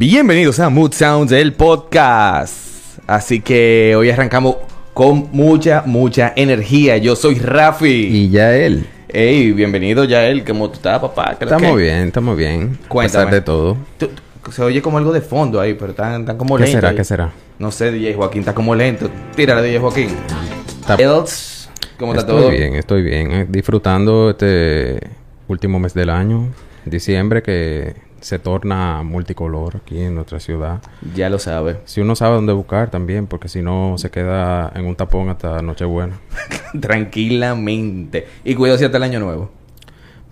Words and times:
Bienvenidos 0.00 0.60
a 0.60 0.70
Mood 0.70 0.92
Sounds, 0.92 1.32
el 1.32 1.54
podcast. 1.54 2.98
Así 3.08 3.40
que 3.40 3.94
hoy 3.96 4.08
arrancamos 4.10 4.54
con 4.94 5.28
mucha, 5.32 5.82
mucha 5.86 6.32
energía. 6.36 6.98
Yo 6.98 7.16
soy 7.16 7.34
Rafi. 7.40 7.88
Y 8.06 8.30
Yael. 8.30 8.86
Hey, 9.08 9.50
bienvenido 9.50 10.04
Yael. 10.04 10.44
¿Cómo 10.44 10.68
tú 10.68 10.74
estás, 10.74 11.00
papá? 11.00 11.34
¿Qué 11.36 11.46
Estamos 11.46 11.72
que? 11.76 11.82
bien, 11.82 12.06
estamos 12.06 12.36
bien. 12.36 12.78
A 12.84 12.88
Cuéntame. 12.88 13.24
pesar 13.24 13.34
de 13.34 13.40
todo. 13.40 13.76
Tú- 13.98 14.10
tú- 14.44 14.52
se 14.52 14.62
oye 14.62 14.80
como 14.80 14.98
algo 14.98 15.12
de 15.12 15.20
fondo 15.20 15.60
ahí, 15.60 15.74
pero 15.74 15.90
están, 15.90 16.20
están 16.20 16.36
como 16.38 16.56
¿Qué 16.56 16.62
lentos. 16.62 16.76
será? 16.78 16.88
ahí. 16.90 16.96
¿Qué 16.96 17.02
será? 17.04 17.32
No 17.58 17.72
sé, 17.72 17.90
DJ 17.90 18.14
Joaquín, 18.14 18.38
está 18.42 18.54
como 18.54 18.76
lento. 18.76 19.10
Tírale, 19.34 19.62
DJ 19.66 19.80
Joaquín. 19.80 20.10
Está- 20.80 20.94
Else, 20.94 21.68
¿Cómo 21.98 22.12
está 22.12 22.20
estoy 22.24 22.40
todo? 22.42 22.50
bien, 22.52 22.76
estoy 22.76 23.02
bien. 23.02 23.32
eh, 23.32 23.46
Disfrutando 23.48 24.30
este 24.30 25.00
último 25.48 25.80
mes 25.80 25.92
del 25.92 26.10
año, 26.10 26.52
diciembre, 26.84 27.42
que 27.42 28.06
se 28.20 28.38
torna 28.38 29.02
multicolor 29.02 29.76
aquí 29.76 30.00
en 30.00 30.14
nuestra 30.14 30.40
ciudad. 30.40 30.80
Ya 31.14 31.30
lo 31.30 31.38
sabe. 31.38 31.80
Si 31.84 32.00
uno 32.00 32.16
sabe 32.16 32.36
dónde 32.36 32.52
buscar 32.52 32.90
también, 32.90 33.26
porque 33.26 33.48
si 33.48 33.62
no 33.62 33.94
se 33.98 34.10
queda 34.10 34.72
en 34.74 34.86
un 34.86 34.96
tapón 34.96 35.28
hasta 35.28 35.62
Nochebuena. 35.62 36.18
Tranquilamente. 36.80 38.26
Y 38.44 38.54
cuidado 38.54 38.78
si 38.78 38.84
hasta 38.84 38.96
el 38.96 39.02
año 39.02 39.20
nuevo. 39.20 39.50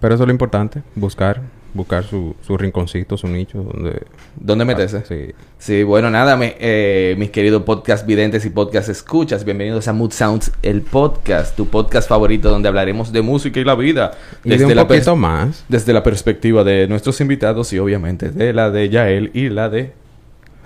Pero 0.01 0.15
eso 0.15 0.25
es 0.25 0.27
lo 0.27 0.33
importante, 0.33 0.83
buscar, 0.95 1.41
buscar 1.77 2.05
su, 2.05 2.35
su 2.45 2.57
rinconcito, 2.57 3.17
su 3.17 3.29
nicho, 3.29 3.59
donde... 3.63 4.03
¿Dónde 4.37 4.65
meterse? 4.65 5.05
Sí. 5.07 5.35
Sí, 5.59 5.83
bueno, 5.83 6.11
nada, 6.11 6.37
me- 6.37 6.57
eh, 6.59 7.15
mis 7.19 7.31
queridos 7.31 7.63
podcast 7.63 8.07
videntes 8.07 8.45
y 8.47 8.51
podcast 8.51 8.89
escuchas, 8.89 9.45
bienvenidos 9.45 9.87
a 9.87 9.93
Mood 9.93 10.11
Sounds, 10.13 10.53
el 10.63 10.81
podcast, 10.83 11.55
tu 11.55 11.67
podcast 11.69 12.09
favorito 12.09 12.51
donde 12.51 12.69
hablaremos 12.69 13.13
de 13.13 13.23
música 13.23 13.61
y 13.61 13.65
la 13.65 13.75
vida. 13.75 14.13
Y 14.43 14.57
de 14.57 14.65
un 14.65 14.75
la 14.75 14.89
poquito 14.89 15.15
más. 15.17 15.65
desde 15.69 15.93
la 15.93 16.03
perspectiva 16.03 16.65
de 16.65 16.89
nuestros 16.89 17.21
invitados 17.21 17.73
y 17.73 17.79
obviamente 17.79 18.31
de 18.31 18.53
la 18.53 18.71
de 18.71 18.89
Yael 18.89 19.31
y 19.35 19.49
la 19.51 19.69
de 19.69 19.93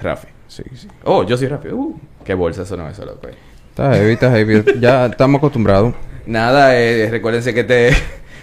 Rafi. 0.00 0.28
Sí, 0.48 0.62
sí. 0.74 0.88
Oh, 1.04 1.24
yo 1.24 1.36
soy 1.36 1.48
Rafi. 1.48 1.68
Uh, 1.68 1.98
qué 2.24 2.34
bolsa 2.34 2.64
sonó 2.64 2.88
eso, 2.88 3.04
loco. 3.04 3.28
Está 3.70 3.94
heavy, 3.94 4.12
está 4.12 4.30
heavy. 4.30 4.62
ya 4.80 5.06
estamos 5.06 5.38
acostumbrados. 5.38 5.94
Nada, 6.26 6.78
eh, 6.78 7.08
recuérdense 7.10 7.52
que 7.54 7.60
este 7.60 7.90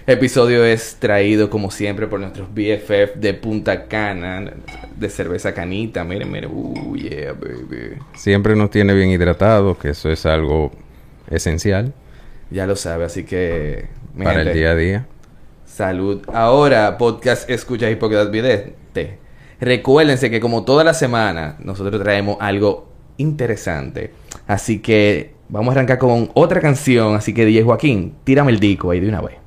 episodio 0.07 0.63
es 0.63 0.95
traído 0.99 1.49
como 1.49 1.69
siempre 1.69 2.07
por 2.07 2.21
nuestros 2.21 2.47
BFF 2.49 3.15
de 3.15 3.33
Punta 3.33 3.87
Cana, 3.87 4.53
de 4.95 5.09
cerveza 5.09 5.53
canita. 5.53 6.05
Miren, 6.05 6.31
miren. 6.31 6.49
Uh, 6.53 6.95
yeah, 6.95 7.33
baby. 7.33 7.97
Siempre 8.15 8.55
nos 8.55 8.71
tiene 8.71 8.93
bien 8.93 9.09
hidratados, 9.09 9.77
que 9.77 9.89
eso 9.89 10.09
es 10.09 10.25
algo 10.25 10.71
esencial 11.29 11.93
Ya 12.49 12.65
lo 12.65 12.77
sabe, 12.77 13.03
así 13.03 13.25
que... 13.25 13.87
para 14.17 14.43
el 14.43 14.53
día 14.53 14.71
a 14.71 14.75
día. 14.75 15.07
Salud. 15.65 16.21
Ahora, 16.33 16.97
podcast 16.97 17.49
Escucha 17.49 17.87
Podcast 17.99 18.31
Vidente. 18.31 19.19
Recuérdense 19.59 20.29
que 20.29 20.39
como 20.39 20.63
toda 20.63 20.85
la 20.85 20.93
semana, 20.93 21.57
nosotros 21.59 22.01
traemos 22.01 22.37
algo 22.39 22.89
interesante. 23.17 24.11
Así 24.47 24.79
que 24.79 25.33
vamos 25.49 25.69
a 25.69 25.79
arrancar 25.79 25.97
con 25.97 26.31
otra 26.33 26.61
canción. 26.61 27.15
Así 27.15 27.33
que 27.33 27.45
DJ 27.45 27.63
Joaquín, 27.63 28.15
tírame 28.23 28.53
el 28.53 28.59
disco 28.61 28.91
ahí 28.91 29.01
de 29.01 29.09
una 29.09 29.19
vez. 29.19 29.46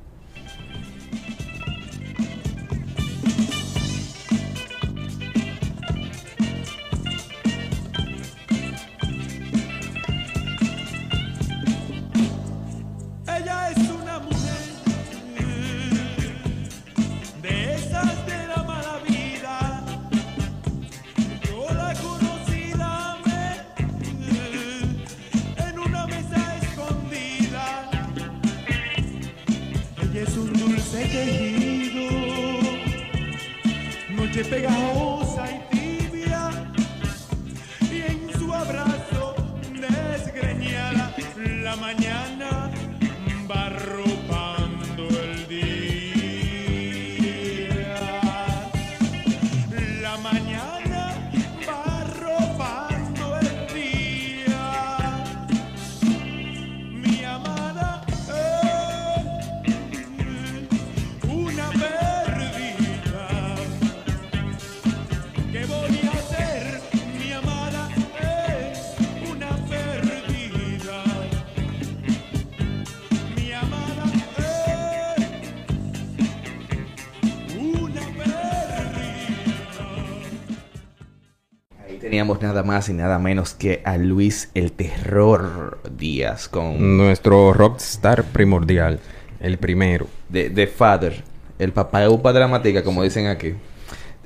Nada 82.41 82.63
más 82.63 82.89
y 82.89 82.93
nada 82.93 83.19
menos 83.19 83.53
que 83.53 83.81
a 83.85 83.97
Luis 83.97 84.49
el 84.55 84.71
Terror 84.71 85.79
Díaz 85.97 86.47
con 86.47 86.97
Nuestro 86.97 87.53
rockstar 87.53 88.23
primordial, 88.23 88.99
el 89.39 89.57
primero. 89.59 90.07
The, 90.31 90.49
The 90.49 90.65
Father, 90.67 91.23
el 91.59 91.71
papá 91.71 91.99
de 92.01 92.07
Upa 92.07 92.33
Dramática, 92.33 92.83
como 92.83 93.03
dicen 93.03 93.27
aquí. 93.27 93.53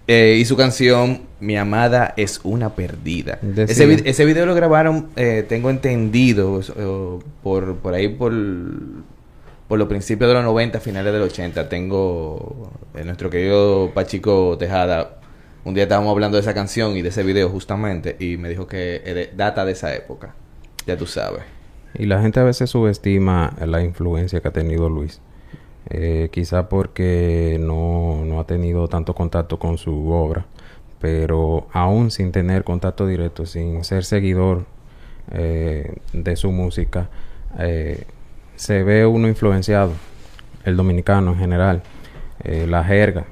Eh, 0.08 0.38
y 0.40 0.46
su 0.46 0.56
canción, 0.56 1.24
Mi 1.40 1.58
amada 1.58 2.14
es 2.16 2.40
una 2.44 2.70
perdida. 2.76 3.40
Ese, 3.58 3.86
vi- 3.86 4.02
ese 4.06 4.24
video 4.24 4.46
lo 4.46 4.56
grabaron, 4.56 5.08
eh, 5.16 5.44
tengo 5.48 5.70
entendido, 5.70 6.62
eh, 6.62 7.20
por, 7.44 7.76
por 7.78 7.94
ahí 7.96 8.08
por, 8.08 8.32
por 9.68 9.78
los 9.80 9.88
principios 9.88 10.30
de 10.30 10.36
los 10.36 10.44
90, 10.44 10.80
finales 10.80 11.12
del 11.12 11.24
80. 11.24 11.68
Tengo 11.68 12.72
eh, 12.96 13.04
nuestro 13.04 13.30
querido 13.30 13.92
Pachico 13.94 14.56
Tejada. 14.58 15.18
Un 15.66 15.74
día 15.74 15.84
estábamos 15.84 16.12
hablando 16.12 16.38
de 16.38 16.42
esa 16.42 16.54
canción 16.54 16.96
y 16.96 17.02
de 17.02 17.10
ese 17.10 17.24
video 17.24 17.50
justamente 17.50 18.16
y 18.20 18.38
me 18.38 18.50
dijo 18.50 18.68
que 18.68 19.32
data 19.36 19.66
de 19.66 19.72
esa 19.72 19.96
época. 19.96 20.36
Ya 20.86 20.96
tú 20.96 21.08
sabes. 21.08 21.42
Y 21.96 22.06
la 22.06 22.22
gente 22.22 22.40
a 22.40 22.44
veces 22.44 22.70
subestima 22.70 23.56
la 23.66 23.82
influencia 23.82 24.42
que 24.42 24.48
ha 24.48 24.54
tenido 24.54 24.90
Luis. 24.90 25.22
Eh, 25.90 26.30
quizá 26.32 26.70
porque 26.70 27.58
no, 27.60 28.24
no 28.26 28.40
ha 28.40 28.46
tenido 28.46 28.88
tanto 28.88 29.16
contacto 29.16 29.58
con 29.58 29.80
su 29.80 30.12
obra. 30.12 30.46
Pero 31.00 31.68
aún 31.74 32.12
sin 32.12 32.32
tener 32.32 32.64
contacto 32.64 33.08
directo, 33.08 33.48
sin 33.48 33.84
ser 33.84 34.06
seguidor 34.06 34.66
eh, 35.32 35.96
de 36.14 36.36
su 36.36 36.52
música, 36.52 37.10
eh, 37.58 38.04
se 38.56 38.84
ve 38.84 39.08
uno 39.08 39.28
influenciado. 39.28 39.94
El 40.64 40.78
dominicano 40.78 41.32
en 41.32 41.40
general. 41.40 41.82
eh, 42.44 42.68
la 42.68 42.84
jerga. 42.84 43.26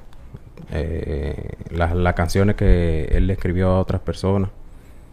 Eh, 0.73 1.35
las 1.71 1.95
las 1.95 2.13
canciones 2.15 2.55
que 2.55 3.05
él 3.11 3.27
le 3.27 3.33
escribió 3.33 3.69
a 3.69 3.79
otras 3.79 4.01
personas. 4.01 4.49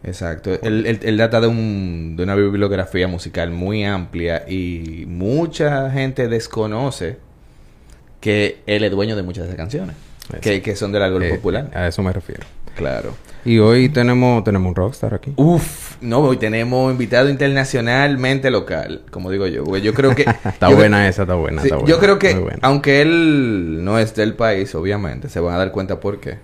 Exacto. 0.02 0.50
Él, 0.62 0.86
él- 0.86 1.00
él 1.02 1.16
data 1.18 1.40
de, 1.40 1.46
un, 1.46 2.14
de 2.16 2.22
una 2.22 2.34
bibliografía 2.34 3.06
musical 3.06 3.50
muy 3.50 3.84
amplia 3.84 4.44
y 4.48 5.04
mucha 5.06 5.90
gente 5.90 6.26
desconoce 6.28 7.18
que 8.20 8.60
él 8.66 8.84
es 8.84 8.90
dueño 8.90 9.16
de 9.16 9.22
muchas 9.22 9.44
de 9.44 9.48
esas 9.50 9.56
canciones. 9.58 9.96
Que, 10.40 10.62
que 10.62 10.76
son 10.76 10.92
del 10.92 11.02
árbol 11.02 11.24
Eh, 11.24 11.34
popular. 11.34 11.70
A 11.74 11.88
eso 11.88 12.02
me 12.02 12.12
refiero. 12.12 12.44
Claro. 12.76 13.14
Y 13.44 13.58
hoy 13.58 13.88
tenemos, 13.88 14.44
tenemos 14.44 14.68
un 14.68 14.74
rockstar 14.74 15.14
aquí. 15.14 15.32
Uf, 15.36 15.96
no, 16.02 16.18
hoy 16.20 16.36
tenemos 16.36 16.92
invitado 16.92 17.30
internacionalmente 17.30 18.50
local, 18.50 19.02
como 19.10 19.30
digo 19.30 19.46
yo. 19.46 19.64
Yo 19.78 19.94
creo 19.94 20.14
que... 20.14 20.22
está 20.44 20.68
yo 20.68 20.76
buena 20.76 21.08
esa, 21.08 21.22
está 21.22 21.34
buena, 21.34 21.62
sí, 21.62 21.68
está 21.68 21.76
buena. 21.76 21.90
yo 21.90 21.98
creo 22.00 22.18
que, 22.18 22.34
buena. 22.34 22.58
aunque 22.62 23.00
él 23.00 23.82
no 23.84 23.98
es 23.98 24.14
del 24.14 24.34
país, 24.34 24.74
obviamente, 24.74 25.28
se 25.28 25.40
van 25.40 25.54
a 25.54 25.58
dar 25.58 25.72
cuenta 25.72 26.00
por 26.00 26.20
qué. 26.20 26.38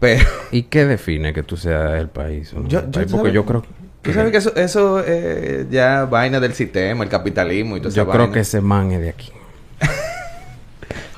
Pero... 0.00 0.24
¿Y 0.50 0.62
qué 0.64 0.86
define 0.86 1.32
que 1.34 1.42
tú 1.42 1.56
seas 1.56 1.92
del 1.92 2.08
país? 2.08 2.52
o 2.54 2.60
no 2.60 2.68
Yo- 2.68 2.82
del 2.82 3.06
yo- 3.06 3.28
yo 3.28 3.44
creo... 3.44 3.64
Tú 4.00 4.12
sabes 4.12 4.30
que 4.30 4.38
eso, 4.38 4.54
eso 4.54 5.02
eh, 5.04 5.66
ya 5.68 6.04
vaina 6.04 6.38
del 6.38 6.54
sistema, 6.54 7.02
el 7.02 7.10
capitalismo 7.10 7.76
y 7.76 7.80
todo 7.80 7.88
eso. 7.88 7.96
Yo 7.96 8.08
creo 8.08 8.30
que 8.30 8.38
ese 8.40 8.60
man 8.60 8.92
es 8.92 9.00
de 9.00 9.08
aquí. 9.08 9.32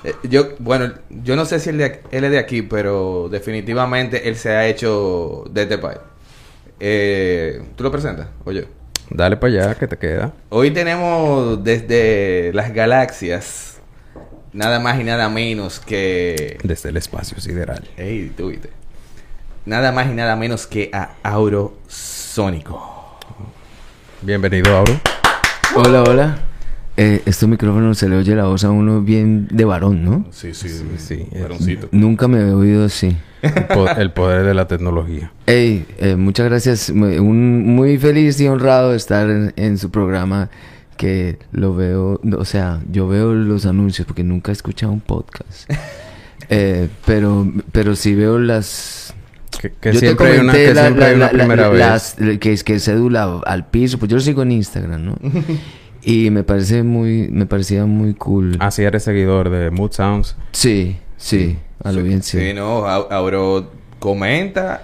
Eh, 0.05 0.15
yo, 0.25 0.55
bueno, 0.59 0.93
yo 1.09 1.37
no 1.37 1.45
sé 1.45 1.59
si 1.61 1.71
él, 1.71 1.79
de 1.79 2.03
él 2.11 2.25
es 2.25 2.31
de 2.31 2.39
aquí, 2.39 2.63
pero 2.63 3.29
definitivamente 3.31 4.29
él 4.29 4.37
se 4.37 4.51
ha 4.51 4.67
hecho 4.67 5.45
de 5.51 5.63
este 5.63 5.79
país. 5.79 5.99
Eh, 6.81 7.63
¿Tú 7.77 7.83
lo 7.85 7.91
presentas? 7.91 8.29
Oye. 8.45 8.69
Dale 9.11 9.37
para 9.37 9.53
allá, 9.53 9.75
que 9.75 9.89
te 9.89 9.97
queda. 9.97 10.33
Hoy 10.51 10.71
tenemos 10.71 11.65
desde 11.65 12.53
las 12.53 12.73
galaxias 12.73 13.81
nada 14.53 14.79
más 14.81 15.01
y 15.01 15.05
nada 15.05 15.29
menos 15.29 15.81
que... 15.81 16.59
Desde 16.63 16.91
el 16.91 16.97
espacio 16.97 17.41
sideral. 17.41 17.89
Ey, 17.97 18.33
tú 18.37 18.49
viste. 18.49 18.71
nada 19.65 19.93
más 19.93 20.09
y 20.09 20.15
nada 20.15 20.37
menos 20.37 20.67
que 20.67 20.91
a 20.93 21.15
Auro 21.23 21.79
Sónico. 21.89 23.19
Bienvenido, 24.23 24.77
Auro. 24.77 25.01
Hola, 25.75 26.03
hola. 26.03 26.48
Eh, 27.01 27.23
estos 27.27 27.49
micrófonos 27.49 27.97
se 27.97 28.09
le 28.09 28.17
oye 28.17 28.35
la 28.35 28.47
voz 28.47 28.65
a 28.65 28.71
uno 28.71 29.01
bien 29.03 29.47
de 29.53 29.65
varón, 29.65 30.05
¿no? 30.05 30.27
Sí, 30.33 30.53
sí, 30.53 30.69
sí, 30.97 31.27
varoncito. 31.41 31.89
Nunca 31.93 32.27
me 32.27 32.41
he 32.41 32.51
oído 32.53 32.85
así. 32.85 33.17
El, 33.41 33.53
po- 33.67 33.89
el 33.89 34.11
poder 34.11 34.45
de 34.45 34.53
la 34.53 34.67
tecnología. 34.67 35.31
Hey, 35.47 35.87
eh, 35.99 36.17
muchas 36.17 36.47
gracias. 36.49 36.91
Muy- 36.91 37.19
Un, 37.19 37.65
muy 37.77 37.99
feliz 37.99 38.41
y 38.41 38.49
honrado 38.49 38.91
de 38.91 38.97
estar 38.97 39.31
en, 39.31 39.53
en 39.55 39.79
su 39.79 39.91
programa 39.93 40.51
que 40.97 41.39
lo 41.53 41.73
veo, 41.77 42.21
o 42.37 42.45
sea, 42.45 42.81
yo 42.91 43.07
veo 43.07 43.33
los 43.33 43.65
anuncios 43.65 44.05
porque 44.05 44.25
nunca 44.25 44.51
he 44.51 44.55
escuchado 44.55 44.93
un 44.93 45.01
podcast. 45.01 45.71
Eh, 46.51 46.89
pero, 47.05 47.47
pero 47.73 47.95
sí 47.95 48.15
veo 48.15 48.39
las... 48.39 49.13
Que, 49.61 49.71
que 49.71 49.93
yo 49.93 50.01
te 50.01 50.07
siempre 50.07 50.29
hay 50.33 50.39
una, 50.39 50.53
que 50.55 50.73
la- 50.73 50.83
siempre 50.83 51.01
la- 51.03 51.07
hay 51.09 51.15
una 51.17 51.27
la- 51.27 51.33
la- 51.33 51.39
primera 51.45 51.69
vez. 51.69 51.79
las- 51.81 52.39
que 52.41 52.53
es 52.55 52.65
que 52.65 52.79
cédula 52.81 53.41
al 53.45 53.67
piso, 53.67 53.99
pues 53.99 54.09
yo 54.11 54.17
lo 54.17 54.23
sigo 54.23 54.43
en 54.43 54.53
Instagram, 54.53 55.05
¿no? 55.05 55.19
y 56.03 56.31
me 56.31 56.45
parece 56.45 56.83
muy, 56.83 57.29
me 57.31 57.47
parecía 57.47 57.85
muy 57.87 58.15
cool. 58.15 58.57
Así 58.61 58.83
eres 58.83 59.03
seguidor 59.03 59.51
de 59.51 59.71
Mood 59.71 59.93
Sounds. 59.93 60.37
Sí, 60.53 60.99
sí, 61.17 61.59
a 61.83 61.93
lo 61.93 62.03
bien 62.03 62.23
sí. 62.23 62.39
Sí, 62.39 62.55
no, 62.55 62.87
Au- 62.87 63.09
Auro 63.11 63.71
comenta, 63.99 64.83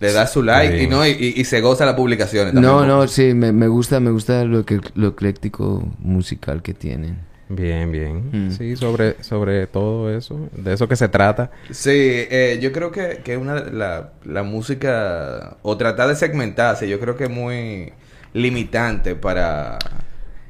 le 0.00 0.12
da 0.12 0.26
su 0.26 0.42
like 0.42 0.78
Sí. 0.78 0.84
y 0.84 0.86
no 0.88 1.06
y, 1.06 1.10
y- 1.10 1.40
y 1.40 1.44
se 1.44 1.60
goza 1.60 1.86
las 1.86 1.94
publicaciones. 1.94 2.52
también. 2.52 2.70
No, 2.72 2.84
no, 2.86 3.06
sí, 3.08 3.32
me, 3.34 3.52
me 3.52 3.68
gusta, 3.68 4.00
me 4.00 4.10
gusta 4.10 4.44
lo 4.44 4.64
que 4.66 4.80
lo 4.94 5.08
ecléctico 5.08 5.88
musical 6.00 6.62
que 6.62 6.74
tienen. 6.74 7.18
Bien, 7.48 7.92
bien. 7.92 8.48
Mm. 8.48 8.50
Sí, 8.50 8.74
sobre, 8.74 9.22
sobre 9.22 9.68
todo 9.68 10.10
eso. 10.10 10.48
De 10.52 10.72
eso 10.74 10.88
que 10.88 10.96
se 10.96 11.08
trata. 11.08 11.52
Sí, 11.70 11.90
eh, 11.92 12.58
yo 12.60 12.72
creo 12.72 12.90
que, 12.90 13.20
que 13.22 13.36
una 13.36 13.60
la, 13.60 14.10
la 14.24 14.42
música 14.42 15.56
o 15.62 15.76
tratar 15.76 16.08
de 16.08 16.16
segmentarse, 16.16 16.88
yo 16.88 16.98
creo 16.98 17.16
que 17.16 17.24
es 17.24 17.30
muy 17.30 17.92
limitante 18.32 19.14
para 19.14 19.78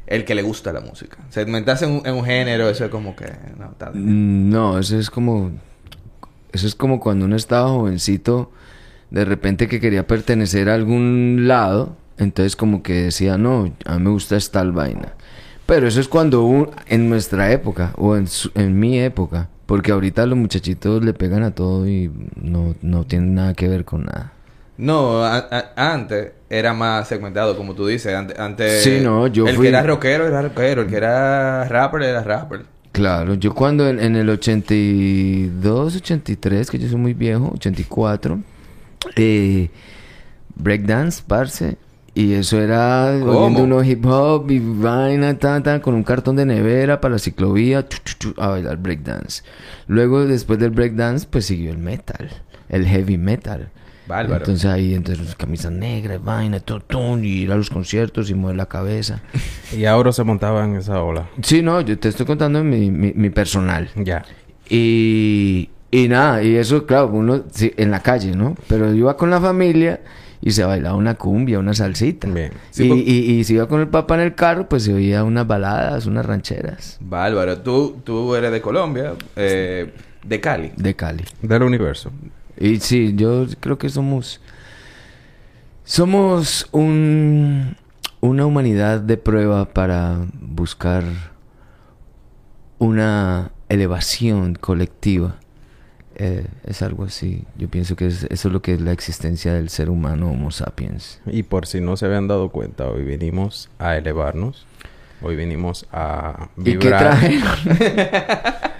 el 0.06 0.24
que 0.24 0.34
le 0.34 0.42
gusta 0.42 0.72
la 0.72 0.80
música. 0.80 1.16
Segmentarse 1.30 1.84
en 1.84 1.92
un, 1.92 2.06
en 2.06 2.14
un 2.14 2.24
género, 2.24 2.68
eso 2.70 2.84
es 2.84 2.90
como 2.90 3.14
que 3.16 3.26
no, 3.58 3.74
Mm, 3.94 4.50
No, 4.50 4.78
eso 4.78 4.98
es 4.98 5.10
como 5.10 5.50
eso 6.52 6.66
es 6.66 6.74
como 6.74 7.00
cuando 7.00 7.24
uno 7.26 7.36
estaba 7.36 7.68
jovencito, 7.68 8.50
de 9.10 9.24
repente 9.24 9.68
que 9.68 9.78
quería 9.80 10.06
pertenecer 10.06 10.68
a 10.70 10.74
algún 10.74 11.46
lado, 11.46 11.96
entonces 12.18 12.56
como 12.56 12.82
que 12.82 12.94
decía, 13.02 13.36
"No, 13.36 13.72
a 13.84 13.98
mí 13.98 14.04
me 14.04 14.10
gusta 14.10 14.36
esta 14.36 14.62
vaina." 14.64 15.12
Pero 15.66 15.86
eso 15.88 16.00
es 16.00 16.08
cuando 16.08 16.44
un- 16.44 16.70
en 16.86 17.08
nuestra 17.10 17.50
época 17.52 17.92
o 17.98 18.16
en, 18.16 18.26
su- 18.28 18.50
en 18.54 18.78
mi 18.78 18.98
época, 19.00 19.48
porque 19.66 19.92
ahorita 19.92 20.24
los 20.26 20.38
muchachitos 20.38 21.04
le 21.04 21.12
pegan 21.12 21.42
a 21.42 21.50
todo 21.50 21.86
y 21.88 22.10
no, 22.40 22.74
no 22.82 23.04
tienen 23.04 23.34
nada 23.34 23.52
que 23.54 23.68
ver 23.68 23.84
con 23.84 24.04
nada. 24.04 24.32
No, 24.78 25.24
a- 25.24 25.38
a- 25.50 25.92
antes 25.92 26.32
era 26.50 26.72
más 26.74 27.08
segmentado, 27.08 27.56
como 27.56 27.74
tú 27.74 27.86
dices. 27.86 28.14
Antes, 28.14 28.38
antes 28.38 28.82
Sí, 28.84 29.00
no, 29.02 29.26
yo 29.26 29.46
el 29.48 29.56
fui- 29.56 29.64
que 29.64 29.68
era 29.70 29.82
rockero 29.82 30.26
era 30.26 30.42
rockero, 30.42 30.82
el 30.82 30.88
que 30.88 30.96
era 30.96 31.64
rapper 31.64 32.02
era 32.02 32.22
rapper. 32.22 32.62
Claro, 32.92 33.34
yo 33.34 33.54
cuando 33.54 33.88
en, 33.88 34.00
en 34.00 34.16
el 34.16 34.28
82, 34.30 35.96
83, 35.96 36.70
que 36.70 36.78
yo 36.78 36.88
soy 36.88 36.96
muy 36.98 37.14
viejo, 37.14 37.50
84, 37.54 38.40
eh, 39.16 39.68
breakdance, 40.54 41.22
parce, 41.26 41.76
y 42.16 42.32
eso 42.32 42.58
era 42.58 43.10
oyendo 43.10 43.64
uno 43.64 43.84
hip 43.84 44.06
hop 44.06 44.50
y 44.50 44.58
vaina, 44.58 45.38
tan, 45.38 45.80
con 45.80 45.94
un 45.94 46.02
cartón 46.02 46.36
de 46.36 46.46
nevera 46.46 46.98
para 46.98 47.12
la 47.12 47.18
ciclovía, 47.18 47.86
chu, 47.86 47.98
chu, 48.02 48.14
chu, 48.18 48.40
a 48.40 48.48
bailar 48.48 48.78
breakdance. 48.78 49.42
Luego, 49.86 50.24
después 50.24 50.58
del 50.58 50.70
breakdance, 50.70 51.26
pues 51.30 51.44
siguió 51.44 51.70
el 51.70 51.76
metal, 51.76 52.30
el 52.70 52.86
heavy 52.86 53.18
metal. 53.18 53.68
Bárbaro. 54.08 54.46
Entonces 54.46 54.64
ahí, 54.64 54.94
entonces 54.94 55.34
camisa 55.34 55.70
negra, 55.70 56.16
vaina, 56.16 56.58
todo, 56.60 56.80
todo, 56.80 57.18
y 57.18 57.42
ir 57.42 57.52
a 57.52 57.56
los 57.56 57.68
conciertos 57.68 58.30
y 58.30 58.34
mover 58.34 58.56
la 58.56 58.66
cabeza. 58.66 59.20
Y 59.76 59.84
Auro 59.84 60.10
se 60.10 60.24
montaba 60.24 60.64
en 60.64 60.76
esa 60.76 61.02
ola. 61.02 61.28
Sí, 61.42 61.60
no, 61.60 61.82
yo 61.82 61.98
te 61.98 62.08
estoy 62.08 62.24
contando 62.24 62.64
mi, 62.64 62.90
mi, 62.90 63.12
mi 63.12 63.28
personal. 63.28 63.90
Ya. 63.94 64.24
Y, 64.70 65.68
y 65.90 66.08
nada, 66.08 66.42
y 66.42 66.56
eso, 66.56 66.86
claro, 66.86 67.08
uno 67.08 67.44
sí, 67.50 67.74
en 67.76 67.90
la 67.90 68.00
calle, 68.00 68.34
¿no? 68.34 68.54
Pero 68.68 68.86
yo 68.88 68.94
iba 68.94 69.18
con 69.18 69.28
la 69.28 69.38
familia 69.38 70.00
y 70.40 70.50
se 70.52 70.64
bailaba 70.64 70.96
una 70.96 71.14
cumbia, 71.14 71.58
una 71.58 71.74
salsita. 71.74 72.28
Bien. 72.28 72.52
Sí, 72.70 72.84
y, 72.84 72.88
por- 72.88 72.98
y, 72.98 73.02
y 73.40 73.44
si 73.44 73.54
iba 73.54 73.66
con 73.68 73.80
el 73.80 73.88
papá 73.88 74.14
en 74.16 74.20
el 74.22 74.34
carro, 74.34 74.68
pues 74.68 74.84
se 74.84 74.92
oía 74.94 75.24
unas 75.24 75.46
baladas, 75.46 76.06
unas 76.06 76.24
rancheras 76.26 76.98
Bárbaro, 77.00 77.58
tú, 77.58 78.00
tú 78.04 78.34
eres 78.34 78.52
de 78.52 78.60
Colombia, 78.60 79.14
eh, 79.36 79.92
de 80.24 80.40
Cali. 80.40 80.72
de 80.76 80.94
Cali. 80.94 81.24
Del 81.42 81.62
universo. 81.62 82.10
Y 82.58 82.80
sí, 82.80 83.14
yo 83.16 83.46
creo 83.60 83.78
que 83.78 83.88
somos. 83.88 84.40
Somos 85.84 86.66
un, 86.72 87.76
una 88.20 88.44
humanidad 88.46 89.00
de 89.00 89.16
prueba 89.18 89.66
para 89.66 90.18
buscar 90.40 91.04
una 92.78 93.52
elevación 93.68 94.54
colectiva. 94.54 95.36
Eh, 96.18 96.46
es 96.66 96.80
algo 96.80 97.04
así. 97.04 97.44
Yo 97.58 97.68
pienso 97.68 97.94
que 97.94 98.06
es- 98.06 98.24
eso 98.30 98.48
es 98.48 98.52
lo 98.52 98.62
que 98.62 98.72
es 98.74 98.80
la 98.80 98.92
existencia 98.92 99.52
del 99.52 99.68
ser 99.68 99.90
humano 99.90 100.30
Homo 100.30 100.50
sapiens. 100.50 101.20
Y 101.26 101.42
por 101.42 101.66
si 101.66 101.80
no 101.82 101.96
se 101.98 102.06
habían 102.06 102.26
dado 102.26 102.48
cuenta, 102.48 102.86
hoy 102.88 103.04
vinimos 103.04 103.68
a 103.78 103.96
elevarnos. 103.96 104.66
Hoy 105.22 105.36
vinimos 105.36 105.86
a 105.92 106.48
¿Y 106.58 106.64
qué 106.64 106.70
vibrar. 106.78 107.00
traje? 107.00 107.40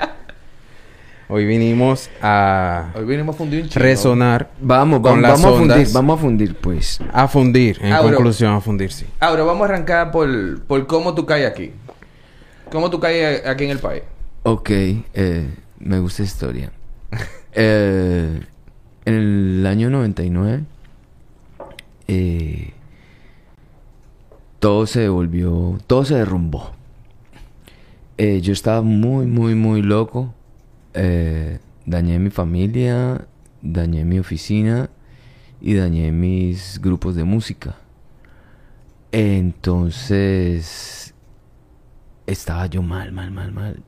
Hoy 1.29 1.44
vinimos 1.44 2.09
a 2.23 2.93
Hoy 2.94 3.05
vinimos 3.05 3.35
a 3.35 3.38
fundir 3.38 3.65
un 3.65 3.69
chingo. 3.69 3.83
resonar. 3.85 4.49
Vamos, 4.61 5.00
Con 5.00 5.21
vamos, 5.21 5.23
las 5.23 5.33
vamos 5.33 5.44
a 5.59 5.62
ondas. 5.62 5.77
fundir, 5.79 5.93
vamos 5.94 6.19
a 6.19 6.23
fundir, 6.23 6.55
pues. 6.56 6.99
A 7.12 7.27
fundir. 7.27 7.79
En 7.83 7.97
conclusión, 7.97 8.53
a 8.55 8.61
fundir, 8.61 8.93
sí. 8.93 9.07
Ahora 9.19 9.43
vamos 9.43 9.62
a 9.69 9.73
arrancar 9.73 10.12
por, 10.12 10.62
por 10.62 10.87
cómo 10.87 11.14
tú 11.16 11.26
caes 11.26 11.47
aquí. 11.50 11.73
¿Cómo 12.71 12.90
tú 12.90 13.00
caes 13.00 13.45
aquí 13.45 13.64
en 13.64 13.71
el 13.71 13.78
país? 13.81 14.02
Ok, 14.45 14.71
eh, 14.71 15.49
me 15.81 15.99
gusta 15.99 16.23
historia. 16.23 16.71
Eh, 17.58 18.42
en 19.06 19.14
el 19.14 19.66
año 19.66 19.88
99, 19.88 20.64
eh, 22.08 22.73
todo 24.58 24.87
se 24.87 25.00
devolvió, 25.00 25.78
todo 25.87 26.04
se 26.04 26.16
derrumbó. 26.16 26.73
Eh, 28.18 28.40
yo 28.40 28.52
estaba 28.52 28.82
muy, 28.82 29.26
muy, 29.26 29.54
muy 29.54 29.82
loco. 29.82 30.35
Eh, 30.94 31.58
dañé 31.85 32.18
mi 32.18 32.30
familia, 32.30 33.26
dañé 33.62 34.04
mi 34.04 34.18
oficina 34.18 34.90
y 35.61 35.75
dañé 35.75 36.12
mis 36.12 36.80
grupos 36.80 37.14
de 37.14 37.25
música. 37.25 37.76
Entonces, 39.12 41.14
estaba 42.26 42.66
yo 42.66 42.82
mal, 42.82 43.12
mal, 43.12 43.30
mal, 43.30 43.52
mal. 43.52 43.82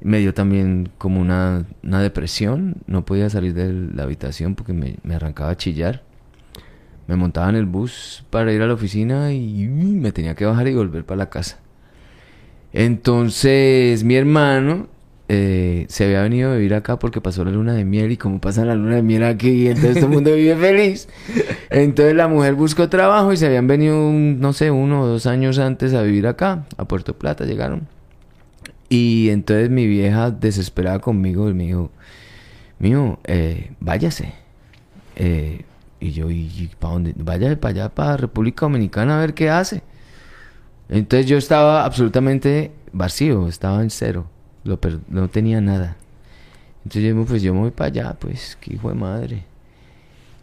Me 0.00 0.18
dio 0.18 0.34
también 0.34 0.90
como 0.98 1.20
una, 1.20 1.66
una 1.82 2.02
depresión. 2.02 2.76
No 2.86 3.04
podía 3.04 3.30
salir 3.30 3.54
de 3.54 3.72
la 3.72 4.04
habitación 4.04 4.54
porque 4.54 4.72
me, 4.72 4.96
me 5.02 5.14
arrancaba 5.14 5.50
a 5.50 5.56
chillar. 5.56 6.02
Me 7.06 7.16
montaba 7.16 7.48
en 7.48 7.56
el 7.56 7.66
bus 7.66 8.24
para 8.30 8.52
ir 8.52 8.60
a 8.62 8.66
la 8.66 8.74
oficina 8.74 9.32
y 9.32 9.66
me 9.68 10.12
tenía 10.12 10.34
que 10.34 10.44
bajar 10.44 10.66
y 10.68 10.74
volver 10.74 11.04
para 11.04 11.18
la 11.18 11.30
casa. 11.30 11.58
Entonces 12.72 14.04
mi 14.04 14.16
hermano 14.16 14.88
eh, 15.28 15.86
se 15.88 16.04
había 16.04 16.22
venido 16.22 16.52
a 16.52 16.54
vivir 16.56 16.74
acá 16.74 16.98
porque 16.98 17.20
pasó 17.20 17.44
la 17.44 17.50
luna 17.50 17.74
de 17.74 17.84
miel 17.84 18.12
y 18.12 18.16
como 18.16 18.40
pasa 18.40 18.64
la 18.64 18.76
luna 18.76 18.96
de 18.96 19.02
miel 19.02 19.24
aquí, 19.24 19.66
entonces 19.66 19.94
todo 19.94 20.06
el 20.06 20.12
mundo 20.12 20.34
vive 20.34 20.54
feliz. 20.56 21.08
Entonces 21.70 22.14
la 22.14 22.28
mujer 22.28 22.54
buscó 22.54 22.88
trabajo 22.88 23.32
y 23.32 23.36
se 23.36 23.46
habían 23.46 23.66
venido, 23.66 24.10
no 24.12 24.52
sé, 24.52 24.70
uno 24.70 25.02
o 25.02 25.06
dos 25.06 25.26
años 25.26 25.58
antes 25.58 25.94
a 25.94 26.02
vivir 26.02 26.26
acá, 26.26 26.66
a 26.76 26.86
Puerto 26.86 27.16
Plata 27.18 27.44
llegaron. 27.44 27.88
Y 28.88 29.30
entonces 29.30 29.70
mi 29.70 29.86
vieja 29.86 30.30
desesperada 30.30 31.00
conmigo 31.00 31.48
y 31.50 31.54
me 31.54 31.64
dijo, 31.64 31.90
mío, 32.78 33.18
eh, 33.24 33.72
váyase. 33.80 34.34
Eh, 35.16 35.64
y 36.00 36.12
yo, 36.12 36.30
¿y, 36.30 36.70
para 36.78 36.94
dónde? 36.94 37.14
Váyase 37.16 37.56
para 37.56 37.72
allá, 37.72 37.88
para 37.94 38.16
República 38.18 38.66
Dominicana 38.66 39.18
a 39.18 39.20
ver 39.20 39.34
qué 39.34 39.50
hace. 39.50 39.82
Entonces 40.88 41.26
yo 41.26 41.36
estaba 41.36 41.84
absolutamente 41.84 42.70
vacío, 42.92 43.48
estaba 43.48 43.82
en 43.82 43.90
cero, 43.90 44.26
lo 44.64 44.80
per- 44.80 45.00
no 45.08 45.28
tenía 45.28 45.60
nada. 45.60 45.96
Entonces 46.84 47.04
yo, 47.14 47.24
pues 47.26 47.42
yo 47.42 47.54
me 47.54 47.60
voy 47.60 47.70
para 47.72 47.88
allá, 47.88 48.16
pues, 48.18 48.58
qué 48.60 48.74
hijo 48.74 48.88
de 48.90 48.94
madre. 48.94 49.44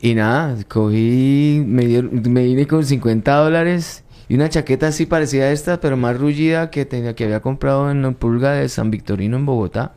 Y 0.02 0.16
nada, 0.16 0.58
cogí, 0.68 1.64
me, 1.66 2.02
me 2.04 2.44
vine 2.44 2.68
con 2.68 2.86
50 2.86 3.36
dólares 3.36 4.03
y 4.30 4.36
una 4.36 4.50
chaqueta 4.50 4.88
así 4.88 5.06
parecida 5.06 5.46
a 5.46 5.52
esta, 5.52 5.80
pero 5.80 5.98
más 5.98 6.18
rullida 6.18 6.70
que, 6.72 6.86
tenía, 6.86 7.16
que 7.16 7.26
había 7.26 7.42
comprado 7.42 7.92
en 7.92 8.02
la 8.02 8.12
pulga 8.12 8.52
de 8.54 8.70
San 8.70 8.90
Victorino 8.92 9.38
en 9.38 9.46
Bogotá. 9.46 9.94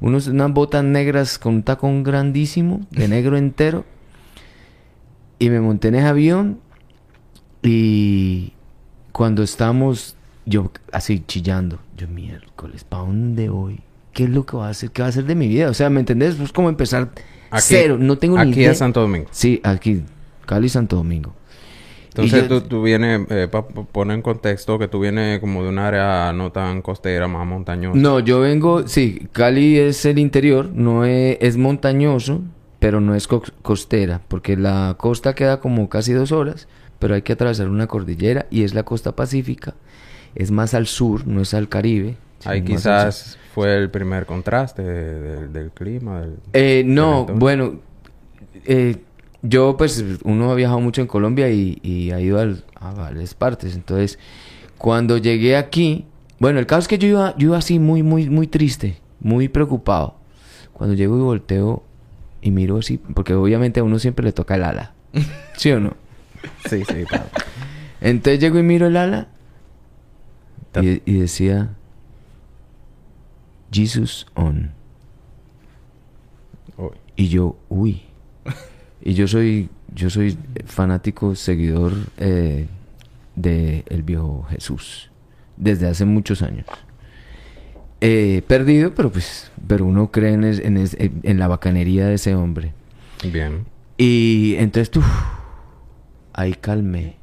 Unos, 0.00 0.26
unas 0.28 0.52
botas 0.52 0.84
negras 0.84 1.38
con 1.38 1.54
un 1.56 1.62
tacón 1.62 2.02
grandísimo, 2.02 2.80
de 2.90 3.08
negro 3.08 3.36
entero. 3.36 3.84
Y 5.38 5.50
me 5.50 5.60
monté 5.60 5.88
en 5.88 5.96
ese 5.96 6.06
avión 6.06 6.58
y 7.62 8.52
cuando 9.12 9.42
estamos, 9.42 10.16
yo 10.46 10.70
así 10.92 11.22
chillando, 11.26 11.78
yo 11.96 12.08
miércoles, 12.08 12.84
¿para 12.84 13.04
dónde 13.04 13.48
voy? 13.48 13.80
¿Qué 14.12 14.24
es 14.24 14.30
lo 14.30 14.46
que 14.46 14.56
va 14.56 14.68
a 14.68 14.70
hacer? 14.70 14.90
¿Qué 14.90 15.02
va 15.02 15.06
a 15.06 15.08
hacer 15.08 15.24
de 15.24 15.34
mi 15.34 15.48
vida? 15.48 15.68
O 15.70 15.74
sea, 15.74 15.90
¿me 15.90 16.00
entendés? 16.00 16.38
Es 16.38 16.52
como 16.52 16.68
empezar 16.68 17.10
Aquí- 17.50 17.62
Cero, 17.66 17.96
no 17.98 18.16
tengo 18.18 18.36
ni 18.42 18.50
Aquí 18.50 18.60
idea. 18.60 18.72
es 18.72 18.78
Santo 18.78 19.00
Domingo. 19.00 19.26
Sí, 19.30 19.60
aquí, 19.64 20.02
Cali, 20.46 20.68
Santo 20.68 20.96
Domingo. 20.96 21.34
Entonces 22.14 22.48
yo- 22.48 22.60
tú, 22.62 22.68
tú 22.68 22.82
vienes, 22.82 23.22
eh, 23.30 23.48
para 23.50 23.66
poner 23.66 24.14
en 24.16 24.22
contexto, 24.22 24.78
que 24.78 24.86
tú 24.88 25.00
vienes 25.00 25.40
como 25.40 25.62
de 25.64 25.68
un 25.68 25.78
área 25.78 26.32
no 26.32 26.52
tan 26.52 26.80
costera, 26.80 27.26
más 27.26 27.46
montañosa. 27.46 27.98
No, 27.98 28.20
yo 28.20 28.40
vengo, 28.40 28.86
sí, 28.86 29.26
Cali 29.32 29.78
es 29.78 30.04
el 30.04 30.18
interior, 30.18 30.70
no 30.72 31.04
es, 31.04 31.36
es 31.40 31.56
montañoso, 31.56 32.40
pero 32.78 33.00
no 33.00 33.14
es 33.16 33.26
co- 33.26 33.42
costera, 33.62 34.20
porque 34.28 34.56
la 34.56 34.94
costa 34.98 35.34
queda 35.34 35.58
como 35.60 35.88
casi 35.88 36.12
dos 36.12 36.30
horas, 36.32 36.68
pero 37.00 37.14
hay 37.14 37.22
que 37.22 37.32
atravesar 37.32 37.68
una 37.68 37.86
cordillera 37.88 38.46
y 38.50 38.62
es 38.62 38.74
la 38.74 38.84
costa 38.84 39.12
pacífica, 39.16 39.74
es 40.36 40.50
más 40.52 40.72
al 40.74 40.86
sur, 40.86 41.26
no 41.26 41.40
es 41.40 41.52
al 41.52 41.68
Caribe. 41.68 42.16
Ahí 42.46 42.60
quizás 42.76 43.38
fue 43.54 43.76
el 43.76 43.90
primer 43.90 44.26
contraste 44.26 44.82
de- 44.82 45.20
de- 45.20 45.48
del 45.48 45.70
clima. 45.72 46.20
del- 46.20 46.36
Eh, 46.52 46.82
no, 46.86 47.24
bueno, 47.40 47.74
eh, 48.66 48.96
yo 49.46 49.76
pues 49.76 50.02
uno 50.24 50.50
ha 50.50 50.54
viajado 50.54 50.80
mucho 50.80 51.00
en 51.02 51.06
Colombia 51.06 51.50
y, 51.50 51.78
y 51.82 52.10
ha 52.10 52.20
ido 52.20 52.40
al- 52.40 52.64
a 52.74 52.92
varias 52.94 53.34
partes, 53.34 53.74
entonces 53.74 54.18
cuando 54.78 55.18
llegué 55.18 55.56
aquí, 55.56 56.06
bueno, 56.40 56.58
el 56.58 56.66
caso 56.66 56.80
es 56.80 56.88
que 56.88 56.98
yo 56.98 57.06
iba, 57.08 57.36
yo 57.36 57.48
iba 57.48 57.58
así 57.58 57.78
muy, 57.78 58.02
muy, 58.02 58.28
muy 58.28 58.46
triste, 58.46 58.98
muy 59.20 59.48
preocupado. 59.48 60.16
Cuando 60.72 60.94
llego 60.96 61.16
y 61.16 61.20
volteo 61.20 61.82
y 62.42 62.50
miro 62.50 62.78
así, 62.78 62.98
porque 62.98 63.34
obviamente 63.34 63.80
a 63.80 63.84
uno 63.84 63.98
siempre 63.98 64.24
le 64.24 64.32
toca 64.32 64.56
el 64.56 64.64
ala, 64.64 64.92
¿sí 65.56 65.70
o 65.72 65.78
no? 65.80 65.94
Sí, 66.68 66.82
sí, 66.84 67.04
claro. 67.06 67.28
Entonces 68.00 68.40
llego 68.40 68.58
y 68.58 68.62
miro 68.62 68.86
el 68.88 68.96
ala 68.96 69.28
y, 70.82 71.00
y 71.06 71.18
decía 71.20 71.74
Jesus 73.70 74.26
on. 74.34 74.72
Y 77.16 77.28
yo, 77.28 77.56
uy. 77.68 78.02
Y 79.06 79.12
yo 79.14 79.28
soy, 79.28 79.68
yo 79.94 80.08
soy 80.08 80.36
fanático, 80.64 81.34
seguidor 81.34 81.92
eh, 82.16 82.66
de 83.36 83.84
el 83.88 84.02
viejo 84.02 84.46
Jesús. 84.48 85.10
Desde 85.58 85.86
hace 85.86 86.04
muchos 86.06 86.40
años. 86.42 86.64
Eh, 88.00 88.42
perdido, 88.46 88.94
pero 88.94 89.10
pues, 89.12 89.50
pero 89.68 89.84
uno 89.84 90.10
cree 90.10 90.32
en, 90.32 90.44
es- 90.44 90.58
en, 90.58 90.76
es- 90.78 90.96
en 90.98 91.38
la 91.38 91.48
bacanería 91.48 92.06
de 92.06 92.14
ese 92.14 92.34
hombre. 92.34 92.72
Bien. 93.30 93.64
Y 93.98 94.56
entonces 94.58 94.90
tú, 94.90 95.02
ahí 96.32 96.54
calmé. 96.54 97.16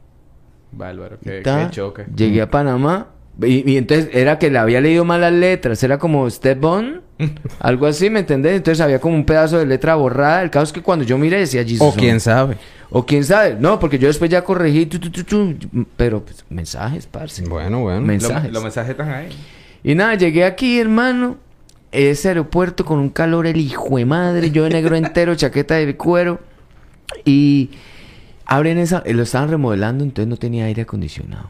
Bárbaro, 0.72 1.18
qué, 1.22 1.42
Ta, 1.42 1.66
qué 1.68 1.72
choque. 1.72 2.06
Llegué 2.16 2.42
a 2.42 2.50
Panamá 2.50 3.08
y, 3.42 3.72
y 3.72 3.78
entonces 3.78 4.10
era 4.14 4.38
que 4.40 4.50
le 4.50 4.60
había 4.60 4.82
leído 4.82 5.06
mal 5.06 5.22
las 5.22 5.34
letras, 5.34 5.82
era 5.84 5.98
como 5.98 6.30
Step 6.30 6.64
On, 6.64 7.02
algo 7.60 7.86
así, 7.86 8.10
¿me 8.10 8.20
entendés? 8.22 8.56
Entonces 8.58 8.82
había 8.82 9.00
como 9.00 9.16
un 9.16 9.26
pedazo 9.26 9.58
de 9.58 9.66
letra 9.66 9.96
borrada. 9.96 10.42
El 10.42 10.50
caso 10.50 10.66
es 10.66 10.74
que 10.74 10.82
cuando 10.82 11.06
yo 11.06 11.18
miré 11.18 11.40
decía 11.40 11.64
Jesus. 11.64 11.82
O 11.82 11.90
on. 11.90 11.96
quién 11.96 12.20
sabe. 12.20 12.58
O 12.90 13.06
quién 13.06 13.24
sabe. 13.24 13.56
No, 13.60 13.80
porque 13.80 13.98
yo 13.98 14.08
después 14.08 14.30
ya 14.30 14.44
corregí, 14.44 14.86
tu, 14.86 15.00
tu, 15.00 15.10
tu, 15.10 15.24
tu, 15.24 15.56
pero 15.96 16.24
pues, 16.26 16.44
mensajes, 16.50 17.06
parce. 17.08 17.44
Bueno, 17.46 17.82
bueno. 17.82 18.02
Men- 18.02 18.22
Lo- 18.22 18.28
mensajes. 18.30 18.52
Los 18.52 18.64
mensajes 18.64 18.92
están 18.92 19.10
ahí. 19.10 19.30
Y 19.84 19.96
nada, 19.96 20.16
llegué 20.16 20.44
aquí, 20.46 20.80
hermano. 20.80 21.38
Ese 21.92 22.30
aeropuerto 22.30 22.86
con 22.86 23.00
un 23.00 23.10
calor 23.10 23.48
el 23.48 23.58
hijo 23.58 23.98
de 23.98 24.06
madre, 24.06 24.52
yo 24.52 24.64
de 24.64 24.70
negro 24.70 24.96
entero, 24.96 25.36
chaqueta 25.36 25.76
de 25.76 25.96
cuero. 25.98 26.40
Y 27.26 27.72
abren 28.46 28.78
esa, 28.78 29.04
eh, 29.06 29.14
lo 29.14 29.24
estaban 29.24 29.50
remodelando, 29.50 30.04
entonces 30.04 30.28
no 30.30 30.38
tenía 30.38 30.66
aire 30.66 30.84
acondicionado. 30.84 31.50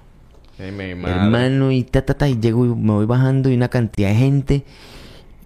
Ay, 0.62 0.72
mi. 0.72 0.92
Hermano, 1.10 1.72
y 1.72 1.84
ta, 1.84 2.04
ta, 2.06 2.14
ta, 2.14 2.28
y 2.30 2.40
llego 2.40 2.66
y 2.66 2.70
me 2.70 2.92
voy 2.94 3.06
bajando 3.06 3.50
y 3.50 3.56
una 3.56 3.70
cantidad 3.70 4.10
de 4.10 4.16
gente 4.16 4.64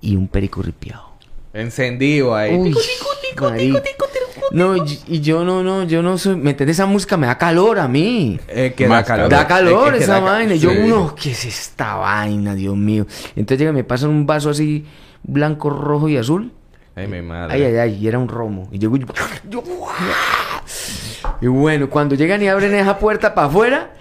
y 0.01 0.15
un 0.15 0.27
perico 0.27 0.61
ripiado. 0.61 1.03
Encendido 1.53 2.35
ahí. 2.35 2.55
Uy. 2.55 2.75
No, 4.51 4.75
y, 4.75 5.21
yo 5.21 5.43
no, 5.43 5.63
no, 5.63 5.83
yo 5.83 6.01
no 6.01 6.17
soy, 6.17 6.35
¿me 6.35 6.51
entiendes? 6.51 6.77
Esa 6.77 6.85
música 6.85 7.17
me 7.17 7.27
da 7.27 7.37
calor 7.37 7.79
a 7.79 7.87
mí. 7.87 8.39
Eh, 8.47 8.73
que 8.75 8.87
da 8.87 9.03
calor. 9.03 9.29
Da 9.29 9.47
que- 9.47 9.97
esa 9.97 10.13
da 10.13 10.19
ca- 10.19 10.25
vaina. 10.31 10.55
Y 10.55 10.59
yo, 10.59 10.69
Sí. 10.71 10.77
uno, 10.83 11.15
¿qué 11.15 11.31
es 11.31 11.45
esta 11.45 11.95
vaina, 11.95 12.55
Dios 12.55 12.75
mío? 12.75 13.05
Entonces 13.35 13.59
llega, 13.59 13.71
y 13.71 13.73
me 13.73 13.83
pasan 13.83 14.09
un 14.09 14.25
vaso 14.25 14.49
así, 14.49 14.85
blanco, 15.23 15.69
rojo 15.69 16.07
y 16.09 16.17
azul. 16.17 16.51
Ay, 16.95 17.07
mi 17.07 17.21
madre. 17.21 17.53
Ay, 17.55 17.63
ay, 17.63 17.75
ay, 17.77 17.97
y 18.01 18.07
era 18.07 18.19
un 18.19 18.27
romo. 18.27 18.67
Y 18.71 18.79
llego 18.79 18.95
y 18.95 18.99
yo, 18.99 19.05
Y 21.41 21.47
bueno, 21.47 21.89
cuando 21.89 22.15
llegan 22.15 22.41
y 22.41 22.47
abren 22.47 22.73
esa 22.75 22.97
puerta 22.99 23.33
para 23.33 23.47
afuera, 23.47 23.93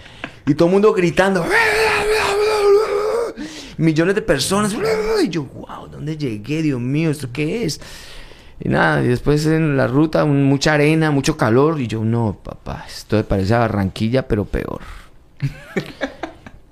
y 0.46 0.54
todo 0.54 0.68
el 0.68 0.72
mundo 0.72 0.92
gritando. 0.92 1.44
Millones 3.76 4.14
de 4.14 4.22
personas. 4.22 4.74
Y 5.22 5.28
yo, 5.28 5.44
wow, 5.44 5.88
¿dónde 5.90 6.16
llegué? 6.16 6.62
Dios 6.62 6.80
mío, 6.80 7.10
¿esto 7.10 7.28
qué 7.32 7.64
es? 7.64 7.80
Y 8.60 8.68
nada, 8.68 9.02
y 9.02 9.08
después 9.08 9.44
en 9.46 9.76
la 9.76 9.86
ruta, 9.88 10.24
mucha 10.24 10.74
arena, 10.74 11.10
mucho 11.10 11.36
calor. 11.36 11.80
Y 11.80 11.86
yo, 11.88 12.04
no, 12.04 12.38
papá, 12.42 12.84
esto 12.88 13.22
parece 13.24 13.54
a 13.54 13.58
Barranquilla, 13.60 14.28
pero 14.28 14.44
peor. 14.44 14.80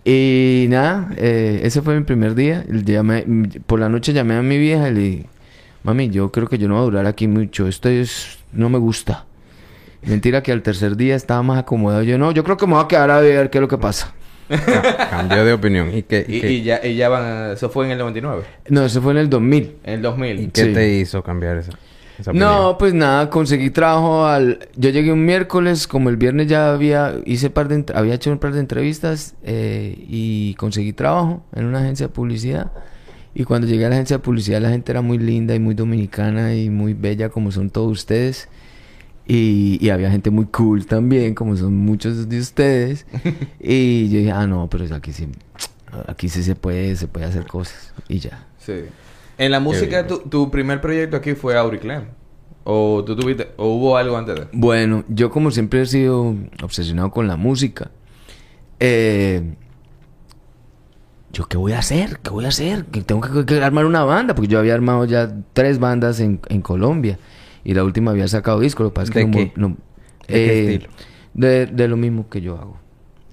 y 0.05 0.67
nada, 0.69 1.11
eh, 1.17 1.61
ese 1.65 1.83
fue 1.83 1.97
mi 1.97 2.05
primer 2.05 2.35
día. 2.35 2.65
Llamé- 2.69 3.61
por 3.67 3.81
la 3.81 3.89
noche 3.89 4.13
llamé 4.13 4.37
a 4.37 4.43
mi 4.43 4.59
vieja 4.59 4.89
y 4.89 4.95
le 4.95 5.01
dije, 5.01 5.27
mami, 5.83 6.09
yo 6.11 6.31
creo 6.31 6.49
que 6.49 6.59
yo 6.59 6.69
no 6.69 6.75
voy 6.75 6.83
a 6.83 6.85
durar 6.85 7.07
aquí 7.07 7.27
mucho. 7.27 7.67
Esto 7.67 7.89
es, 7.89 8.39
no 8.53 8.69
me 8.69 8.79
gusta. 8.79 9.27
Mentira 10.07 10.43
que 10.43 10.53
al 10.53 10.63
tercer 10.63 10.97
día 10.97 11.15
estaba 11.15 11.43
más 11.43 11.59
acomodado. 11.59 12.03
Yo, 12.03 12.19
no, 12.19 12.33
yo 12.33 12.43
creo 12.45 12.57
que 12.57 12.67
me 12.67 12.75
voy 12.75 12.85
a 12.85 12.89
quedar 12.89 13.11
a 13.11 13.21
ver 13.21 13.51
qué 13.51 13.59
es 13.59 13.63
lo 13.63 13.69
que 13.69 13.79
pasa. 13.79 14.13
Ca- 14.49 15.09
Cambió 15.11 15.45
de 15.45 15.53
opinión. 15.53 15.95
¿Y 15.97 16.03
qué, 16.03 16.25
y 16.29 16.37
Y, 16.37 16.41
qué- 16.41 16.53
y 16.53 16.63
ya, 16.63 16.81
y 16.85 16.97
ya 16.97 17.09
van... 17.09 17.23
a- 17.25 17.53
Eso 17.53 17.71
fue 17.71 17.87
en 17.87 17.93
el 17.93 17.99
99. 17.99 18.43
No, 18.69 18.85
eso 18.85 19.01
fue 19.01 19.13
en 19.13 19.19
el 19.19 19.31
2000. 19.31 19.77
En 19.85 19.95
el 19.95 20.03
2000. 20.03 20.41
y 20.41 20.47
qué 20.49 20.65
sí. 20.67 20.73
te 20.73 20.89
hizo 20.99 21.23
cambiar 21.23 21.59
esa, 21.59 21.73
esa 22.19 22.33
No, 22.33 22.77
pues 22.79 22.93
nada, 22.95 23.31
conseguí 23.31 23.71
trabajo 23.71 24.27
al... 24.27 24.69
Yo 24.77 24.91
llegué 24.91 25.13
un 25.13 25.25
miércoles, 25.25 25.87
como 25.87 26.09
el 26.11 26.17
viernes 26.17 26.49
ya 26.49 26.73
había... 26.73 27.15
Hice 27.25 27.49
par 27.51 27.69
de... 27.69 27.85
Había 27.95 28.15
hecho 28.15 28.31
un 28.33 28.39
par 28.39 28.53
de 28.53 28.61
entrevistas 28.61 29.35
eh, 29.45 29.95
y 30.09 30.55
conseguí 30.55 30.93
trabajo 30.93 31.45
en 31.55 31.65
una 31.67 31.79
agencia 31.79 32.09
de 32.09 32.13
publicidad. 32.13 32.73
Y 33.35 33.45
cuando 33.45 33.67
llegué 33.69 33.87
a 33.87 33.89
la 33.89 33.95
agencia 33.95 34.17
de 34.19 34.23
publicidad 34.23 34.61
la 34.61 34.69
gente 34.71 34.93
era 34.93 35.01
muy 35.01 35.17
linda 35.17 35.55
y 35.55 35.59
muy 35.61 35.75
dominicana 35.75 36.55
y 36.55 36.69
muy 36.69 36.93
bella 36.93 37.31
como 37.31 37.51
son 37.53 37.71
todos 37.71 37.91
ustedes. 37.93 38.49
Y, 39.27 39.79
y 39.81 39.91
había 39.91 40.11
gente 40.11 40.31
muy 40.31 40.47
cool 40.47 40.87
también, 40.87 41.35
como 41.35 41.57
son 41.57 41.75
muchos 41.75 42.29
de 42.29 42.41
ustedes. 42.41 43.07
y 43.61 44.09
yo 44.11 44.19
dije, 44.19 44.33
ah, 44.33 44.47
no, 44.47 44.69
pero 44.69 44.93
aquí 44.95 45.13
sí... 45.13 45.29
Aquí 46.07 46.31
sí 46.31 46.43
se 46.43 46.55
puede, 46.55 46.97
se 46.97 47.07
puede 47.07 47.27
hacer 47.27 47.47
cosas. 47.47 47.93
Y 48.09 48.19
ya. 48.19 48.47
Sí. 48.59 48.85
En 49.37 49.51
la 49.51 49.61
música, 49.61 50.07
tu, 50.07 50.21
tu 50.21 50.51
primer 50.51 50.81
proyecto 50.81 51.19
aquí 51.19 51.35
fue 51.35 51.57
Auriclem. 51.57 52.05
¿O 52.65 53.03
tú 53.05 53.15
tuviste... 53.15 53.51
o 53.57 53.75
hubo 53.75 53.97
algo 53.97 54.17
antes 54.17 54.37
de...? 54.37 54.47
Bueno, 54.53 55.05
yo 55.09 55.31
como 55.31 55.51
siempre 55.51 55.83
he 55.83 55.87
sido 55.87 56.35
obsesionado 56.63 57.11
con 57.11 57.29
la 57.29 57.37
música, 57.37 57.91
eh, 58.81 59.55
¿yo 61.33 61.45
qué 61.47 61.59
voy 61.59 61.73
a 61.73 61.81
hacer? 61.81 62.21
¿Qué 62.23 62.31
voy 62.31 62.47
a 62.47 62.49
hacer? 62.49 62.87
Que 62.87 63.03
tengo 63.03 63.21
que, 63.21 63.45
que 63.45 63.63
armar 63.63 63.85
una 63.85 64.05
banda, 64.05 64.35
porque 64.35 64.49
yo 64.49 64.59
había 64.59 64.75
armado 64.75 65.05
ya 65.05 65.31
tres 65.53 65.79
bandas 65.79 66.21
en, 66.21 66.41
en 66.49 66.63
Colombia 66.63 67.19
y 67.65 67.75
la 67.75 67.85
última 67.85 68.11
había 68.13 68.29
sacado 68.29 68.61
disco. 68.61 68.83
Lo 68.83 68.91
que 68.91 68.95
pasa 68.95 69.05
es 69.07 69.11
que 69.13 69.19
¿De 69.21 69.27
no- 69.27 69.33
qué? 69.33 69.53
no- 69.57 69.69
¿De 69.69 69.77
qué 70.27 70.35
eh, 70.69 70.75
estilo? 70.75 70.93
De, 71.35 71.67
de 71.67 71.89
lo 71.89 71.97
mismo 71.97 72.29
que 72.29 72.41
yo 72.41 72.57
hago. 72.59 72.77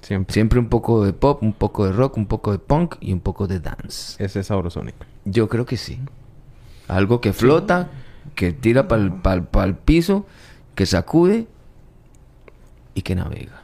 Siempre. 0.02 0.34
Siempre 0.34 0.60
un 0.60 0.70
poco 0.70 1.04
de 1.06 1.14
pop, 1.14 1.44
un 1.44 1.54
poco 1.54 1.86
de 1.86 1.92
rock, 1.92 2.18
un 2.18 2.26
poco 2.26 2.52
de 2.52 2.60
punk 2.60 2.96
y 3.00 3.14
un 3.14 3.20
poco 3.20 3.48
de 3.48 3.60
dance. 3.60 4.24
Ese 4.24 4.40
es 4.40 4.48
sabrosónico. 4.48 5.06
Yo 5.26 5.48
creo 5.50 5.66
que 5.66 5.78
sí. 5.78 6.00
Algo 6.88 7.22
que 7.22 7.34
flota, 7.34 7.90
que 8.36 8.52
tira 8.54 8.88
para 8.88 9.66
el 9.66 9.76
piso, 9.76 10.26
que 10.76 10.86
sacude 10.86 11.46
y 12.96 13.02
que 13.02 13.14
navega. 13.16 13.64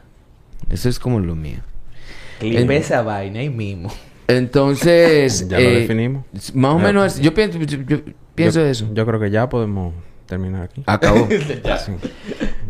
Eso 0.70 0.88
es 0.88 0.98
como 0.98 1.18
lo 1.20 1.34
mío. 1.34 1.60
Clip 2.38 2.58
En- 2.58 2.70
esa 2.72 3.02
vaina 3.02 3.40
ahí 3.40 3.50
mismo. 3.50 3.90
Entonces, 4.28 5.48
Ya 5.48 5.58
lo 5.58 5.64
eh, 5.64 5.80
definimos. 5.80 6.24
Más 6.54 6.74
o 6.74 6.78
Ya. 6.78 6.84
menos, 6.84 7.18
yo 7.20 7.32
pienso, 7.34 7.58
yo, 7.58 7.78
yo 7.82 7.98
pienso 8.34 8.60
Yo- 8.60 8.66
eso. 8.66 8.88
Yo 8.94 9.06
creo 9.06 9.18
que 9.18 9.30
ya 9.30 9.48
podemos 9.48 9.94
terminar 10.26 10.64
aquí. 10.64 10.82
Acabó. 10.86 11.28
Sí. 11.84 11.92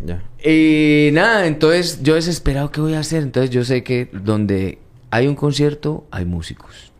Ya. 0.05 0.21
y 0.43 1.09
nada, 1.11 1.47
entonces 1.47 2.01
yo 2.01 2.15
desesperado, 2.15 2.71
¿qué 2.71 2.79
voy 2.79 2.93
a 2.93 2.99
hacer? 2.99 3.23
Entonces 3.23 3.49
yo 3.49 3.65
sé 3.65 3.83
que 3.83 4.09
donde 4.13 4.77
hay 5.11 5.27
un 5.27 5.35
concierto, 5.35 6.05
hay 6.11 6.23
músicos. 6.23 6.91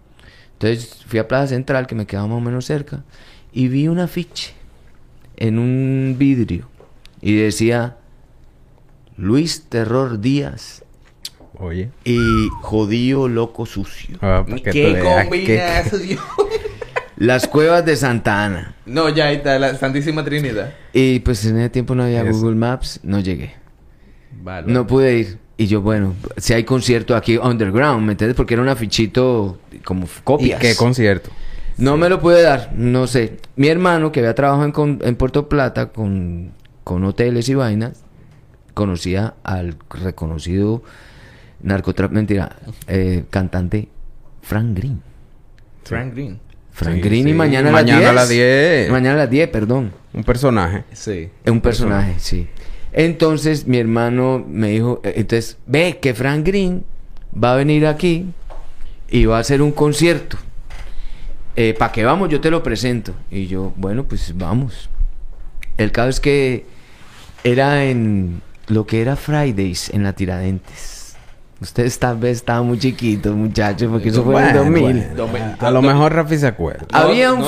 Entonces 0.54 1.04
fui 1.08 1.20
a 1.20 1.28
Plaza 1.28 1.48
Central, 1.48 1.88
que 1.88 1.96
me 1.96 2.06
quedaba 2.06 2.28
más 2.28 2.38
o 2.38 2.42
menos 2.42 2.66
cerca, 2.66 3.04
y 3.54 3.68
vi 3.68 3.88
un 3.88 4.00
afiche 4.00 4.54
en 5.38 5.60
un 5.60 6.16
vidrio 6.18 6.68
y 7.22 7.36
decía 7.36 7.98
Luis 9.16 9.66
Terror 9.70 10.20
Díaz 10.20 10.84
Oye. 11.60 11.90
y 12.04 12.50
Jodío 12.62 13.28
Loco 13.28 13.66
Sucio. 13.66 14.18
Ah, 14.22 14.46
¿Qué 14.46 15.00
combinazo, 15.02 15.98
Dios? 15.98 16.22
Las 17.18 17.48
cuevas 17.48 17.84
de 17.86 17.96
Santa 17.96 18.46
Ana. 18.46 18.76
No, 18.86 19.10
ya 19.10 19.26
ahí 19.26 19.38
está 19.38 19.58
la 19.60 19.76
Santísima 19.76 20.24
Trinidad. 20.24 20.74
Y 20.94 21.20
pues 21.20 21.44
en 21.46 21.58
ese 21.58 21.70
tiempo 21.70 21.96
no 21.96 22.04
había 22.04 22.24
Google 22.24 22.56
Maps, 22.56 23.00
no 23.04 23.20
llegué. 23.20 23.56
No 24.66 24.86
pude 24.88 25.18
ir. 25.18 25.38
Y 25.58 25.66
yo, 25.66 25.82
bueno, 25.82 26.14
si 26.38 26.54
hay 26.54 26.64
concierto 26.64 27.16
aquí 27.16 27.38
underground, 27.38 28.06
¿me 28.06 28.12
entiendes? 28.12 28.36
Porque 28.38 28.54
era 28.54 28.62
un 28.62 28.70
afichito 28.70 29.60
como 29.84 30.04
f- 30.04 30.20
¿Y 30.20 30.24
copias. 30.24 30.60
qué 30.62 30.76
concierto? 30.76 31.32
No 31.78 31.98
me 31.98 32.10
lo 32.10 32.20
puede 32.20 32.44
dar, 32.44 32.72
no 32.76 33.08
sé. 33.08 33.38
Mi 33.56 33.68
hermano, 33.68 34.12
que 34.12 34.20
había 34.20 34.36
trabajado 34.36 34.66
en, 34.66 34.72
con- 34.72 35.00
en 35.02 35.16
Puerto 35.16 35.50
Plata 35.50 35.90
con, 35.90 36.52
con 36.84 37.04
hoteles 37.04 37.50
y 37.50 37.56
vainas, 37.56 38.04
conocía 38.76 39.34
al 39.44 39.76
reconocido 39.90 40.84
narcotraficante, 41.64 42.16
mentira, 42.36 42.56
eh, 42.88 43.24
cantante 43.32 43.90
Frank 44.44 44.76
Green. 44.78 45.02
Frank 45.84 46.14
Green. 46.14 46.40
Frank 46.78 46.98
Sí, 46.98 47.02
Green 47.02 47.28
y 47.28 47.34
mañana, 47.34 47.72
Mañana 47.72 48.12
a 48.12 48.14
las 48.14 48.16
las 48.16 48.30
10. 48.30 48.82
10. 48.82 48.92
Mañana 48.92 49.16
a 49.16 49.18
las 49.18 49.30
10, 49.32 49.50
perdón. 49.50 49.92
Un 50.14 50.24
personaje. 50.24 50.84
Sí. 50.94 51.28
Es 51.44 51.52
un 51.52 51.60
personaje, 51.60 52.14
sí. 52.20 52.48
Entonces 52.94 53.66
mi 53.66 53.80
hermano 53.80 54.46
me 54.48 54.70
dijo, 54.70 55.02
eh, 55.04 55.14
entonces, 55.16 55.58
ve 55.66 55.98
que 56.00 56.14
Frank 56.14 56.46
Green 56.46 56.84
va 57.34 57.54
a 57.54 57.56
venir 57.56 57.88
aquí 57.88 58.28
y 59.10 59.26
va 59.26 59.38
a 59.38 59.40
hacer 59.40 59.64
un 59.64 59.72
concierto. 59.72 60.38
¿Para 61.80 61.92
qué 61.92 62.06
vamos? 62.06 62.30
Yo 62.30 62.40
te 62.42 62.52
lo 62.52 62.62
presento. 62.62 63.16
Y 63.32 63.48
yo, 63.48 63.74
bueno, 63.76 64.04
pues 64.04 64.38
vamos. 64.38 64.92
El 65.78 65.92
caso 65.92 66.10
es 66.10 66.20
que 66.20 66.66
era 67.44 67.86
en 67.86 68.44
lo 68.68 68.86
que 68.86 69.02
era 69.02 69.16
Fridays 69.16 69.90
en 69.90 70.04
la 70.04 70.14
Tiradentes. 70.14 70.97
Ustedes 71.60 71.98
tal 71.98 72.18
vez 72.18 72.38
estaban 72.38 72.68
muy 72.68 72.78
chiquitos, 72.78 73.36
muchachos, 73.36 73.90
porque 73.92 74.10
eso 74.10 74.24
fue 74.24 74.36
en 74.42 74.48
el 74.50 74.54
Bueno, 74.54 74.64
2000. 74.66 74.82
bueno. 74.84 75.16
Domi- 75.16 75.56
A 75.60 75.72
lo 75.72 75.82
mejor 75.82 76.14
Rafi 76.14 76.38
se 76.38 76.46
acuerda. 76.48 76.86
Había 76.94 77.34
un 77.34 77.42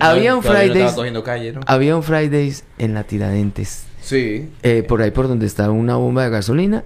había 0.00 0.36
un 0.36 0.42
Fridays- 0.42 0.84
estaba. 0.86 1.62
Había 1.66 1.96
un 1.96 2.02
Fridays 2.02 2.64
en 2.78 2.94
la 2.94 3.04
Tiradentes. 3.04 3.86
Sí. 4.00 4.48
eh, 4.62 4.84
por 4.86 5.02
ahí 5.02 5.10
por 5.10 5.26
donde 5.26 5.46
estaba 5.46 5.72
una 5.72 5.96
bomba 5.96 6.22
de 6.22 6.30
gasolina, 6.30 6.84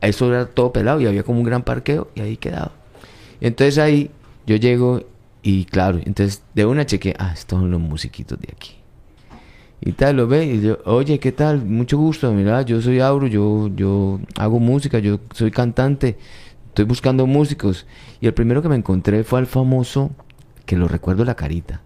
eso 0.00 0.28
era 0.32 0.46
todo 0.46 0.72
pelado 0.72 1.00
y 1.00 1.06
había 1.08 1.24
como 1.24 1.40
un 1.40 1.44
gran 1.44 1.62
parqueo 1.64 2.08
y 2.14 2.20
ahí 2.20 2.36
quedaba. 2.36 2.70
Entonces 3.40 3.76
ahí 3.78 4.10
yo 4.46 4.54
llego 4.54 5.02
y 5.42 5.64
claro, 5.64 5.98
entonces 6.04 6.42
de 6.54 6.66
una 6.66 6.86
cheque, 6.86 7.16
ah, 7.18 7.32
estos 7.34 7.58
son 7.58 7.72
los 7.72 7.80
musiquitos 7.80 8.38
de 8.38 8.48
aquí. 8.52 8.76
Y 9.82 9.92
tal, 9.92 10.16
lo 10.16 10.26
ve 10.26 10.44
y 10.44 10.60
yo, 10.60 10.78
oye, 10.84 11.18
¿qué 11.18 11.32
tal? 11.32 11.64
Mucho 11.64 11.96
gusto, 11.96 12.30
mira, 12.32 12.62
yo 12.62 12.82
soy 12.82 13.00
Auro, 13.00 13.26
yo, 13.26 13.70
yo 13.74 14.20
hago 14.36 14.60
música, 14.60 14.98
yo 14.98 15.20
soy 15.32 15.50
cantante, 15.50 16.18
estoy 16.68 16.84
buscando 16.84 17.26
músicos. 17.26 17.86
Y 18.20 18.26
el 18.26 18.34
primero 18.34 18.60
que 18.60 18.68
me 18.68 18.76
encontré 18.76 19.24
fue 19.24 19.38
al 19.38 19.46
famoso, 19.46 20.10
que 20.66 20.76
lo 20.76 20.86
recuerdo 20.86 21.24
la 21.24 21.34
carita, 21.34 21.80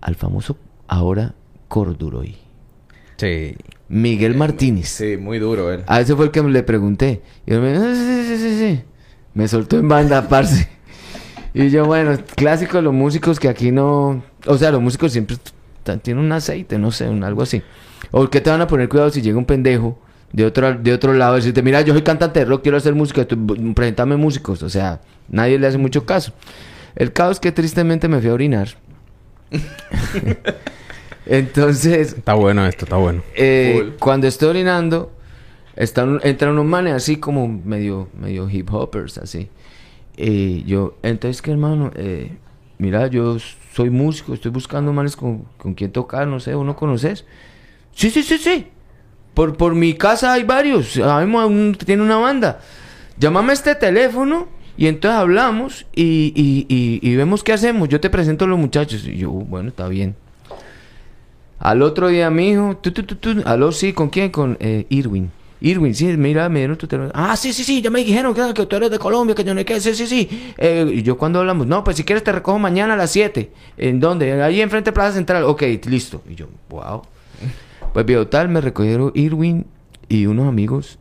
al 0.00 0.14
famoso 0.14 0.56
ahora 0.88 1.34
Corduroy. 1.68 2.36
Sí. 3.18 3.56
Miguel 3.88 4.34
Martínez. 4.34 4.88
Sí, 4.88 5.18
muy 5.18 5.38
duro 5.38 5.70
él. 5.70 5.84
A 5.86 6.00
ese 6.00 6.16
fue 6.16 6.24
el 6.24 6.30
que 6.30 6.42
le 6.42 6.62
pregunté. 6.62 7.22
Y 7.46 7.52
él 7.52 7.60
me 7.60 7.72
dijo, 7.72 7.84
"Ah, 7.86 7.94
sí, 7.94 8.24
sí, 8.26 8.36
sí, 8.38 8.58
sí". 8.58 8.82
Me 9.34 9.46
soltó 9.48 9.78
en 9.78 9.88
banda, 9.88 10.28
parce. 10.28 10.68
Y 11.54 11.68
yo, 11.68 11.84
bueno, 11.84 12.18
clásico 12.34 12.78
de 12.78 12.82
los 12.82 12.94
músicos 12.94 13.38
que 13.38 13.48
aquí 13.48 13.70
no... 13.70 14.22
O 14.46 14.56
sea, 14.56 14.70
los 14.70 14.80
músicos 14.80 15.12
siempre 15.12 15.36
t- 15.82 15.96
tienen 15.98 16.24
un 16.24 16.32
aceite, 16.32 16.78
no 16.78 16.90
sé, 16.90 17.08
un, 17.08 17.24
algo 17.24 17.42
así. 17.42 17.62
O 18.10 18.28
que 18.28 18.40
te 18.40 18.50
van 18.50 18.60
a 18.60 18.66
poner 18.66 18.88
cuidado 18.88 19.10
si 19.10 19.22
llega 19.22 19.38
un 19.38 19.44
pendejo 19.46 19.98
de 20.32 20.44
otro, 20.46 20.74
de 20.74 20.92
otro 20.92 21.12
lado 21.14 21.34
y 21.34 21.40
decirte, 21.40 21.62
mira, 21.62 21.80
yo 21.82 21.92
soy 21.92 22.02
cantante 22.02 22.40
de 22.40 22.46
rock, 22.46 22.62
quiero 22.62 22.76
hacer 22.78 22.94
música, 22.94 23.24
tú, 23.26 23.46
presentame 23.74 24.16
músicos. 24.16 24.62
O 24.62 24.68
sea, 24.70 25.00
nadie 25.28 25.58
le 25.58 25.66
hace 25.66 25.78
mucho 25.78 26.04
caso. 26.06 26.32
El 26.96 27.12
caso 27.12 27.32
es 27.32 27.40
que 27.40 27.52
tristemente 27.52 28.08
me 28.08 28.20
fui 28.20 28.28
a 28.30 28.34
orinar. 28.34 28.68
Entonces, 31.26 32.14
Está 32.14 32.34
bueno 32.34 32.66
esto, 32.66 32.84
está 32.84 32.96
bueno. 32.96 33.22
eh, 33.36 33.78
Full. 33.80 33.90
cuando 34.00 34.26
estoy 34.26 34.48
orinando, 34.48 35.12
están, 35.76 36.20
entran 36.24 36.52
unos 36.52 36.64
manes 36.66 36.94
así 36.94 37.16
como 37.16 37.46
medio, 37.48 38.08
medio 38.18 38.48
hip 38.50 38.68
hoppers, 38.72 39.18
así. 39.18 39.48
Y 40.16 40.64
yo, 40.64 40.96
entonces, 41.02 41.40
que 41.40 41.52
hermano, 41.52 41.92
eh, 41.94 42.32
mira, 42.78 43.06
yo 43.06 43.36
soy 43.72 43.90
músico, 43.90 44.34
estoy 44.34 44.50
buscando 44.50 44.92
manes 44.92 45.16
con, 45.16 45.44
con 45.58 45.74
quien 45.74 45.92
tocar, 45.92 46.26
no 46.26 46.40
sé, 46.40 46.54
¿uno 46.54 46.76
conoces? 46.76 47.24
Sí, 47.94 48.10
sí, 48.10 48.22
sí, 48.22 48.38
sí. 48.38 48.66
Por, 49.34 49.56
por 49.56 49.74
mi 49.74 49.94
casa 49.94 50.32
hay 50.34 50.44
varios, 50.44 50.96
un- 50.96 51.76
tiene 51.84 52.02
una 52.02 52.16
banda. 52.18 52.60
Llámame 53.18 53.50
a 53.50 53.54
este 53.54 53.74
teléfono 53.74 54.48
y 54.76 54.86
entonces 54.86 55.18
hablamos 55.18 55.86
y, 55.94 56.32
y, 56.34 56.66
y, 56.68 57.00
y 57.02 57.16
vemos 57.16 57.42
qué 57.42 57.52
hacemos. 57.52 57.88
Yo 57.88 58.00
te 58.00 58.10
presento 58.10 58.44
a 58.44 58.48
los 58.48 58.58
muchachos. 58.58 59.06
Y 59.06 59.16
yo, 59.16 59.30
bueno, 59.30 59.68
está 59.68 59.88
bien. 59.88 60.14
Al 61.58 61.82
otro 61.82 62.08
día, 62.08 62.28
mi 62.30 62.50
hijo, 62.50 62.76
tú, 62.82 62.90
tú, 62.90 63.04
tú, 63.04 63.14
tú, 63.16 63.42
aló, 63.46 63.70
sí, 63.72 63.92
¿con 63.92 64.10
quién? 64.10 64.30
Con 64.30 64.56
eh, 64.60 64.86
Irwin. 64.88 65.30
Irwin, 65.64 65.94
sí, 65.94 66.06
mira, 66.16 66.48
me 66.48 66.58
dieron 66.58 66.76
tu 66.76 66.88
teléfono. 66.88 67.12
Ah, 67.14 67.36
sí, 67.36 67.52
sí, 67.52 67.62
sí, 67.62 67.80
ya 67.80 67.88
me 67.88 68.00
dijeron 68.02 68.34
que, 68.34 68.52
que 68.52 68.66
tú 68.66 68.76
eres 68.76 68.90
de 68.90 68.98
Colombia, 68.98 69.34
que 69.34 69.44
yo 69.44 69.54
no 69.54 69.60
sé 69.60 69.64
qué, 69.64 69.80
sí, 69.80 69.94
sí, 69.94 70.08
sí. 70.08 70.54
Eh, 70.58 70.90
y 70.92 71.02
yo 71.02 71.16
cuando 71.16 71.38
hablamos, 71.38 71.68
no, 71.68 71.84
pues 71.84 71.96
si 71.96 72.04
quieres 72.04 72.24
te 72.24 72.32
recojo 72.32 72.58
mañana 72.58 72.94
a 72.94 72.96
las 72.96 73.12
7. 73.12 73.52
¿En 73.76 74.00
dónde? 74.00 74.42
Ahí 74.42 74.60
enfrente 74.60 74.90
de 74.90 74.92
Plaza 74.94 75.12
Central. 75.12 75.44
Ok, 75.44 75.62
listo. 75.86 76.22
Y 76.28 76.34
yo, 76.34 76.46
wow. 76.68 77.02
Pues 77.92 78.04
vio 78.04 78.26
tal, 78.26 78.48
me 78.48 78.60
recogieron 78.60 79.12
Irwin 79.14 79.66
y 80.08 80.26
unos 80.26 80.48
amigos 80.48 80.98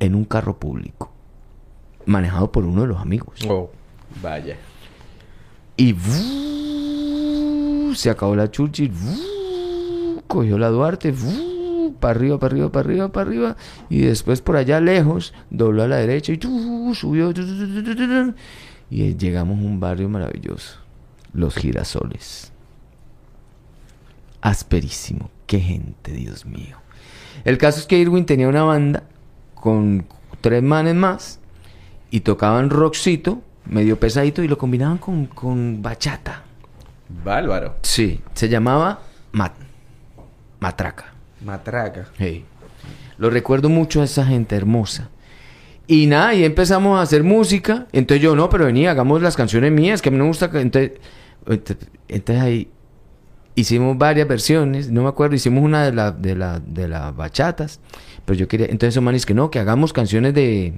en 0.00 0.14
un 0.14 0.26
carro 0.26 0.58
público. 0.58 1.10
Manejado 2.04 2.52
por 2.52 2.64
uno 2.64 2.82
de 2.82 2.88
los 2.88 3.00
amigos. 3.00 3.40
Oh. 3.48 3.70
Vaya. 4.20 4.58
Y 5.78 5.94
se 7.94 8.10
acabó 8.10 8.36
la 8.36 8.50
chuchi. 8.50 8.90
Cogió 10.26 10.58
la 10.58 10.68
Duarte. 10.68 11.14
Para 12.02 12.18
arriba, 12.18 12.38
para 12.38 12.52
arriba, 12.52 12.70
para 12.72 12.88
arriba, 12.88 13.08
para 13.12 13.30
arriba. 13.30 13.56
Y 13.88 14.00
después 14.00 14.42
por 14.42 14.56
allá 14.56 14.80
lejos, 14.80 15.32
dobló 15.50 15.84
a 15.84 15.88
la 15.88 15.96
derecha 15.96 16.32
y 16.32 16.40
subió. 16.94 17.32
y 18.90 19.16
llegamos 19.16 19.58
a 19.58 19.62
un 19.62 19.78
barrio 19.80 20.08
maravilloso. 20.08 20.78
Los 21.32 21.54
girasoles. 21.54 22.50
Asperísimo. 24.40 25.30
Qué 25.46 25.60
gente, 25.60 26.12
Dios 26.12 26.44
mío. 26.44 26.76
El 27.44 27.56
caso 27.58 27.78
es 27.78 27.86
que 27.86 27.98
Irwin 27.98 28.26
tenía 28.26 28.48
una 28.48 28.64
banda 28.64 29.04
con 29.54 30.04
tres 30.40 30.62
manes 30.62 30.94
más 30.94 31.38
y 32.10 32.20
tocaban 32.20 32.68
rockcito, 32.70 33.42
medio 33.64 33.98
pesadito, 34.00 34.42
y 34.42 34.48
lo 34.48 34.58
combinaban 34.58 34.98
con, 34.98 35.26
con 35.26 35.80
bachata. 35.82 36.42
Bárbaro. 37.24 37.76
Sí, 37.82 38.20
se 38.34 38.48
llamaba 38.48 39.00
Mat- 39.32 39.52
Matraca. 40.60 41.11
Matraca. 41.44 42.08
Lo 43.18 43.30
recuerdo 43.30 43.68
mucho 43.68 44.00
a 44.00 44.04
esa 44.04 44.24
gente 44.24 44.56
hermosa. 44.56 45.10
Y 45.86 46.06
nada, 46.06 46.34
y 46.34 46.44
empezamos 46.44 46.98
a 46.98 47.02
hacer 47.02 47.22
música. 47.24 47.86
Entonces 47.92 48.22
yo, 48.22 48.34
no, 48.36 48.48
pero 48.48 48.66
vení, 48.66 48.86
hagamos 48.86 49.20
las 49.22 49.36
canciones 49.36 49.72
mías, 49.72 50.00
que 50.00 50.08
a 50.08 50.12
mí 50.12 50.18
me 50.18 50.24
gusta. 50.26 50.50
Entonces, 50.54 50.92
ent- 51.46 51.76
entonces 52.08 52.42
ahí 52.42 52.68
hicimos 53.54 53.98
varias 53.98 54.26
versiones. 54.28 54.90
No 54.90 55.02
me 55.02 55.08
acuerdo, 55.08 55.34
hicimos 55.34 55.62
una 55.62 55.84
de 55.84 55.92
las 55.92 56.20
de 56.22 56.34
la, 56.34 56.60
de 56.60 56.88
las 56.88 57.14
bachatas. 57.14 57.80
Pero 58.24 58.38
yo 58.38 58.48
quería, 58.48 58.66
entonces 58.66 58.94
esos 58.94 59.02
manes 59.02 59.26
que 59.26 59.34
no, 59.34 59.50
que 59.50 59.58
hagamos 59.58 59.92
canciones 59.92 60.32
de... 60.34 60.74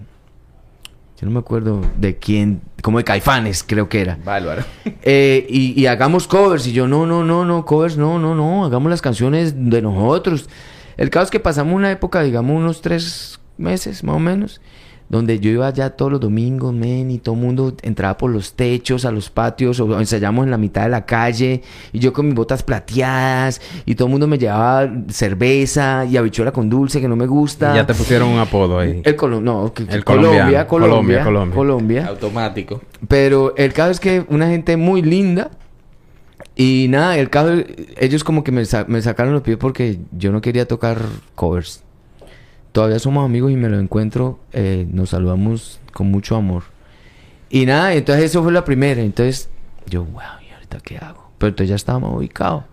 Yo 1.21 1.27
no 1.27 1.31
me 1.31 1.39
acuerdo 1.39 1.81
de 1.97 2.17
quién, 2.17 2.61
como 2.83 2.99
de 2.99 3.05
Caifanes, 3.05 3.63
creo 3.63 3.89
que 3.89 4.01
era. 4.01 4.19
Bárbaro. 4.25 4.65
Eh, 5.07 5.47
y, 5.51 5.79
y 5.79 5.87
hagamos 5.87 6.27
covers. 6.27 6.67
Y 6.67 6.73
yo, 6.73 6.89
no, 6.89 7.05
no, 7.05 7.23
no, 7.25 7.45
no, 7.45 7.67
covers, 7.67 7.99
no, 7.99 8.19
no, 8.19 8.35
no. 8.35 8.65
Hagamos 8.65 8.89
las 8.89 9.03
canciones 9.03 9.55
de 9.71 9.83
nosotros. 9.83 10.49
El 10.97 11.11
caso 11.11 11.25
es 11.25 11.31
que 11.31 11.41
pasamos 11.41 11.75
una 11.75 11.91
época, 11.91 12.23
digamos, 12.23 12.57
unos 12.57 12.81
tres 12.81 13.39
meses 13.59 14.03
más 14.03 14.17
o 14.17 14.19
menos, 14.19 14.61
donde 15.15 15.39
yo 15.41 15.51
iba 15.51 15.67
allá 15.67 15.91
todos 15.91 16.13
los 16.13 16.21
domingos, 16.21 16.75
men, 16.75 17.11
y 17.11 17.19
todo 17.19 17.35
el 17.37 17.41
mundo 17.41 17.75
entraba 17.83 18.17
por 18.19 18.31
los 18.31 18.55
techos, 18.55 19.05
a 19.05 19.11
los 19.13 19.31
patios, 19.31 19.81
o 19.81 19.99
ensayamos 20.01 20.45
en 20.45 20.51
la 20.51 20.59
mitad 20.59 20.83
de 20.83 20.89
la 20.91 21.07
calle, 21.07 21.63
y 21.93 21.99
yo 22.01 22.13
con 22.13 22.27
mis 22.27 22.35
botas 22.35 22.63
plateadas, 22.63 23.61
y 23.87 23.95
todo 23.95 24.07
el 24.09 24.11
mundo 24.13 24.27
me 24.27 24.39
llevaba 24.39 24.91
cerveza 25.09 26.05
y 26.05 26.17
habichuela 26.17 26.53
con 26.53 26.69
dulce, 26.69 27.01
que 27.01 27.09
no 27.09 27.17
me 27.17 27.27
gusta. 27.27 27.75
Ya 27.75 27.87
te 27.87 27.95
pusieron 27.95 28.29
un 28.29 28.39
apodo 28.39 28.79
ahí. 28.79 29.01
El 29.05 29.17
Colo- 29.17 29.41
no, 29.41 29.73
que- 29.73 29.87
que 29.87 29.95
El 29.95 30.05
Colombia. 30.05 30.67
Colombia, 30.67 30.67
Colombia, 30.67 31.25
Colombia. 31.25 31.55
Colombia. 31.55 32.07
Automático. 32.09 32.81
Pero 33.07 33.55
el 33.57 33.73
caso 33.73 33.93
es 33.93 34.01
que 34.01 34.25
una 34.29 34.49
gente 34.49 34.77
muy 34.77 35.01
linda. 35.03 35.51
Y 36.57 36.87
nada, 36.89 37.17
el 37.19 37.31
caso, 37.31 37.53
ellos 37.99 38.25
como 38.25 38.43
que 38.45 38.51
me, 38.53 38.65
sa- 38.65 38.85
me 38.89 39.01
sacaron 39.03 39.33
los 39.33 39.43
pies 39.43 39.57
porque 39.57 39.99
yo 40.13 40.33
no 40.33 40.41
quería 40.41 40.67
tocar 40.67 40.99
covers. 41.37 41.84
Todavía 42.75 42.99
somos 42.99 43.25
amigos 43.25 43.53
y 43.53 43.57
me 43.57 43.69
lo 43.69 43.79
encuentro, 43.79 44.41
eh, 44.53 44.85
nos 44.91 45.11
saludamos 45.11 45.81
con 45.93 46.11
mucho 46.11 46.35
amor. 46.35 46.65
Y 47.49 47.67
nada, 47.67 47.95
entonces 47.95 48.25
eso 48.25 48.43
fue 48.43 48.51
la 48.53 48.65
primera. 48.65 49.01
Entonces 49.01 49.49
yo, 49.87 50.03
wow, 50.05 50.21
¿y 50.47 50.53
ahorita 50.53 50.79
qué 50.83 50.99
hago? 50.99 51.31
Pero 51.39 51.51
entonces 51.51 51.69
ya 51.69 51.77
estábamos 51.77 52.17
ubicados. 52.17 52.65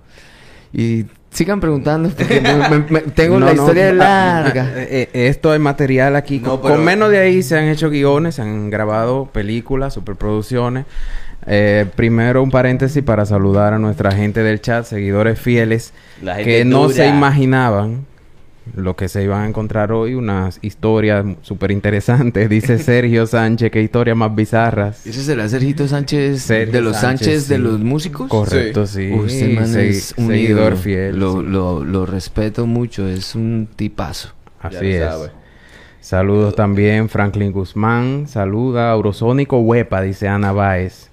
Y 0.73 1.05
sigan 1.29 1.59
preguntando 1.59 2.09
porque 2.09 2.41
me- 2.41 2.55
me- 2.69 2.85
me- 2.89 3.01
tengo 3.15 3.39
No, 3.39 3.45
la 3.45 3.53
no, 3.53 3.61
historia 3.61 3.89
ah, 3.89 3.93
larga. 3.93 4.71
eh, 4.75 5.07
eh, 5.13 5.27
esto 5.27 5.51
hay 5.51 5.59
material 5.59 6.15
aquí. 6.15 6.39
No, 6.39 6.49
con, 6.53 6.61
pero- 6.63 6.75
con 6.77 6.83
menos 6.85 7.11
de 7.11 7.19
ahí 7.19 7.43
se 7.43 7.59
han 7.59 7.65
hecho 7.65 7.91
guiones, 7.91 8.35
se 8.35 8.41
han 8.41 8.71
grabado 8.71 9.27
películas, 9.31 9.93
superproducciones. 9.93 10.85
Eh, 11.45 11.85
primero 11.95 12.41
un 12.41 12.49
paréntesis 12.49 13.03
para 13.03 13.25
saludar 13.27 13.73
a 13.73 13.77
nuestra 13.79 14.11
gente 14.13 14.41
del 14.41 14.61
chat, 14.61 14.83
seguidores 14.85 15.39
fieles, 15.39 15.93
La 16.23 16.35
gente 16.35 16.49
que 16.49 16.65
no 16.65 16.83
dura. 16.83 16.95
se 16.95 17.07
imaginaban 17.07 18.05
lo 18.75 18.95
que 18.95 19.09
se 19.09 19.23
iban 19.23 19.41
a 19.41 19.47
encontrar 19.47 19.91
hoy, 19.91 20.13
unas 20.13 20.59
historias 20.61 21.25
súper 21.41 21.71
interesantes. 21.71 22.47
Dice 22.49 22.77
Sergio 22.83 23.25
Sánchez, 23.25 23.71
qué 23.71 23.81
historias 23.81 24.15
más 24.15 24.33
bizarras. 24.35 25.05
¿Ese 25.05 25.23
será 25.23 25.49
Sergito 25.49 25.87
Sánchez 25.87 26.41
Sergio 26.43 26.71
de 26.73 26.81
los 26.81 26.95
Sánchez, 26.97 27.27
Sánchez, 27.27 27.47
de 27.49 27.55
sí. 27.55 27.61
los 27.61 27.79
músicos? 27.79 28.27
Correcto, 28.29 28.85
sí. 28.85 29.07
Man 29.09 29.67
Se- 29.67 29.89
es 29.89 30.13
un 30.17 30.27
seguidor 30.27 30.59
ídolo. 30.73 30.77
fiel. 30.77 31.19
Lo, 31.19 31.41
sí. 31.41 31.47
lo, 31.47 31.83
lo 31.83 32.05
respeto 32.05 32.65
mucho, 32.67 33.07
es 33.07 33.33
un 33.35 33.67
tipazo. 33.75 34.29
Así 34.61 34.87
es. 34.91 35.03
sabe. 35.03 35.31
Saludos 35.99 36.55
también 36.55 37.09
Franklin 37.09 37.51
Guzmán. 37.51 38.27
Saluda 38.27 38.91
Eurosónico 38.93 39.59
Huepa, 39.59 40.01
dice 40.01 40.27
Ana 40.27 40.51
Báez. 40.51 41.09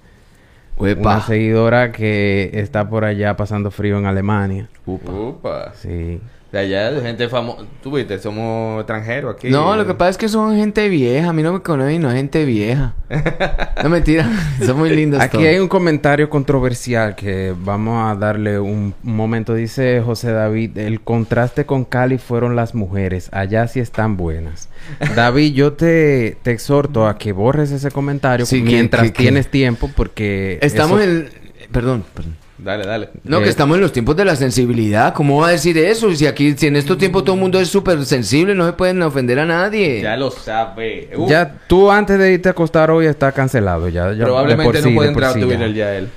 Una 0.77 0.91
Uepa. 0.91 1.21
seguidora 1.23 1.93
que 1.93 2.51
está 2.55 2.89
por 2.89 3.05
allá 3.05 3.37
pasando 3.37 3.71
frío 3.71 3.99
en 3.99 4.07
Alemania. 4.07 4.69
Upa. 4.87 5.73
Sí. 5.75 6.21
De 6.51 6.59
allá, 6.59 6.91
de 6.91 7.03
gente 7.03 7.29
famosa. 7.29 7.65
Tú 7.83 7.91
viste, 7.95 8.19
somos 8.19 8.79
extranjeros 8.81 9.35
aquí. 9.37 9.51
No, 9.51 9.77
lo 9.77 9.87
que 9.87 9.93
pasa 9.93 10.11
es 10.13 10.17
que 10.17 10.31
son 10.31 10.57
gente 10.57 10.89
vieja. 10.89 11.29
A 11.29 11.33
mí 11.35 11.43
no 11.43 11.53
me 11.53 11.61
conocen, 11.61 12.01
no 12.01 12.09
es 12.11 12.17
gente 12.17 12.45
vieja. 12.45 12.95
No, 13.83 13.91
mentira. 13.91 14.29
Son 14.67 14.77
muy 14.77 14.91
lindos 14.91 15.21
Aquí 15.21 15.37
todos. 15.37 15.47
hay 15.47 15.59
un 15.61 15.69
comentario 15.69 16.29
controversial 16.29 17.15
que 17.15 17.55
vamos 17.57 18.11
a 18.11 18.19
darle 18.19 18.59
un, 18.59 18.93
un 19.05 19.17
momento. 19.17 19.55
Dice 19.55 20.03
José 20.05 20.33
David, 20.33 20.77
el 20.79 21.01
contraste 21.01 21.65
con 21.65 21.85
Cali 21.85 22.19
fueron 22.19 22.57
las 22.57 22.75
mujeres. 22.75 23.29
Allá 23.31 23.69
sí 23.69 23.79
están 23.79 24.17
buenas. 24.17 24.69
David, 25.15 25.53
yo 25.55 25.75
te, 25.75 26.39
te 26.43 26.51
exhorto 26.51 27.07
a 27.07 27.19
que 27.19 27.31
borres 27.31 27.71
ese 27.71 27.93
comentario 27.93 28.47
Sí, 28.47 28.61
mientras 28.63 29.05
que- 29.05 29.13
que- 29.13 29.23
tienes 29.23 29.49
tiempo 29.49 29.89
porque... 29.95 30.59
Estamos 30.61 31.01
eso- 31.01 31.09
en... 31.11 31.29
Perdón, 31.71 32.05
perdón. 32.15 32.35
Dale, 32.59 32.85
dale. 32.85 33.09
No, 33.23 33.39
Eh, 33.39 33.45
que 33.45 33.49
estamos 33.51 33.77
en 33.77 33.83
los 33.83 33.93
tiempos 33.93 34.17
de 34.17 34.25
la 34.25 34.35
sensibilidad. 34.35 35.15
¿Cómo 35.15 35.41
va 35.41 35.49
a 35.49 35.51
decir 35.53 35.79
eso? 35.79 36.13
Si 36.15 36.27
aquí, 36.27 36.55
si 36.57 36.67
en 36.67 36.75
estos 36.77 36.99
tiempos 36.99 37.23
todo 37.25 37.35
el 37.37 37.41
mundo 37.41 37.61
es 37.61 37.69
súper 37.69 38.05
sensible, 38.05 38.55
no 38.55 38.67
se 38.67 38.73
pueden 38.73 39.01
ofender 39.03 39.39
a 39.39 39.47
nadie. 39.47 40.03
Ya 40.03 40.17
lo 40.17 40.31
sabe. 40.31 41.09
Uh, 41.17 41.29
Ya 41.29 41.61
tú 41.69 41.91
antes 41.91 42.19
de 42.19 42.33
irte 42.33 42.49
a 42.49 42.53
acostar 42.53 42.91
hoy 42.91 43.07
está 43.07 43.31
cancelado 43.33 43.89
ya. 43.89 44.11
probablemente 44.19 44.65
por 44.73 44.75
no 44.83 44.89
sí, 44.89 44.95
puede 44.95 45.09
entrar 45.11 45.31
a 45.31 45.35
sí 45.35 45.41
tu 45.41 45.47
ya. 45.49 45.57
Twitter 45.57 45.75
ya 45.75 45.95
él. 45.97 46.09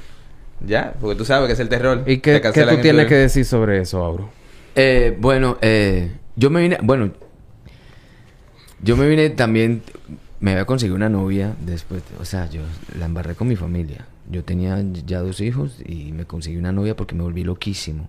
Ya, 0.65 0.93
porque 0.99 1.15
tú 1.15 1.25
sabes 1.25 1.47
que 1.47 1.53
es 1.53 1.59
el 1.59 1.69
terror. 1.69 2.03
¿Y 2.07 2.17
Te 2.17 2.39
qué, 2.39 2.51
qué 2.51 2.63
tú 2.63 2.69
en 2.69 2.81
tienes 2.81 3.07
que 3.07 3.15
decir 3.15 3.45
sobre 3.45 3.79
eso, 3.81 4.03
Auro? 4.03 4.29
Eh, 4.75 5.15
bueno, 5.19 5.57
eh, 5.61 6.11
yo 6.35 6.49
me 6.49 6.61
vine, 6.61 6.77
bueno, 6.81 7.11
yo 8.83 8.97
me 8.97 9.07
vine 9.07 9.29
también, 9.31 9.81
me 10.39 10.51
había 10.51 10.65
conseguido 10.65 10.95
una 10.95 11.09
novia 11.09 11.53
después, 11.59 12.01
o 12.19 12.25
sea, 12.25 12.49
yo 12.49 12.61
la 12.97 13.05
embarré 13.05 13.35
con 13.35 13.47
mi 13.47 13.55
familia. 13.55 14.05
Yo 14.31 14.43
tenía 14.43 14.81
ya 15.05 15.19
dos 15.19 15.41
hijos 15.41 15.77
y 15.85 16.13
me 16.13 16.25
conseguí 16.25 16.57
una 16.57 16.71
novia 16.71 16.95
porque 16.95 17.13
me 17.15 17.23
volví 17.23 17.43
loquísimo. 17.43 18.07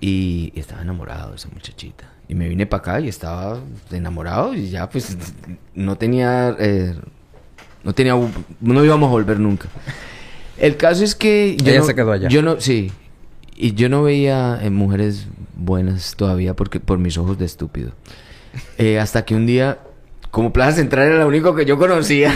Y 0.00 0.52
estaba 0.54 0.82
enamorado 0.82 1.30
de 1.30 1.36
esa 1.36 1.48
muchachita. 1.48 2.12
Y 2.28 2.34
me 2.34 2.48
vine 2.48 2.66
para 2.66 2.80
acá 2.80 3.00
y 3.00 3.08
estaba 3.08 3.58
enamorado 3.90 4.54
y 4.54 4.68
ya 4.70 4.88
pues 4.88 5.16
no 5.74 5.96
tenía, 5.96 6.54
eh, 6.58 6.94
no 7.82 7.92
tenía, 7.94 8.14
no 8.60 8.84
íbamos 8.84 9.08
a 9.08 9.10
volver 9.10 9.40
nunca. 9.40 9.68
El 10.58 10.76
caso 10.76 11.02
es 11.02 11.14
que 11.14 11.56
yo 11.56 11.70
Ella 11.70 11.80
no- 11.80 11.86
se 11.86 11.94
quedó 11.94 12.12
allá. 12.12 12.28
Yo 12.28 12.42
no, 12.42 12.60
sí. 12.60 12.92
Y 13.56 13.72
yo 13.74 13.88
no 13.88 14.02
veía 14.04 14.60
eh, 14.62 14.70
mujeres 14.70 15.26
buenas 15.56 16.14
todavía 16.16 16.54
porque 16.54 16.78
por 16.80 16.98
mis 16.98 17.16
ojos 17.18 17.38
de 17.38 17.46
estúpido. 17.46 17.92
Eh, 18.76 18.98
hasta 19.00 19.24
que 19.24 19.34
un 19.34 19.46
día, 19.46 19.78
como 20.30 20.52
Plaza 20.52 20.76
Central 20.76 21.06
era 21.08 21.18
lo 21.20 21.26
único 21.28 21.54
que 21.54 21.64
yo 21.64 21.78
conocía. 21.78 22.32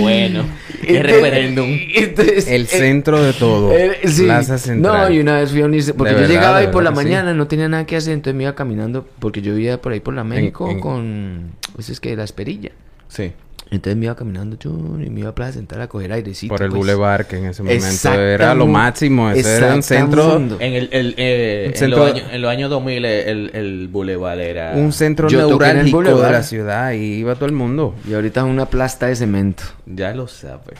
Bueno, 0.00 0.44
qué 0.80 0.96
Entonces- 0.96 1.02
referéndum. 1.22 1.68
entonces, 1.94 2.48
El 2.48 2.62
eh, 2.62 2.66
centro 2.66 3.22
de 3.22 3.32
todo. 3.32 3.72
sí. 4.04 4.24
Plaza 4.24 4.58
Central. 4.58 5.10
No, 5.10 5.14
y 5.14 5.20
una 5.20 5.36
vez 5.40 5.50
fui 5.50 5.60
a 5.62 5.66
unirse, 5.66 5.94
porque 5.94 6.10
De 6.14 6.16
yo 6.16 6.20
verdad, 6.22 6.34
llegaba 6.34 6.56
ahí 6.58 6.68
por 6.68 6.82
la 6.82 6.90
que 6.90 6.96
sí. 6.98 7.04
mañana, 7.04 7.34
no 7.34 7.46
tenía 7.46 7.68
nada 7.68 7.84
que 7.86 7.96
hacer, 7.96 8.14
entonces 8.14 8.36
me 8.36 8.44
iba 8.44 8.54
caminando, 8.54 9.06
porque 9.18 9.42
yo 9.42 9.54
vivía 9.54 9.80
por 9.80 9.92
ahí 9.92 10.00
por 10.00 10.14
la 10.14 10.24
México 10.24 10.70
en- 10.70 10.80
con, 10.80 11.52
pues 11.74 11.88
es 11.90 12.00
que 12.00 12.16
la 12.16 12.24
esperilla. 12.24 12.70
Sí. 13.08 13.32
Entonces 13.72 13.96
me 13.96 14.04
iba 14.04 14.14
caminando 14.14 14.56
chun, 14.56 15.02
y 15.04 15.08
me 15.10 15.20
iba 15.20 15.30
a 15.30 15.34
Plaza 15.34 15.52
Central 15.54 15.80
a 15.80 15.88
coger 15.88 16.12
airecito. 16.12 16.52
por 16.54 16.62
el 16.62 16.68
pues. 16.68 16.78
boulevard 16.78 17.24
que 17.26 17.38
en 17.38 17.46
ese 17.46 17.62
momento 17.62 18.12
era 18.12 18.54
lo 18.54 18.66
máximo. 18.66 19.30
Ese 19.30 19.56
era 19.56 19.74
un 19.74 19.82
centro. 19.82 20.36
En, 20.60 20.74
el, 20.74 20.88
el, 20.92 21.14
eh, 21.16 21.72
Un 21.76 21.84
en, 21.84 21.90
los 21.90 22.10
años, 22.12 22.26
en 22.30 22.42
los 22.42 22.50
años 22.50 22.70
2000 22.70 23.04
el, 23.04 23.50
el 23.54 23.88
Boulevard 23.88 24.38
era... 24.40 24.72
un 24.76 24.92
centro 24.92 25.28
Yo 25.28 25.48
neurálgico 25.48 26.02
de 26.02 26.30
la 26.30 26.42
ciudad 26.42 26.92
y 26.92 27.14
iba 27.14 27.34
todo 27.34 27.46
el 27.46 27.52
mundo. 27.52 27.94
Y 28.08 28.14
ahorita 28.14 28.40
es 28.40 28.46
una 28.46 28.66
plasta 28.66 29.06
de 29.06 29.16
cemento. 29.16 29.64
Ya 29.86 30.12
lo 30.14 30.28
sabe. 30.28 30.74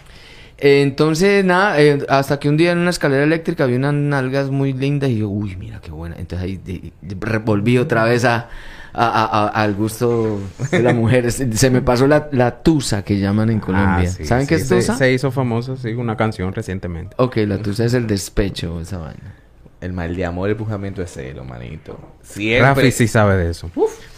Entonces, 0.59 1.45
nada, 1.45 1.81
eh, 1.81 2.05
hasta 2.09 2.39
que 2.39 2.49
un 2.49 2.57
día 2.57 2.71
en 2.71 2.79
una 2.79 2.91
escalera 2.91 3.25
eléctrica 3.25 3.67
vi 3.67 3.75
unas 3.75 3.95
nalgas 3.95 4.51
muy 4.51 4.73
lindas 4.73 5.11
y 5.11 5.19
yo, 5.19 5.29
uy, 5.29 5.57
mira 5.57 5.81
qué 5.81 5.91
buena. 5.91 6.15
Entonces 6.19 6.47
ahí 6.47 6.57
de- 6.57 6.93
de- 7.01 7.17
revolví 7.27 7.79
otra 7.79 8.05
vez 8.05 8.25
a, 8.25 8.49
a- 8.95 9.07
a- 9.07 9.25
a- 9.45 9.49
al 9.49 9.75
gusto 9.75 10.41
de 10.71 10.83
la 10.83 10.93
mujer. 10.93 11.31
Se 11.33 11.53
se 11.57 11.71
me 11.71 11.81
pasó 11.83 12.07
la, 12.07 12.29
la 12.33 12.63
tusa 12.63 13.03
que 13.05 13.19
llaman 13.19 13.51
en 13.51 13.61
Colombia. 13.61 14.09
Ah, 14.09 14.13
sí, 14.13 14.25
¿Saben 14.25 14.47
qué 14.47 14.57
sí, 14.57 14.63
es 14.63 14.69
se- 14.69 14.77
tusa? 14.77 14.97
Se, 14.97 15.13
hizo 15.13 15.31
famoso, 15.31 15.77
sí, 15.77 15.93
una 15.95 16.17
canción 16.17 16.53
recientemente. 16.53 17.15
Ok, 17.19 17.37
la 17.47 17.59
tusa 17.59 17.85
es 17.85 17.95
el 17.95 18.07
despecho, 18.07 18.81
esa 18.81 18.99
vaina. 18.99 19.35
El 19.81 19.93
mal 19.93 20.15
de 20.15 20.25
amor, 20.25 20.49
el 20.49 20.57
pujamiento 20.57 21.01
de 21.01 21.09
celo, 21.09 21.45
manito. 21.45 21.99
Siempre. 22.23 22.69
Rafi 22.69 22.93
sí 22.93 23.09
sabe 23.09 23.37
de 23.37 23.51
eso. 23.51 23.69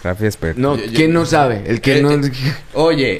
Rafi 0.02 0.26
es 0.26 0.34
experto. 0.34 0.60
No, 0.60 0.76
Yo- 0.76 0.84
yo- 0.84 0.92
¿quién 0.92 1.12
no 1.14 1.24
sabe? 1.24 1.62
El 1.66 1.80
que 1.80 1.98
Eh, 1.98 2.02
no... 2.02 2.10
eh, 2.12 2.30
Oye, 2.74 3.18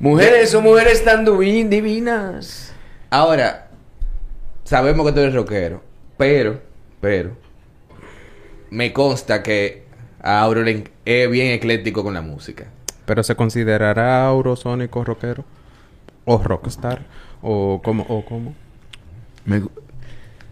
Mujeres, 0.00 0.50
son 0.50 0.64
mujeres 0.64 1.04
tan 1.04 1.24
divinas. 1.24 2.72
ahora, 3.10 3.68
sabemos 4.64 5.06
que 5.06 5.12
tú 5.12 5.20
eres 5.20 5.34
rockero, 5.34 5.82
pero, 6.18 6.60
pero, 7.00 7.30
me 8.70 8.92
consta 8.92 9.42
que 9.42 9.85
a 10.26 10.40
Auro 10.40 10.64
es 10.66 11.30
bien 11.30 11.52
ecléctico 11.52 12.02
con 12.02 12.14
la 12.14 12.20
música. 12.20 12.66
Pero 13.04 13.22
se 13.22 13.36
considerará 13.36 14.28
eurosónico 14.28 15.04
rockero 15.04 15.44
o 16.24 16.38
rockstar 16.38 17.06
o 17.40 17.80
como 17.82 18.02
o 18.08 18.24
cómo. 18.24 18.54
Me 19.44 19.62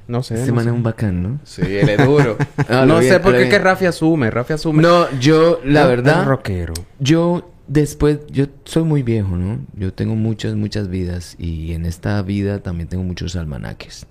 No 0.07 0.23
sé. 0.23 0.35
Este 0.35 0.49
no 0.49 0.55
man 0.55 0.65
sé. 0.65 0.71
es 0.71 0.77
un 0.77 0.83
bacán, 0.85 1.23
¿no? 1.23 1.41
Sí, 1.43 1.63
él 1.63 1.89
es 1.89 2.07
duro. 2.07 2.37
Ah, 2.69 2.87
no 2.87 3.03
sé 3.03 3.19
por 3.19 3.37
qué 3.37 3.49
que. 3.49 3.59
Rafi 3.59 3.87
asume, 3.87 4.31
Rafi 4.31 4.53
asume. 4.53 4.81
No, 4.81 5.11
yo, 5.19 5.61
la 5.65 5.87
verdad... 5.87 6.25
rockero. 6.25 6.75
Yo 7.01 7.51
después, 7.67 8.21
yo 8.29 8.47
soy 8.65 8.85
muy 8.85 9.03
viejo, 9.03 9.37
¿no? 9.37 9.59
Yo 9.75 9.93
tengo 9.93 10.15
muchas, 10.15 10.55
muchas 10.55 10.89
vidas 10.89 11.35
y 11.37 11.73
en 11.73 11.85
esta 11.85 12.23
vida 12.23 12.61
también 12.61 12.89
tengo 12.89 13.03
muchos 13.03 13.35
almanaques. 13.35 14.07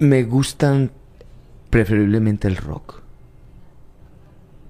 Me 0.00 0.24
gustan 0.24 0.90
preferiblemente 1.72 2.46
el 2.48 2.56
rock. 2.58 3.00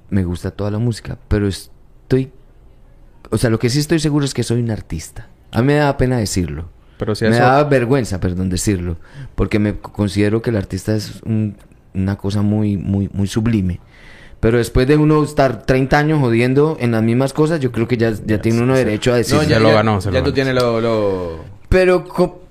Me 0.09 0.23
gusta 0.25 0.53
toda 0.53 0.71
la 0.71 0.79
música, 0.79 1.19
pero 1.27 1.49
estoy... 1.49 2.31
O 3.31 3.38
sea, 3.38 3.51
lo 3.51 3.59
que 3.59 3.71
sí 3.71 3.81
estoy 3.81 3.99
seguro 3.99 4.25
es 4.25 4.35
que 4.35 4.45
soy 4.45 4.61
un 4.61 4.71
artista. 4.71 5.27
A 5.51 5.62
mí 5.62 5.67
me 5.69 5.75
da 5.75 5.97
pena 5.97 6.19
decirlo. 6.19 6.69
Pero 6.99 7.17
si 7.17 7.25
me 7.25 7.33
eso 7.33 7.41
da 7.41 7.65
vergüenza, 7.65 8.21
perdón, 8.21 8.51
decirlo, 8.51 8.99
porque 9.35 9.59
me 9.59 9.79
considero 9.79 10.43
que 10.43 10.51
el 10.51 10.57
artista 10.57 10.95
es 10.95 11.21
un- 11.25 11.57
una 11.93 12.17
cosa 12.17 12.43
muy, 12.43 12.77
muy, 12.77 13.11
muy 13.12 13.27
sublime. 13.27 13.81
Pero 14.38 14.59
después 14.59 14.87
de 14.87 14.97
uno 14.97 15.25
estar 15.25 15.65
30 15.67 15.99
años 15.99 16.21
jodiendo 16.21 16.77
en 16.79 16.93
las 16.93 17.03
mismas 17.03 17.33
cosas, 17.33 17.59
yo 17.59 17.73
creo 17.73 17.88
que 17.88 17.97
ya, 17.97 18.12
ya 18.25 18.41
tiene 18.41 18.61
uno 18.62 18.77
derecho 18.77 19.12
a 19.12 19.17
decir. 19.17 19.37
No, 19.37 19.43
ya 19.43 19.59
lo 19.59 19.73
ganó, 19.73 20.01
se 20.01 20.12
ya 20.12 20.19
lo 20.21 20.25
tú 20.25 20.31
ganó. 20.31 20.35
tienes 20.35 20.55
lo, 20.55 20.81
lo... 20.81 21.45
Pero, 21.69 22.05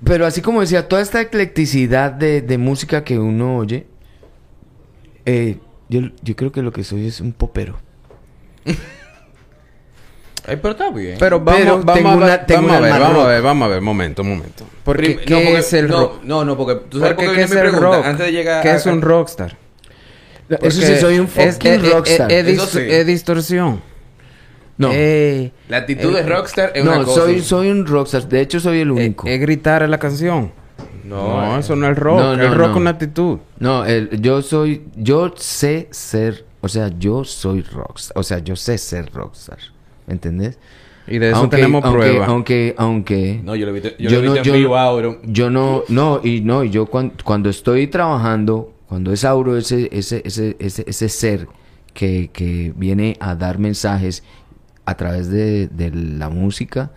pero 0.04 0.26
así 0.26 0.42
como 0.42 0.60
decía, 0.62 0.90
toda 0.90 1.02
esta 1.02 1.22
eclecticidad 1.22 2.12
de, 2.12 2.42
de 2.42 2.58
música 2.58 3.04
que 3.06 3.18
uno 3.20 3.58
oye, 3.58 3.88
eh, 5.26 5.58
yo, 5.90 6.02
yo 6.22 6.36
creo 6.36 6.52
que 6.52 6.62
lo 6.62 6.72
que 6.72 6.84
soy 6.84 7.08
es 7.08 7.22
un 7.22 7.34
popero. 7.34 7.78
Ay, 10.48 10.58
pero 10.60 10.72
está 10.72 10.90
bien. 10.90 11.18
Pero 11.20 11.40
vamos, 11.40 11.62
Pero 11.62 11.78
vamos 11.84 11.94
tengo 11.96 12.10
a 12.10 12.16
ver, 12.16 12.24
una- 12.24 12.46
tengo 12.48 12.62
vamos 12.68 12.74
a 12.74 12.78
un 12.78 12.84
ver, 12.84 13.00
vamos 13.00 13.24
a 13.24 13.28
ver, 13.28 13.42
vamos 13.44 13.66
a 13.66 13.70
ver, 13.70 13.82
momento, 13.82 14.24
momento. 14.24 14.66
Porque 14.84 15.04
Prim- 15.04 15.20
¿qué 15.20 15.34
no, 15.36 15.40
porque- 15.42 15.58
es 15.60 15.74
el 15.74 15.88
no, 15.88 16.00
rock? 16.00 16.24
No, 16.24 16.46
no, 16.46 16.58
porque 16.58 16.76
tú 16.90 17.00
sabes 17.00 17.14
Porque 17.14 17.26
por 17.28 17.36
¿qué 17.36 17.40
qué 17.42 17.46
es 17.46 17.52
mi 17.52 17.58
el 17.58 17.62
pregunta? 17.70 17.98
rock? 17.98 18.06
Antes 18.06 18.26
de 18.26 18.32
llegar 18.32 18.64
¿Qué 18.64 18.70
a- 18.70 18.76
es 18.76 18.86
un 18.88 19.02
rockstar? 19.02 19.58
Eso 20.50 20.72
sí, 20.72 20.82
Porque 20.82 21.00
soy 21.00 21.20
un 21.20 21.26
es- 21.28 21.32
fucking 21.54 21.72
es- 21.74 21.84
es- 21.84 21.92
rockstar. 21.94 22.32
Es, 22.32 22.48
Eso 22.48 22.64
dis- 22.64 22.70
sí. 22.70 22.80
es 22.90 23.06
distorsión. 23.06 23.82
no, 24.78 24.90
Eh, 24.92 25.52
La 25.70 25.78
actitud 25.78 26.12
de 26.12 26.22
eh, 26.22 26.26
rockstar 26.26 26.72
es 26.74 26.84
no, 26.84 26.92
una 26.96 27.04
cosa. 27.04 27.22
soy, 27.22 27.42
soy 27.42 27.70
un 27.70 27.86
rockstar. 27.86 28.28
De 28.28 28.42
hecho, 28.42 28.60
soy 28.60 28.80
el 28.80 28.88
eh, 28.88 28.92
único. 28.92 29.28
es 29.28 29.40
gritar 29.40 29.84
en 29.84 29.92
la 29.92 30.00
canción. 30.00 30.52
No, 31.12 31.41
No, 31.41 31.56
eh. 31.56 31.60
eso 31.60 31.76
no 31.76 31.88
es 31.89 31.97
rock. 31.97 32.17
No, 32.19 32.38
no, 32.38 32.43
el 32.43 32.56
rock 32.56 32.71
es 32.71 32.78
una 32.78 32.89
actitud. 32.91 33.38
No, 33.60 33.86
el- 33.86 34.21
yo 34.21 34.41
soy, 34.41 34.84
yo 34.95 35.34
sé 35.36 35.88
ser, 35.91 36.45
o 36.62 36.67
sea, 36.69 36.89
yo 36.97 37.24
soy 37.24 37.62
rockstar, 37.62 38.17
o 38.17 38.24
sea, 38.24 38.39
yo 38.39 38.56
sé 38.56 38.78
ser 38.78 39.12
rockstar, 39.13 39.58
¿me 40.08 40.13
entendés? 40.13 40.58
Y 41.08 41.17
de 41.19 41.30
eso 41.32 41.38
Aunque- 41.39 41.58
tenemos 41.58 41.84
aunque, 41.84 42.00
prueba. 42.00 42.26
Aunque, 42.28 42.76
aunque, 42.78 43.41
No, 43.43 43.56
yo 43.56 43.65
lo 43.65 43.71
he 43.71 43.82
visto, 43.82 43.89
yo 44.00 44.10
Yo 44.10 44.17
lo 44.17 44.24
he 44.24 44.26
no- 44.28 44.34
visto 44.34 44.45
yo 44.47 44.54
en 44.56 44.60
vivo, 44.62 44.78
Auro. 44.78 45.19
yo 45.24 45.50
no, 45.50 45.84
no, 45.89 46.21
y 46.24 46.41
no, 46.41 46.63
y 46.63 46.69
yo 46.69 46.86
cuando, 46.86 47.15
cuando 47.24 47.50
estoy 47.50 47.88
trabajando, 47.88 48.71
cuando 48.88 49.12
es 49.12 49.26
Auro 49.26 49.58
ese, 49.58 49.89
ese, 49.91 50.21
ese, 50.26 50.56
ese, 50.60 50.84
ese 50.88 51.10
ser 51.10 51.47
que, 51.93 52.30
que 52.32 52.71
viene 52.78 53.17
a 53.19 53.36
dar 53.36 53.58
mensajes 53.60 54.24
a 54.86 54.95
través 54.95 55.30
de, 55.30 55.67
de 55.67 55.91
la 55.91 56.30
música, 56.30 56.91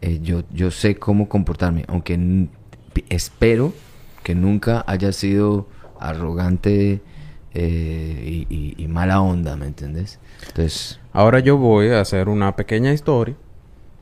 eh, 0.00 0.20
yo, 0.22 0.42
yo 0.52 0.70
sé 0.70 0.94
cómo 0.96 1.28
comportarme, 1.28 1.84
aunque 1.88 2.46
espero 3.08 3.72
que 4.22 4.34
nunca 4.34 4.84
haya 4.86 5.12
sido 5.12 5.66
arrogante 6.00 7.00
eh, 7.54 8.46
y, 8.50 8.54
y- 8.54 8.74
y 8.76 8.88
mala 8.88 9.20
onda, 9.20 9.56
¿me 9.56 9.66
entiendes? 9.66 10.18
Entonces, 10.48 11.00
Ahora 11.12 11.40
yo 11.40 11.56
voy 11.56 11.88
a 11.88 12.00
hacer 12.00 12.28
una 12.28 12.54
pequeña 12.54 12.92
historia 12.92 13.34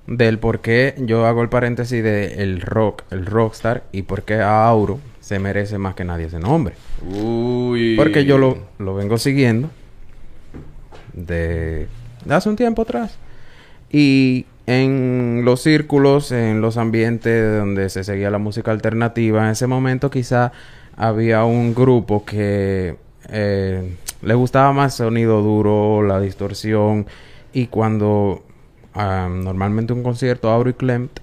del 0.07 0.39
por 0.39 0.61
qué 0.61 0.95
yo 0.99 1.25
hago 1.27 1.43
el 1.43 1.49
paréntesis 1.49 2.03
de 2.03 2.43
el 2.43 2.61
rock, 2.61 3.05
el 3.11 3.25
rockstar 3.25 3.85
y 3.93 4.03
por 4.03 4.23
qué 4.25 4.35
a 4.35 4.67
Auro 4.69 4.99
se 5.21 5.39
merece 5.39 5.79
más 5.79 5.95
que 5.95 6.05
nadie 6.05 6.27
ese 6.27 6.39
nombre. 6.39 6.75
Uy. 7.03 7.95
Porque 7.97 8.25
yo 8.27 8.37
lo, 8.39 8.59
lo 8.79 8.95
vengo 8.95 9.17
siguiendo 9.19 9.71
de, 11.13 11.89
de 12.25 12.35
hace 12.35 12.49
un 12.49 12.57
tiempo 12.57 12.83
atrás. 12.83 13.17
Y 13.91 14.47
en 14.67 15.43
los 15.45 15.63
círculos, 15.63 16.33
en 16.33 16.61
los 16.61 16.77
ambientes 16.77 17.59
donde 17.59 17.89
se 17.89 18.03
seguía 18.05 18.31
la 18.31 18.39
música 18.39 18.71
alternativa, 18.73 19.45
en 19.45 19.51
ese 19.51 19.67
momento 19.67 20.11
quizá 20.11 20.53
había 20.97 21.45
un 21.45 21.75
grupo 21.75 22.25
que 22.25 22.97
eh, 23.29 23.97
le 24.23 24.35
gustaba 24.35 24.73
más 24.73 24.95
sonido 24.97 25.41
duro, 25.43 26.03
la 26.03 26.21
distorsión. 26.21 27.07
Y 27.53 27.69
cuando 27.69 28.43
ah, 28.95 29.29
normalmente 29.31 29.93
un 29.93 30.03
concierto, 30.03 30.51
Auro 30.51 30.71
y 30.71 30.75
Clemt, 30.75 31.21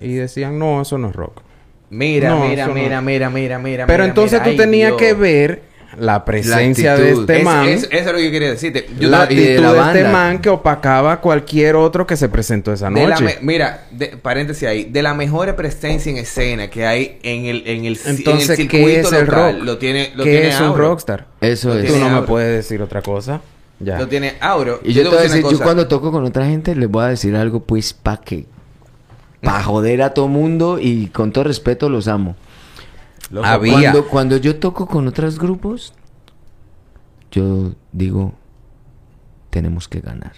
y 0.00 0.14
decían, 0.14 0.58
no, 0.58 0.80
eso 0.82 0.98
no 0.98 1.08
es 1.10 1.16
rock. 1.16 1.42
Mira, 1.90 2.30
No, 2.30 2.46
mira, 2.46 2.66
no. 2.68 2.74
mira, 2.74 3.00
mira, 3.00 3.30
mira, 3.30 3.58
mira. 3.58 3.86
Pero 3.86 4.04
mira, 4.04 4.08
entonces 4.10 4.40
mira. 4.40 4.44
tú 4.44 4.50
Ay, 4.50 4.56
tenías 4.56 4.88
Dios. 4.90 5.00
que 5.00 5.14
ver 5.14 5.62
la 5.98 6.24
presencia 6.24 6.96
de 6.96 7.02
actitud. 7.10 7.20
este 7.22 7.38
Es- 7.38 7.44
man. 7.44 7.68
es- 7.68 7.82
eso 7.84 7.88
es 7.92 8.06
lo 8.06 8.12
que 8.14 8.24
yo 8.26 8.30
quería 8.30 8.50
decirte. 8.50 8.86
Yo 8.98 9.08
la 9.08 9.26
y 9.30 9.34
de 9.36 9.42
actitud 9.56 9.62
la 9.76 9.92
de, 9.92 10.00
este 10.00 10.12
man 10.12 10.40
que 10.40 10.48
opacaba 10.48 11.12
a 11.12 11.20
cualquier 11.20 11.76
otro 11.76 12.06
que 12.06 12.16
se 12.16 12.28
presentó 12.28 12.72
esa 12.72 12.88
de 12.90 13.02
la 13.06 13.10
noche. 13.10 13.24
me- 13.24 13.36
mira, 13.40 13.86
de- 13.90 14.16
paréntesis 14.16 14.68
ahí, 14.68 14.84
de 14.84 15.02
la 15.02 15.14
mejor 15.14 15.54
presencia 15.56 16.10
en 16.10 16.18
escena 16.18 16.68
que 16.68 16.86
hay 16.86 17.18
en 17.22 17.46
el 17.46 17.62
en 17.66 17.84
el, 17.86 17.98
Entonces, 18.06 18.50
en 18.58 18.62
el 18.62 18.68
¿qué 18.68 18.76
circuito 18.78 19.08
es 19.08 19.12
el 19.12 19.26
local, 19.26 19.54
rock? 19.56 19.64
lo 19.64 19.78
tiene 19.78 20.12
lo 20.14 20.24
¿Qué 20.24 20.30
tiene 20.30 20.48
es 20.48 20.60
un 20.60 20.76
rockstar? 20.76 21.26
eso 21.40 21.76
es. 21.78 21.92
Tú 21.92 21.98
no 21.98 22.08
me 22.08 22.22
puedes 22.26 22.54
decir 22.56 22.80
otra 22.82 23.02
cosa. 23.02 23.40
Ya. 23.82 23.98
Lo 23.98 24.06
tiene 24.08 24.34
Auro. 24.40 24.78
Y 24.84 24.92
yo 24.92 25.02
te 25.04 25.08
voy 25.08 25.18
a 25.18 25.22
decir, 25.22 25.42
yo 25.50 25.58
cuando 25.58 25.88
toco 25.88 26.12
con 26.12 26.22
otra 26.24 26.44
gente 26.46 26.74
les 26.76 26.88
voy 26.90 27.02
a 27.04 27.08
decir 27.08 27.34
algo, 27.34 27.60
pues, 27.60 27.94
pa' 27.94 28.20
que... 28.20 28.44
Pa' 29.42 29.62
joder 29.62 30.02
a 30.02 30.12
todo 30.12 30.28
mundo 30.28 30.78
y 30.78 31.06
con 31.06 31.32
todo 31.32 31.44
respeto 31.44 31.88
los 31.88 32.06
amo. 32.06 32.36
Loco, 33.30 33.46
Había- 33.46 33.92
Cuando, 33.92 34.08
cuando 34.08 34.36
yo 34.36 34.56
toco 34.56 34.86
con 34.86 35.06
otros 35.06 35.38
grupos, 35.38 35.92
yo 37.30 37.72
digo, 37.92 38.34
tenemos 39.50 39.88
que 39.88 40.00
ganar. 40.00 40.32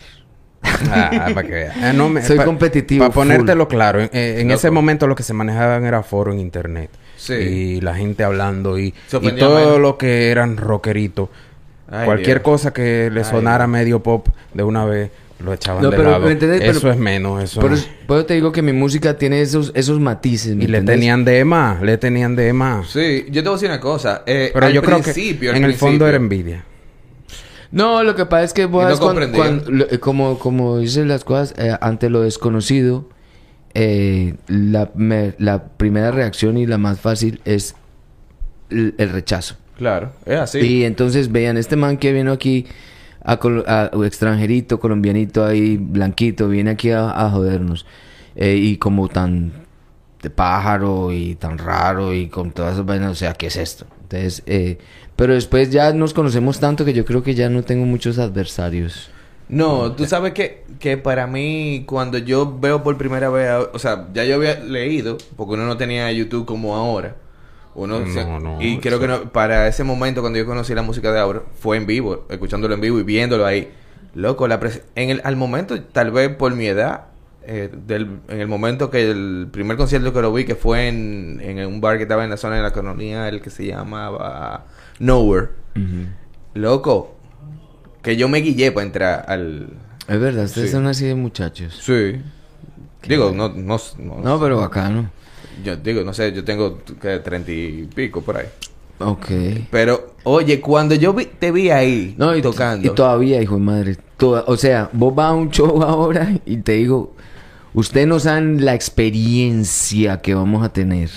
Ah, 0.90 1.30
para 1.34 1.42
que 1.46 1.52
veas. 1.54 1.76
Eh, 1.76 1.92
no 1.94 2.08
me- 2.08 2.22
Soy 2.22 2.36
pa- 2.36 2.44
competitivo, 2.44 3.04
Para 3.04 3.14
ponértelo 3.14 3.66
claro, 3.68 4.00
en, 4.00 4.10
eh, 4.12 4.40
en 4.40 4.50
ese 4.50 4.70
momento 4.70 5.06
lo 5.06 5.14
que 5.16 5.22
se 5.22 5.32
manejaban 5.32 5.84
era 5.84 6.02
foro 6.02 6.32
en 6.32 6.38
internet. 6.40 6.90
Sí. 7.16 7.34
Y 7.34 7.80
la 7.80 7.94
gente 7.94 8.24
hablando 8.24 8.78
y, 8.78 8.94
y 9.22 9.32
todo 9.32 9.78
lo 9.78 9.96
que 9.98 10.30
eran 10.30 10.56
rockeritos. 10.56 11.28
Ay, 11.90 12.04
Cualquier 12.06 12.38
Dios. 12.38 12.44
cosa 12.44 12.72
que 12.72 13.10
le 13.12 13.20
Ay, 13.20 13.26
sonara 13.26 13.64
Dios. 13.64 13.72
medio 13.72 14.02
pop 14.02 14.28
de 14.54 14.62
una 14.62 14.84
vez 14.84 15.10
lo 15.42 15.52
echaban 15.52 15.82
No, 15.82 15.90
de 15.90 15.96
pero, 15.96 16.10
lado. 16.12 16.24
¿me 16.26 16.32
entiendes? 16.32 16.60
Eso 16.62 16.80
Pero- 16.80 16.92
es 16.94 16.98
menos, 16.98 17.42
eso 17.42 17.60
eso 17.68 18.24
te 18.26 18.34
digo 18.34 18.52
que 18.52 18.62
mi 18.62 18.72
música 18.72 19.16
tiene 19.18 19.40
esos, 19.40 19.72
esos 19.74 19.98
matices. 20.00 20.54
¿me 20.56 20.64
Y 20.64 20.66
le 20.68 20.82
tenían 20.82 21.24
de 21.24 21.44
más, 21.44 21.82
le 21.82 21.98
tenían 21.98 22.36
de 22.36 22.52
más. 22.52 22.88
Sí, 22.90 23.26
yo 23.30 23.42
te 23.42 23.48
voy 23.48 23.50
a 23.50 23.52
decir 23.56 23.68
una 23.70 23.80
cosa. 23.80 24.22
eh, 24.26 24.50
Pero 24.54 24.66
al 24.66 24.72
yo 24.72 24.82
creo 24.82 24.98
que 24.98 25.02
principio, 25.12 25.52
en 25.54 25.64
el 25.64 25.74
fondo 25.74 26.06
era 26.06 26.16
envidia. 26.16 26.64
No, 27.70 28.02
lo 28.02 28.14
que 28.14 28.26
pasa 28.26 28.44
es 28.44 28.52
que 28.52 28.66
vos 28.66 28.84
no 28.88 28.98
cuando- 28.98 29.32
cuando- 29.32 29.70
lo- 29.70 29.90
eh, 29.90 29.98
como, 29.98 30.38
como 30.38 30.78
dices 30.78 31.06
las 31.06 31.24
cosas, 31.24 31.54
eh, 31.58 31.74
ante 31.80 32.10
lo 32.10 32.20
desconocido, 32.20 33.08
eh, 33.74 34.34
la, 34.48 34.90
me- 34.94 35.34
la 35.38 35.64
primera 35.64 36.10
reacción 36.10 36.58
y 36.58 36.66
la 36.66 36.76
más 36.76 37.00
fácil 37.00 37.40
es 37.46 37.74
el, 38.68 38.94
el 38.98 39.08
rechazo. 39.08 39.56
Claro, 39.78 40.12
es 40.26 40.38
así. 40.38 40.58
Y 40.58 40.84
entonces 40.84 41.32
vean, 41.32 41.56
este 41.56 41.76
man 41.76 41.96
que 41.96 42.12
vino 42.12 42.30
aquí, 42.32 42.66
a, 43.24 43.90
extranjerito, 44.04 44.80
colombianito 44.80 45.44
ahí, 45.44 45.76
blanquito, 45.76 46.48
viene 46.48 46.70
aquí 46.70 46.90
a, 46.90 47.30
jodernos. 47.30 47.86
Eh, 48.34 48.56
y 48.56 48.76
como 48.78 49.08
tan 49.08 49.52
de 50.22 50.30
pájaro 50.30 51.12
y 51.12 51.34
tan 51.34 51.58
raro 51.58 52.14
y 52.14 52.28
con 52.28 52.52
todas 52.52 52.74
esas 52.74 52.86
vainas, 52.86 53.10
o 53.10 53.14
sea, 53.14 53.34
¿qué 53.34 53.48
es 53.48 53.56
esto? 53.56 53.86
Entonces, 54.02 54.42
eh, 54.46 54.78
pero 55.16 55.34
después 55.34 55.70
ya 55.70 55.92
nos 55.92 56.14
conocemos 56.14 56.60
tanto 56.60 56.84
que 56.84 56.92
yo 56.92 57.04
creo 57.04 57.22
que 57.22 57.34
ya 57.34 57.48
no 57.48 57.62
tengo 57.62 57.84
muchos 57.84 58.18
adversarios. 58.18 59.10
No, 59.48 59.92
tú 59.92 60.06
sabes 60.06 60.32
que, 60.32 60.64
que 60.78 60.96
para 60.96 61.26
mí, 61.26 61.84
cuando 61.86 62.16
yo 62.18 62.58
veo 62.58 62.82
por 62.82 62.96
primera 62.96 63.28
vez, 63.28 63.50
o 63.72 63.78
sea, 63.78 64.08
ya 64.14 64.24
yo 64.24 64.36
había 64.36 64.60
leído, 64.60 65.18
porque 65.36 65.54
uno 65.54 65.66
no 65.66 65.76
tenía 65.76 66.10
YouTube 66.12 66.46
como 66.46 66.74
ahora. 66.74 67.16
Uno 67.74 68.00
No, 68.00 68.06
se- 68.12 68.24
no, 68.24 68.60
y 68.60 68.78
creo 68.78 68.94
eso- 68.94 69.00
que 69.00 69.08
no, 69.08 69.32
para 69.32 69.66
ese 69.66 69.82
momento 69.84 70.20
cuando 70.20 70.38
yo 70.38 70.44
conocí 70.46 70.74
la 70.74 70.82
música 70.82 71.10
de 71.12 71.18
Auro 71.20 71.46
fue 71.54 71.76
en 71.78 71.86
vivo, 71.86 72.26
escuchándolo 72.28 72.74
en 72.74 72.80
vivo 72.80 72.98
y 72.98 73.02
viéndolo 73.02 73.46
ahí. 73.46 73.70
Loco, 74.14 74.46
la 74.46 74.60
pres- 74.60 74.82
en 74.94 75.08
el, 75.10 75.20
al 75.24 75.36
momento, 75.36 75.80
tal 75.82 76.10
vez 76.10 76.28
por 76.36 76.54
mi 76.54 76.66
edad, 76.66 77.06
eh, 77.44 77.70
del, 77.86 78.18
en 78.28 78.40
el 78.40 78.46
momento 78.46 78.90
que 78.90 79.10
el 79.10 79.48
primer 79.50 79.76
concierto 79.78 80.12
que 80.12 80.20
lo 80.20 80.32
vi, 80.34 80.44
que 80.44 80.54
fue 80.54 80.88
en, 80.88 81.40
en 81.42 81.66
un 81.66 81.80
bar 81.80 81.96
que 81.96 82.02
estaba 82.02 82.22
en 82.24 82.30
la 82.30 82.36
zona 82.36 82.56
de 82.56 82.62
la 82.62 82.72
colonia, 82.72 83.26
el 83.28 83.40
que 83.40 83.48
se 83.50 83.66
llamaba 83.66 84.66
Nowhere. 84.98 85.48
Loco, 86.54 87.14
que 88.02 88.16
yo 88.16 88.28
me 88.28 88.38
guillé 88.38 88.72
para 88.72 88.86
entrar 88.86 89.24
al... 89.28 89.68
Es 90.08 90.20
verdad, 90.20 90.44
ustedes 90.44 90.68
Sí. 90.70 90.76
son 90.76 90.86
así 90.86 91.06
de 91.06 91.14
muchachos. 91.14 91.80
Sí. 91.82 92.20
Digo, 93.08 93.32
no, 93.34 93.48
no, 93.48 93.78
no, 93.98 94.18
No, 94.22 94.40
pero 94.40 94.58
bacano. 94.60 95.10
Yo 95.64 95.76
digo, 95.76 96.02
no 96.02 96.12
sé, 96.14 96.32
yo 96.32 96.44
tengo 96.44 96.78
que 97.00 97.18
treinta 97.20 97.50
y 97.52 97.88
pico 97.94 98.20
por 98.22 98.36
ahí. 98.38 98.46
Ok. 98.98 99.26
Pero, 99.70 100.14
oye, 100.24 100.60
cuando 100.60 100.94
yo 100.94 101.12
vi- 101.12 101.26
te 101.38 101.50
vi 101.50 101.70
ahí 101.70 102.14
No, 102.18 102.36
y, 102.36 102.42
tocando. 102.42 102.86
y 102.86 102.94
todavía, 102.94 103.42
hijo 103.42 103.56
de 103.56 103.60
madre. 103.60 103.96
toda- 104.16 104.44
o 104.46 104.56
sea, 104.56 104.88
vos 104.92 105.14
vas 105.14 105.30
a 105.30 105.32
un 105.34 105.50
show 105.50 105.82
ahora 105.82 106.32
y 106.46 106.58
te 106.58 106.72
digo, 106.72 107.14
ustedes 107.74 108.06
no 108.06 108.20
saben 108.20 108.64
la 108.64 108.74
experiencia 108.74 110.20
que 110.20 110.34
vamos 110.34 110.62
a 110.64 110.72
tener. 110.72 111.10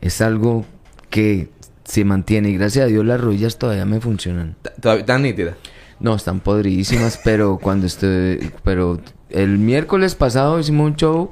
Es 0.00 0.20
algo 0.20 0.64
que 1.10 1.48
se 1.84 2.04
mantiene 2.04 2.50
y 2.50 2.54
gracias 2.58 2.84
a 2.84 2.88
Dios 2.88 3.04
las 3.04 3.20
rodillas 3.20 3.58
todavía 3.58 3.84
me 3.86 4.00
funcionan. 4.00 4.56
t- 4.62 4.70
todavía 4.80 5.06
tan 5.06 5.22
nítida. 5.22 5.56
No, 6.00 6.14
están 6.16 6.40
podridísimas, 6.40 7.18
pero 7.24 7.58
cuando 7.62 7.86
estoy... 7.86 8.50
Pero 8.64 9.00
el 9.30 9.58
miércoles 9.58 10.14
pasado 10.14 10.58
hicimos 10.60 10.90
un 10.90 10.96
show 10.96 11.30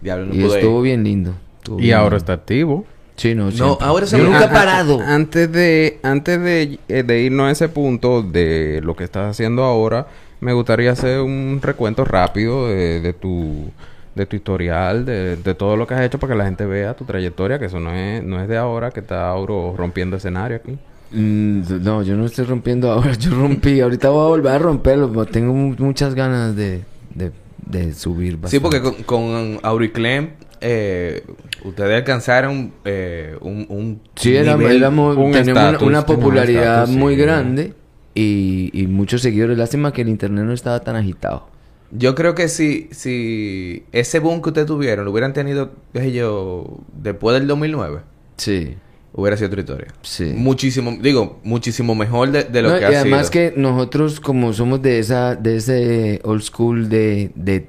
Diablo, 0.00 0.26
no 0.26 0.34
y 0.34 0.42
estuvo 0.44 0.78
ir. 0.80 0.84
bien 0.90 1.04
lindo. 1.04 1.34
Estuvo 1.66 1.78
Y 1.80 1.84
bien 1.84 1.96
ahora 1.96 2.16
está 2.16 2.32
activo. 2.34 2.84
Sí, 3.16 3.34
no, 3.34 3.50
No, 3.50 3.78
ahora 3.80 4.06
se 4.06 4.18
nunca 4.18 4.42
he 4.42 4.44
Ah, 4.44 4.52
parado. 4.52 5.00
Antes 5.00 5.50
de, 5.50 5.98
antes 6.02 6.40
de, 6.40 6.78
eh, 6.88 7.02
de 7.02 7.20
irnos 7.22 7.48
a 7.48 7.50
ese 7.50 7.68
punto 7.68 8.22
de 8.22 8.80
lo 8.84 8.94
que 8.94 9.04
estás 9.04 9.30
haciendo 9.30 9.64
ahora, 9.64 10.06
me 10.40 10.52
gustaría 10.52 10.92
hacer 10.92 11.20
un 11.20 11.58
recuento 11.62 12.04
rápido 12.04 12.68
de, 12.68 13.00
de 13.00 13.12
tu 13.12 13.70
de 14.14 14.24
tu 14.26 14.36
historial, 14.36 15.04
de, 15.04 15.36
de 15.36 15.54
todo 15.54 15.76
lo 15.76 15.86
que 15.86 15.92
has 15.94 16.00
hecho 16.02 16.18
para 16.18 16.32
que 16.32 16.38
la 16.38 16.44
gente 16.46 16.64
vea 16.64 16.94
tu 16.94 17.04
trayectoria, 17.04 17.58
que 17.58 17.66
eso 17.66 17.80
no 17.80 17.92
es, 17.92 18.22
no 18.22 18.40
es 18.40 18.48
de 18.48 18.56
ahora, 18.56 18.90
que 18.90 19.00
está 19.00 19.28
Auro 19.28 19.74
rompiendo 19.76 20.16
escenario 20.16 20.56
aquí. 20.56 20.78
Mm, 21.10 21.60
no, 21.82 22.02
yo 22.02 22.16
no 22.16 22.24
estoy 22.26 22.44
rompiendo 22.46 22.90
ahora, 22.90 23.12
yo 23.18 23.30
rompí. 23.32 23.80
Ahorita 23.80 24.08
voy 24.10 24.24
a 24.24 24.28
volver 24.28 24.52
a 24.52 24.58
romperlo, 24.58 25.24
tengo 25.26 25.52
mu- 25.52 25.74
muchas 25.78 26.14
ganas 26.14 26.54
de, 26.56 26.82
de, 27.14 27.30
de 27.66 27.92
subir. 27.92 28.38
Sí, 28.46 28.58
bastante. 28.58 28.60
porque 28.60 28.80
con, 28.80 29.02
con 29.04 29.58
Auriclem, 29.62 30.30
eh, 30.68 31.22
ustedes 31.64 31.94
alcanzaron 31.96 32.72
eh, 32.84 33.36
un, 33.40 33.66
un 33.68 34.00
Sí, 34.16 34.30
nivel- 34.30 34.76
éramos- 34.78 35.16
un 35.16 35.30
teníamos 35.32 35.80
una- 35.82 36.04
popularidad 36.04 36.88
muy 36.88 37.14
sí. 37.14 37.20
grande 37.20 37.72
y, 38.14 38.70
y 38.72 38.86
muchos 38.88 39.22
seguidores. 39.22 39.56
Lástima 39.56 39.92
que 39.92 40.02
el 40.02 40.08
internet 40.08 40.44
no 40.44 40.52
estaba 40.52 40.80
tan 40.80 40.96
agitado. 40.96 41.48
Yo 41.92 42.16
creo 42.16 42.34
que 42.34 42.48
si, 42.48 42.88
si 42.90 43.84
ese 43.92 44.18
boom 44.18 44.42
que 44.42 44.48
ustedes 44.48 44.66
tuvieron 44.66 45.04
lo 45.04 45.12
hubieran 45.12 45.32
tenido, 45.32 45.70
qué 45.92 46.00
sé 46.00 46.12
yo, 46.12 46.78
después 47.00 47.38
del 47.38 47.46
2009, 47.46 48.00
Sí. 48.36 48.74
hubiera 49.12 49.36
sido 49.36 49.46
otra 49.48 49.60
historia. 49.60 49.86
Sí. 50.02 50.32
Muchísimo, 50.36 50.98
digo, 51.00 51.38
muchísimo 51.44 51.94
mejor 51.94 52.32
de, 52.32 52.42
de 52.42 52.62
lo 52.62 52.70
No, 52.70 52.74
que 52.74 52.80
y 52.80 52.84
ha 52.86 53.00
además 53.00 53.28
sido. 53.28 53.30
que 53.30 53.54
nosotros 53.56 54.18
como 54.18 54.52
somos 54.52 54.82
de 54.82 54.98
esa 54.98 55.36
de 55.36 55.56
ese 55.56 56.20
old 56.24 56.42
school 56.42 56.88
de, 56.88 57.30
de, 57.36 57.68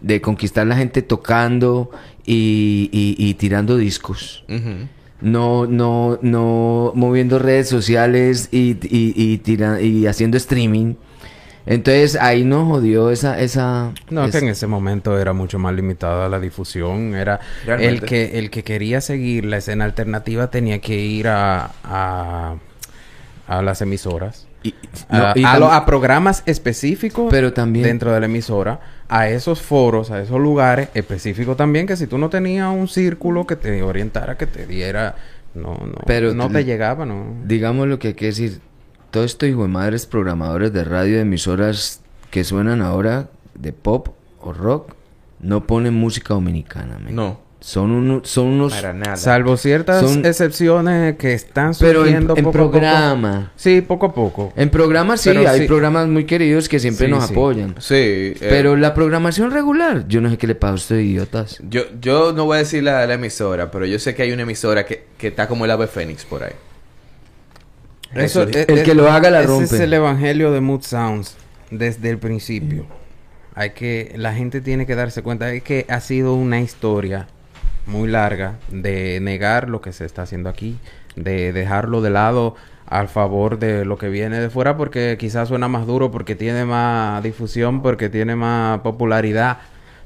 de 0.00 0.20
conquistar 0.22 0.66
la 0.66 0.76
gente 0.76 1.02
tocando 1.02 1.90
y, 2.30 2.90
y- 2.92 3.16
y 3.18 3.34
tirando 3.34 3.76
discos. 3.78 4.44
No, 5.20 5.66
no, 5.66 6.18
no 6.22 6.92
moviendo 6.94 7.38
redes 7.38 7.68
sociales 7.68 8.48
y, 8.52 8.72
y, 8.82 9.14
y, 9.16 9.38
tira- 9.38 9.80
y 9.80 10.06
haciendo 10.06 10.36
streaming. 10.36 10.94
Entonces 11.66 12.16
ahí 12.16 12.44
nos 12.44 12.66
jodió 12.66 13.10
esa... 13.10 13.38
esa 13.40 13.92
No, 14.10 14.22
es 14.24 14.30
esa- 14.30 14.38
que 14.40 14.44
en 14.46 14.50
ese 14.52 14.66
momento 14.66 15.18
era 15.18 15.32
mucho 15.32 15.58
más 15.58 15.74
limitada 15.74 16.28
la 16.28 16.38
difusión. 16.40 17.14
Era 17.14 17.40
Realmente. 17.66 17.94
el 17.94 18.00
que 18.08 18.38
el 18.38 18.50
que 18.50 18.62
quería 18.62 19.00
seguir 19.00 19.44
la 19.44 19.58
escena 19.58 19.84
alternativa 19.84 20.50
tenía 20.50 20.78
que 20.80 20.96
ir 20.98 21.28
a, 21.28 21.70
a, 21.84 22.56
a 23.46 23.62
las 23.62 23.82
emisoras. 23.82 24.47
Y- 24.62 24.74
a, 25.08 25.18
no, 25.18 25.40
y 25.40 25.44
a 25.44 25.58
lo- 25.58 25.72
a 25.72 25.84
programas 25.86 26.42
específicos 26.46 27.28
Pero 27.30 27.52
también- 27.52 27.84
dentro 27.86 28.12
de 28.12 28.20
la 28.20 28.26
emisora, 28.26 28.80
a 29.08 29.28
esos 29.28 29.60
foros, 29.62 30.10
a 30.10 30.20
esos 30.20 30.40
lugares 30.40 30.88
específicos 30.94 31.56
también, 31.56 31.86
que 31.86 31.96
si 31.96 32.06
tú 32.06 32.18
no 32.18 32.28
tenías 32.28 32.68
un 32.72 32.88
círculo 32.88 33.46
que 33.46 33.56
te 33.56 33.82
orientara, 33.82 34.36
que 34.36 34.46
te 34.46 34.66
diera, 34.66 35.14
No, 35.54 35.74
no. 35.74 35.94
Pero 36.06 36.34
no 36.34 36.50
te 36.50 36.64
llegaba, 36.64 37.06
no. 37.06 37.24
Digamos 37.44 37.88
lo 37.88 37.98
que 37.98 38.08
hay 38.08 38.14
que 38.14 38.26
decir. 38.26 38.60
Todo 39.10 39.24
esto, 39.24 39.46
hijo 39.46 39.62
de 39.62 39.68
madres, 39.68 40.04
programadores 40.06 40.72
de 40.74 40.84
radio, 40.84 41.14
de 41.16 41.22
emisoras 41.22 42.02
que 42.30 42.44
suenan 42.44 42.82
ahora 42.82 43.28
de 43.54 43.72
pop 43.72 44.08
o 44.42 44.52
rock, 44.52 44.94
no 45.40 45.64
ponen 45.66 45.94
música 45.94 46.34
dominicana. 46.34 46.98
No, 47.08 47.40
Son, 47.60 47.90
uno- 47.90 48.20
son 48.24 48.46
unos... 48.46 48.72
para 48.72 48.92
nada. 48.92 49.16
Salvo 49.16 49.56
ciertas 49.56 50.00
Son- 50.08 50.24
excepciones 50.24 51.16
que 51.16 51.32
están 51.32 51.72
Pero 51.80 52.00
en, 52.00 52.04
surgiendo 52.06 52.36
en 52.36 52.44
poco 52.44 52.58
a 52.58 52.62
poco. 52.62 52.70
programa. 52.70 53.52
Sí, 53.56 53.80
poco 53.80 54.06
a 54.06 54.14
poco. 54.14 54.52
En 54.54 54.70
programas 54.70 55.20
sí, 55.20 55.30
Pero 55.30 55.48
hay 55.50 55.60
sí. 55.62 55.66
programas 55.66 56.06
muy 56.06 56.24
queridos 56.24 56.68
que 56.68 56.78
siempre 56.78 57.06
Sí, 57.06 57.12
nos 57.12 57.26
sí. 57.26 57.32
apoyan. 57.32 57.74
Sí, 57.80 57.94
eh, 57.96 58.36
Pero 58.38 58.76
la 58.76 58.94
programación 58.94 59.50
regular, 59.50 60.06
yo 60.06 60.20
no 60.20 60.30
sé 60.30 60.38
qué 60.38 60.46
le 60.46 60.54
pasa 60.54 60.70
a 60.72 60.74
ustedes, 60.76 61.04
idiotas. 61.06 61.58
yo, 61.68 61.82
yo 62.00 62.32
no 62.32 62.44
voy 62.44 62.56
a 62.56 62.58
decir 62.60 62.84
la, 62.84 63.04
la 63.06 63.14
emisora, 63.14 63.72
pero 63.72 63.86
yo 63.86 63.98
sé 63.98 64.14
que 64.14 64.22
hay 64.22 64.30
una 64.30 64.42
emisora 64.42 64.86
que, 64.86 65.06
que 65.18 65.26
está 65.26 65.48
como 65.48 65.64
el 65.64 65.70
ave 65.72 65.88
fénix 65.88 66.24
por 66.24 66.44
ahí. 66.44 66.52
Eso- 68.14 68.44
Eso- 68.44 68.58
eh, 68.58 68.66
el 68.68 68.82
que 68.84 68.94
lo 68.94 69.10
haga 69.10 69.30
la 69.30 69.40
ese 69.40 69.48
rompe. 69.48 69.64
es 69.64 69.80
el 69.80 69.92
evangelio 69.92 70.52
de 70.52 70.60
Mood 70.60 70.82
Sounds 70.82 71.36
desde 71.70 72.08
el 72.10 72.18
principio. 72.18 72.86
Hay 73.54 73.70
que 73.70 74.12
la 74.16 74.32
gente 74.32 74.60
tiene 74.60 74.86
que 74.86 74.94
darse 74.94 75.22
cuenta 75.22 75.46
de 75.46 75.60
que 75.60 75.84
ha 75.88 76.00
sido 76.00 76.34
una 76.34 76.60
historia 76.60 77.26
muy 77.88 78.08
larga 78.08 78.54
de 78.70 79.18
negar 79.20 79.68
lo 79.68 79.80
que 79.80 79.92
se 79.92 80.04
está 80.04 80.22
haciendo 80.22 80.48
aquí, 80.48 80.76
de 81.16 81.52
dejarlo 81.52 82.00
de 82.00 82.10
lado 82.10 82.54
al 82.86 83.08
favor 83.08 83.58
de 83.58 83.84
lo 83.84 83.98
que 83.98 84.08
viene 84.08 84.40
de 84.40 84.48
fuera 84.50 84.76
porque 84.76 85.16
quizás 85.18 85.48
suena 85.48 85.68
más 85.68 85.86
duro 85.86 86.10
porque 86.10 86.34
tiene 86.34 86.64
más 86.64 87.22
difusión, 87.22 87.82
porque 87.82 88.08
tiene 88.08 88.36
más 88.36 88.80
popularidad, 88.80 89.58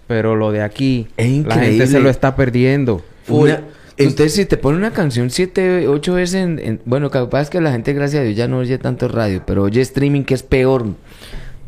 pero 0.06 0.34
lo 0.36 0.50
de 0.52 0.62
aquí 0.62 1.08
Es 1.16 1.44
la 1.46 1.56
gente 1.56 1.86
se 1.86 2.00
lo 2.00 2.08
está 2.10 2.34
perdiendo. 2.36 3.02
Una- 3.28 3.60
entonces, 3.98 4.32
si 4.34 4.46
te 4.46 4.56
pone 4.56 4.78
una 4.78 4.90
canción 4.92 5.30
siete, 5.30 5.86
ocho 5.86 6.14
veces 6.14 6.36
en, 6.42 6.58
en- 6.58 6.80
Bueno, 6.86 7.10
capaz 7.10 7.50
que 7.50 7.60
la 7.60 7.70
gente, 7.72 7.92
gracias 7.92 8.22
a 8.22 8.24
Dios, 8.24 8.36
ya 8.36 8.48
no 8.48 8.58
oye 8.58 8.78
tanto 8.78 9.06
radio, 9.06 9.42
pero 9.46 9.62
oye 9.64 9.80
streaming 9.82 10.22
que 10.24 10.34
es 10.34 10.42
peor. 10.42 10.86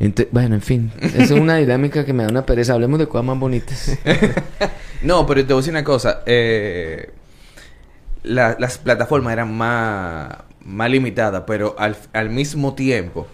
Ente- 0.00 0.28
bueno, 0.32 0.56
en 0.56 0.62
fin, 0.62 0.90
es 1.00 1.30
una 1.30 1.56
dinámica 1.58 2.04
que 2.04 2.12
me 2.12 2.24
da 2.24 2.30
una 2.30 2.44
pereza. 2.46 2.72
Hablemos 2.72 2.98
de 2.98 3.06
cosas 3.06 3.26
más 3.26 3.38
bonitas. 3.38 3.96
No, 5.04 5.26
pero 5.26 5.40
te 5.46 5.52
voy 5.52 5.60
a 5.60 5.62
decir 5.62 5.72
una 5.72 5.84
cosa. 5.84 6.22
eh, 6.26 7.10
la- 8.22 8.56
las 8.58 8.78
plataformas 8.78 9.32
eran 9.32 9.54
más, 9.56 10.28
más 10.64 10.90
limitadas, 10.90 11.44
pero 11.46 11.74
al, 11.78 11.96
al 12.12 12.30
mismo 12.30 12.74
tiempo 12.74 13.26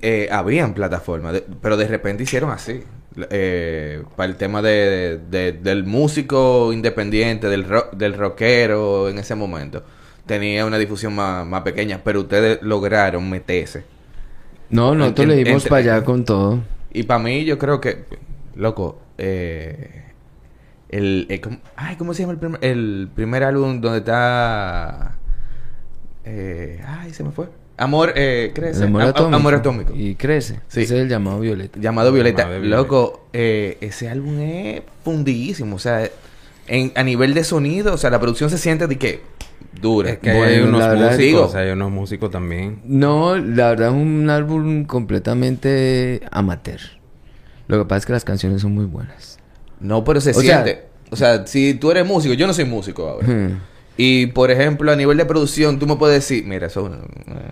eh, 0.00 0.28
habían 0.30 0.74
plataformas. 0.74 1.32
de- 1.34 1.44
pero 1.60 1.76
de 1.76 1.88
repente 1.88 2.22
hicieron 2.22 2.50
así. 2.50 2.82
eh, 3.30 4.04
para 4.16 4.28
el 4.30 4.36
tema 4.36 4.62
de, 4.62 5.18
de- 5.28 5.50
del 5.52 5.82
músico 5.84 6.72
independiente, 6.72 7.48
del, 7.48 7.64
ro- 7.64 7.88
del 7.92 8.14
rockero 8.14 9.08
en 9.08 9.18
ese 9.18 9.34
momento. 9.34 9.82
Tenía 10.26 10.64
una 10.64 10.78
difusión 10.78 11.16
más, 11.16 11.44
más 11.44 11.62
pequeña, 11.62 12.00
pero 12.04 12.20
ustedes 12.20 12.60
lograron 12.62 13.28
meterse. 13.28 13.82
No, 14.70 14.94
nosotros 14.94 15.26
le 15.26 15.34
dimos 15.44 15.62
para 15.70 15.80
allá 15.96 16.04
con 16.04 16.24
todo. 16.24 16.60
Y 16.92 17.02
para 17.04 17.18
mí, 17.18 17.44
yo 17.44 17.58
creo 17.58 17.80
que, 17.80 18.04
loco, 18.54 19.00
eh, 19.16 20.04
el, 20.90 21.26
eh, 21.28 21.40
¿cómo, 21.40 21.58
ay, 21.76 21.96
¿cómo 21.96 22.14
se 22.14 22.22
llama 22.22 22.32
el 22.32 22.38
primer, 22.38 22.64
el 22.64 23.08
primer 23.14 23.44
álbum 23.44 23.80
donde 23.80 23.98
está, 23.98 25.16
eh, 26.24 26.82
ay, 26.86 27.12
se 27.12 27.24
me 27.24 27.30
fue, 27.30 27.48
Amor, 27.80 28.12
eh, 28.16 28.50
crece, 28.56 28.80
El 28.80 28.86
amor 28.88 29.02
A- 29.02 29.04
a- 29.04 29.08
atómico. 29.10 29.36
Amor 29.36 29.54
atómico, 29.54 29.92
Y 29.94 30.16
crece. 30.16 30.54
Sí. 30.66 30.80
Ese 30.80 30.96
es 30.96 31.02
el 31.02 31.08
llamado 31.08 31.38
Violeta. 31.38 31.78
llamado 31.78 32.10
Violeta, 32.12 32.42
Llamado 32.42 32.60
Violeta. 32.60 32.76
loco, 32.82 33.28
eh, 33.32 33.78
ese 33.80 34.08
álbum 34.08 34.40
es 34.40 34.82
fundidísimo, 35.04 35.76
o 35.76 35.78
sea, 35.78 36.08
en, 36.66 36.90
a 36.96 37.04
nivel 37.04 37.34
de 37.34 37.44
sonido, 37.44 37.94
o 37.94 37.96
sea, 37.96 38.10
la 38.10 38.18
producción 38.18 38.50
se 38.50 38.58
siente 38.58 38.88
de 38.88 38.98
que 38.98 39.20
dura, 39.80 40.10
Es 40.10 40.18
que 40.18 40.32
Bueno, 40.34 40.44
hay 40.44 40.58
unos 40.60 40.98
músicos, 41.12 41.54
hay 41.54 41.70
unos 41.70 41.92
músicos 41.92 42.30
también. 42.32 42.80
No, 42.84 43.36
la 43.36 43.68
verdad 43.68 43.88
es 43.90 43.94
un 43.94 44.28
álbum 44.28 44.84
completamente 44.84 46.20
amateur. 46.32 46.80
Lo 47.68 47.78
que 47.78 47.84
pasa 47.84 47.98
es 47.98 48.06
que 48.06 48.12
las 48.12 48.24
canciones 48.24 48.60
son 48.62 48.74
muy 48.74 48.86
buenas. 48.86 49.37
No, 49.80 50.04
pero 50.04 50.20
se 50.20 50.30
O 50.30 50.34
sea- 50.34 50.62
siente, 50.64 50.84
o 51.10 51.16
sea, 51.16 51.46
si 51.46 51.74
tú 51.74 51.90
eres 51.90 52.06
músico, 52.06 52.34
yo 52.34 52.46
no 52.46 52.52
soy 52.54 52.64
músico 52.64 53.08
ahora. 53.08 53.26
Hmm. 53.26 53.58
Y 53.96 54.26
por 54.26 54.50
ejemplo, 54.50 54.92
a 54.92 54.96
nivel 54.96 55.16
de 55.16 55.24
producción, 55.24 55.78
tú 55.78 55.86
me 55.86 55.96
puedes 55.96 56.16
decir, 56.16 56.44
mira, 56.44 56.66
eso. 56.68 56.88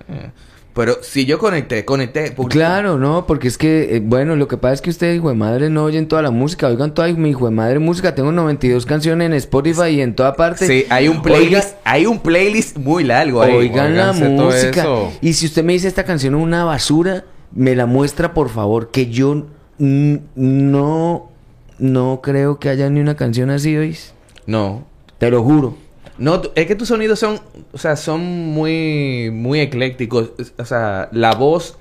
eh, 0.08 0.30
Pero 0.74 0.98
si 1.00 1.24
yo 1.24 1.38
conecté, 1.38 1.86
conecté. 1.86 2.32
porque- 2.36 2.52
Claro, 2.58 2.98
no, 2.98 3.26
porque 3.26 3.48
es 3.48 3.56
que, 3.56 3.96
eh, 3.96 4.00
bueno, 4.04 4.36
lo 4.36 4.46
que 4.46 4.58
pasa 4.58 4.74
es 4.74 4.82
que 4.82 4.90
ustedes, 4.90 5.16
hijo 5.16 5.30
de 5.30 5.34
madre, 5.34 5.70
no 5.70 5.84
oyen 5.84 6.06
toda 6.06 6.20
la 6.20 6.30
música. 6.30 6.68
Oigan 6.68 6.92
toda 6.92 7.08
mi 7.14 7.30
hijo 7.30 7.46
de 7.46 7.50
madre 7.52 7.78
música. 7.78 8.14
Tengo 8.14 8.30
92 8.30 8.84
canciones 8.84 9.24
en 9.24 9.32
Spotify 9.32 9.86
y 9.92 10.00
en 10.02 10.14
toda 10.14 10.34
parte. 10.34 10.66
Sí, 10.66 10.84
hay 10.90 11.08
un 11.08 11.22
playlist, 11.22 11.76
hay 11.82 12.04
un 12.04 12.18
playlist 12.20 12.76
muy 12.76 13.04
largo 13.04 13.40
ahí. 13.40 13.54
Oigan 13.54 13.96
la 13.96 14.12
música. 14.12 14.86
Y 15.22 15.32
si 15.32 15.46
usted 15.46 15.64
me 15.64 15.72
dice 15.72 15.88
esta 15.88 16.04
canción 16.04 16.34
es 16.34 16.42
una 16.42 16.64
basura, 16.64 17.24
me 17.52 17.74
la 17.74 17.86
muestra, 17.86 18.34
por 18.34 18.50
favor, 18.50 18.90
que 18.90 19.06
yo 19.08 19.46
no, 19.78 21.30
no 21.78 22.20
creo 22.22 22.58
que 22.58 22.68
haya 22.68 22.88
ni 22.90 23.00
una 23.00 23.16
canción 23.16 23.50
así, 23.50 23.76
¿oís? 23.76 24.14
No. 24.46 24.84
Te 25.18 25.30
lo 25.30 25.42
juro. 25.42 25.76
No, 26.18 26.40
es 26.54 26.66
que 26.66 26.74
tus 26.76 26.88
sonidos 26.88 27.18
son, 27.18 27.40
o 27.72 27.78
sea, 27.78 27.96
son 27.96 28.22
muy, 28.24 29.30
muy 29.32 29.60
eclécticos. 29.60 30.30
O 30.58 30.64
sea, 30.64 31.08
la 31.12 31.34
voz, 31.34 31.76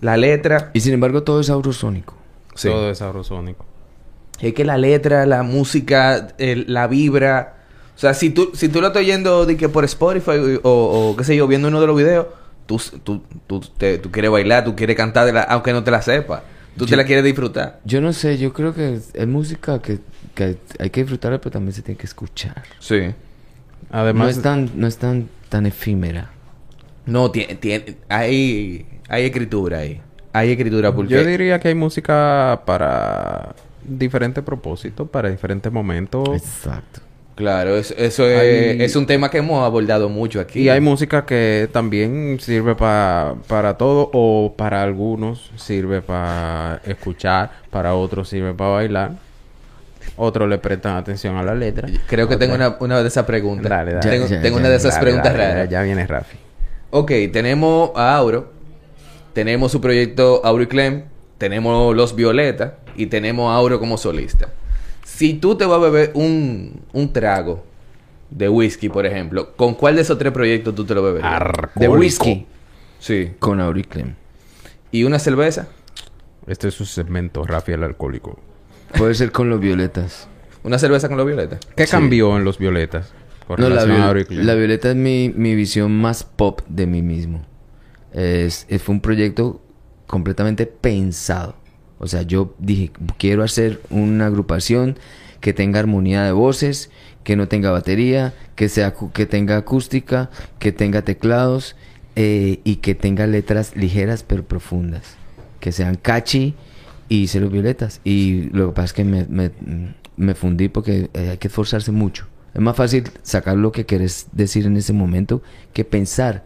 la 0.00 0.16
letra. 0.16 0.70
Y 0.74 0.80
sin 0.80 0.94
embargo, 0.94 1.22
todo 1.24 1.40
es 1.40 1.50
aurosónico. 1.50 2.14
Sí. 2.54 2.68
Todo 2.68 2.90
es 2.90 2.98
sabrosónico. 2.98 3.64
Es 4.40 4.54
que 4.54 4.64
la 4.64 4.78
letra, 4.78 5.26
la 5.26 5.42
música, 5.42 6.28
el- 6.38 6.64
la 6.72 6.86
vibra. 6.86 7.56
O 7.96 7.98
sea, 7.98 8.14
si 8.14 8.30
tú, 8.30 8.50
si 8.54 8.68
tú 8.68 8.80
lo 8.80 8.86
estás 8.88 9.02
oyendo 9.02 9.44
de 9.44 9.56
que 9.56 9.68
por 9.68 9.84
Spotify 9.84 10.58
o, 10.62 10.70
o 11.10 11.16
qué 11.16 11.24
sé 11.24 11.36
yo, 11.36 11.46
viendo 11.46 11.68
uno 11.68 11.80
de 11.80 11.86
los 11.86 11.96
videos, 11.96 12.26
tú, 12.66 12.80
tú, 13.02 13.22
tú, 13.46 13.60
te- 13.76 13.98
tú 13.98 14.10
quieres 14.10 14.30
bailar, 14.30 14.64
tú 14.64 14.74
quieres 14.76 14.96
cantar, 14.96 15.26
de 15.26 15.32
la- 15.32 15.42
aunque 15.42 15.72
no 15.72 15.82
te 15.84 15.90
la 15.90 16.00
sepas. 16.00 16.42
Tú 16.76 16.86
te 16.86 16.96
la 16.96 17.04
quieres 17.04 17.24
disfrutar. 17.24 17.80
Yo 17.84 18.00
no 18.00 18.12
sé, 18.12 18.38
yo 18.38 18.52
creo 18.52 18.74
que 18.74 18.94
es, 18.94 19.10
es 19.14 19.26
música 19.26 19.80
que, 19.80 19.98
que 20.34 20.56
hay 20.78 20.90
que 20.90 21.00
disfrutarla, 21.00 21.40
pero 21.40 21.50
también 21.50 21.72
se 21.72 21.82
tiene 21.82 21.98
que 21.98 22.06
escuchar. 22.06 22.62
Sí. 22.78 23.12
Además, 23.90 24.24
no 24.24 24.30
es 24.30 24.42
tan, 24.42 24.70
no 24.76 24.86
es 24.86 24.96
tan, 24.96 25.28
tan 25.48 25.66
efímera. 25.66 26.30
No, 27.06 27.30
tiene, 27.30 27.56
tiene, 27.56 27.96
hay, 28.08 28.86
hay 29.08 29.24
escritura 29.24 29.78
ahí. 29.78 30.00
Hay 30.32 30.50
escritura 30.50 30.94
porque... 30.94 31.14
yo 31.14 31.24
diría 31.24 31.58
que 31.58 31.68
hay 31.68 31.74
música 31.74 32.62
para 32.64 33.54
diferentes 33.84 34.44
propósitos, 34.44 35.08
para 35.08 35.28
diferentes 35.28 35.72
momentos. 35.72 36.28
Exacto. 36.34 37.00
Claro, 37.40 37.74
eso, 37.76 37.94
eso 37.96 38.28
es, 38.28 38.38
Hay- 38.38 38.82
es 38.82 38.94
un 38.96 39.06
tema 39.06 39.30
que 39.30 39.38
hemos 39.38 39.64
abordado 39.64 40.10
mucho 40.10 40.40
aquí. 40.40 40.60
Y 40.60 40.68
hay 40.68 40.78
música 40.80 41.24
que 41.24 41.70
también 41.72 42.38
sirve 42.38 42.74
pa- 42.74 43.34
para 43.48 43.78
todo 43.78 44.10
o 44.12 44.52
para 44.56 44.82
algunos 44.82 45.50
sirve 45.56 46.02
para 46.02 46.82
escuchar, 46.84 47.50
para 47.70 47.94
otros 47.94 48.28
sirve 48.28 48.52
para 48.52 48.70
bailar. 48.72 49.12
Otros 50.16 50.50
le 50.50 50.58
prestan 50.58 50.96
atención 50.96 51.36
a 51.38 51.42
la 51.42 51.54
letra. 51.54 51.88
Creo 52.06 52.28
que 52.28 52.36
tengo 52.36 52.54
una, 52.54 52.76
una 52.80 53.00
de 53.00 53.08
esas 53.08 53.24
preguntas. 53.24 53.70
Dale, 53.70 53.94
dale. 53.94 54.10
Tengo, 54.10 54.26
Ya, 54.26 54.36
ya, 54.36 54.42
tengo 54.42 54.56
ya. 54.58 54.60
una 54.60 54.68
de 54.68 54.76
esas 54.76 54.94
Dale, 54.94 55.02
preguntas 55.04 55.32
dale, 55.32 55.48
raras. 55.54 55.68
Ya 55.70 55.82
viene 55.82 56.06
Rafi. 56.06 56.36
Ok, 56.90 57.10
tenemos 57.32 57.90
a 57.94 58.16
Auro. 58.16 58.52
Tenemos 59.32 59.72
su 59.72 59.80
proyecto 59.80 60.42
Auro 60.44 60.62
y 60.64 60.66
Clem. 60.66 61.04
Tenemos 61.38 61.96
Los 61.96 62.14
Violeta. 62.14 62.74
Y 62.96 63.06
tenemos 63.06 63.50
a 63.50 63.54
Auro 63.56 63.78
como 63.80 63.96
solista. 63.96 64.48
Si 65.20 65.34
tú 65.34 65.54
te 65.54 65.66
vas 65.66 65.76
a 65.76 65.80
beber 65.82 66.12
un, 66.14 66.80
un 66.94 67.12
trago 67.12 67.62
de 68.30 68.48
whisky, 68.48 68.88
por 68.88 69.04
ejemplo, 69.04 69.54
¿con 69.54 69.74
cuál 69.74 69.96
de 69.96 70.00
esos 70.00 70.16
tres 70.16 70.32
proyectos 70.32 70.74
tú 70.74 70.86
te 70.86 70.94
lo 70.94 71.02
beberías? 71.02 71.42
De 71.74 71.88
whisky. 71.88 72.46
Sí. 73.00 73.32
Con 73.38 73.60
Auriclem. 73.60 74.14
¿Y 74.90 75.04
una 75.04 75.18
cerveza? 75.18 75.68
Este 76.46 76.68
es 76.68 76.74
su 76.74 76.86
segmento, 76.86 77.44
Rafi 77.44 77.72
el 77.72 77.84
alcohólico. 77.84 78.38
Puede 78.96 79.12
ser 79.14 79.30
con 79.30 79.50
los 79.50 79.60
violetas. 79.60 80.26
¿Una 80.64 80.78
cerveza 80.78 81.08
con 81.08 81.18
los 81.18 81.26
Violeta? 81.26 81.58
¿Qué 81.76 81.84
Sí. 81.84 81.90
cambió 81.90 82.34
en 82.38 82.44
los 82.44 82.56
violetas? 82.56 83.12
Con 83.46 83.60
No, 83.60 83.68
la, 83.68 83.84
viol- 83.84 84.26
la 84.30 84.54
violeta 84.54 84.88
es 84.88 84.96
mi, 84.96 85.30
mi 85.36 85.54
visión 85.54 85.92
más 86.00 86.24
pop 86.24 86.62
de 86.66 86.86
mí 86.86 87.02
mismo. 87.02 87.42
Es, 88.14 88.64
es- 88.70 88.82
fue 88.82 88.94
un 88.94 89.02
proyecto 89.02 89.60
completamente 90.06 90.64
pensado. 90.64 91.56
O 92.00 92.08
sea, 92.08 92.22
yo 92.22 92.54
dije, 92.58 92.90
quiero 93.18 93.44
hacer 93.44 93.80
una 93.90 94.26
agrupación 94.26 94.96
que 95.40 95.52
tenga 95.52 95.78
armonía 95.78 96.24
de 96.24 96.32
voces, 96.32 96.90
que 97.24 97.36
no 97.36 97.46
tenga 97.46 97.70
batería, 97.70 98.34
que, 98.56 98.68
sea, 98.70 98.94
que 99.12 99.26
tenga 99.26 99.58
acústica, 99.58 100.30
que 100.58 100.72
tenga 100.72 101.02
teclados 101.02 101.76
eh, 102.16 102.60
y 102.64 102.76
que 102.76 102.94
tenga 102.94 103.26
letras 103.26 103.76
ligeras 103.76 104.22
pero 104.22 104.44
profundas. 104.44 105.16
Que 105.60 105.72
sean 105.72 105.96
catchy 105.96 106.54
y 107.10 107.22
hice 107.24 107.38
los 107.38 107.52
violetas. 107.52 108.00
Y 108.02 108.48
lo 108.52 108.68
que 108.68 108.72
pasa 108.72 108.86
es 108.86 108.92
que 108.94 109.04
me, 109.04 109.50
me, 110.16 110.34
fundí 110.34 110.70
porque 110.70 111.10
eh, 111.12 111.28
hay 111.30 111.38
que 111.38 111.48
esforzarse 111.48 111.92
mucho. 111.92 112.26
Es 112.54 112.62
más 112.62 112.76
fácil 112.76 113.04
sacar 113.22 113.58
lo 113.58 113.72
que 113.72 113.84
quieres 113.84 114.28
decir 114.32 114.64
en 114.64 114.78
ese 114.78 114.94
momento 114.94 115.42
que 115.74 115.84
pensar 115.84 116.44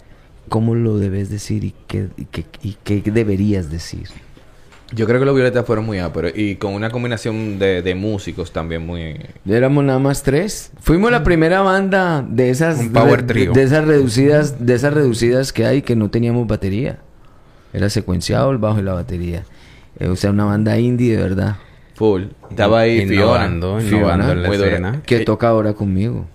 cómo 0.48 0.74
lo 0.74 0.98
debes 0.98 1.30
decir 1.30 1.62
y 1.62 1.74
qué, 1.86 2.08
y 2.16 2.24
qué, 2.24 2.44
y 2.60 2.76
qué 2.82 3.00
deberías 3.10 3.70
decir. 3.70 4.08
Yo 4.92 5.06
creo 5.06 5.18
que 5.18 5.26
los 5.26 5.34
Violetas 5.34 5.64
fueron 5.66 5.86
muy 5.86 5.98
áperos 5.98 6.32
y 6.36 6.56
con 6.56 6.72
una 6.74 6.90
combinación 6.90 7.58
de, 7.58 7.82
de 7.82 7.94
músicos 7.94 8.52
también 8.52 8.86
muy... 8.86 9.16
Éramos 9.48 9.82
nada 9.82 9.98
más 9.98 10.22
tres. 10.22 10.70
Fuimos 10.80 11.10
la 11.10 11.24
primera 11.24 11.62
banda 11.62 12.24
de 12.28 12.50
esas 12.50 12.78
Un 12.78 12.92
power 12.92 13.20
re- 13.20 13.26
trio. 13.26 13.52
de 13.52 13.62
esas 13.62 13.84
reducidas, 13.86 14.64
de 14.64 14.74
esas 14.74 14.92
reducidas 14.94 15.52
que 15.52 15.64
hay 15.66 15.82
que 15.82 15.96
no 15.96 16.10
teníamos 16.10 16.46
batería. 16.46 16.98
Era 17.72 17.88
secuenciado 17.90 18.50
el 18.52 18.58
bajo 18.58 18.78
y 18.78 18.82
la 18.82 18.92
batería. 18.92 19.44
Eh, 19.98 20.06
o 20.08 20.16
sea, 20.16 20.30
una 20.30 20.44
banda 20.44 20.78
indie 20.78 21.16
de 21.16 21.22
verdad. 21.22 21.56
Full. 21.94 22.24
Estaba 22.50 22.80
ahí 22.80 23.00
innovando, 23.00 23.78
Fiona. 23.80 23.96
innovando 23.96 24.32
en 24.32 24.42
la 24.42 24.48
muy 24.48 24.56
dura. 24.58 24.68
escena. 24.68 25.02
Que 25.04 25.16
Eh, 25.22 25.24
toca 25.24 25.48
ahora 25.48 25.72
conmigo. 25.72 26.26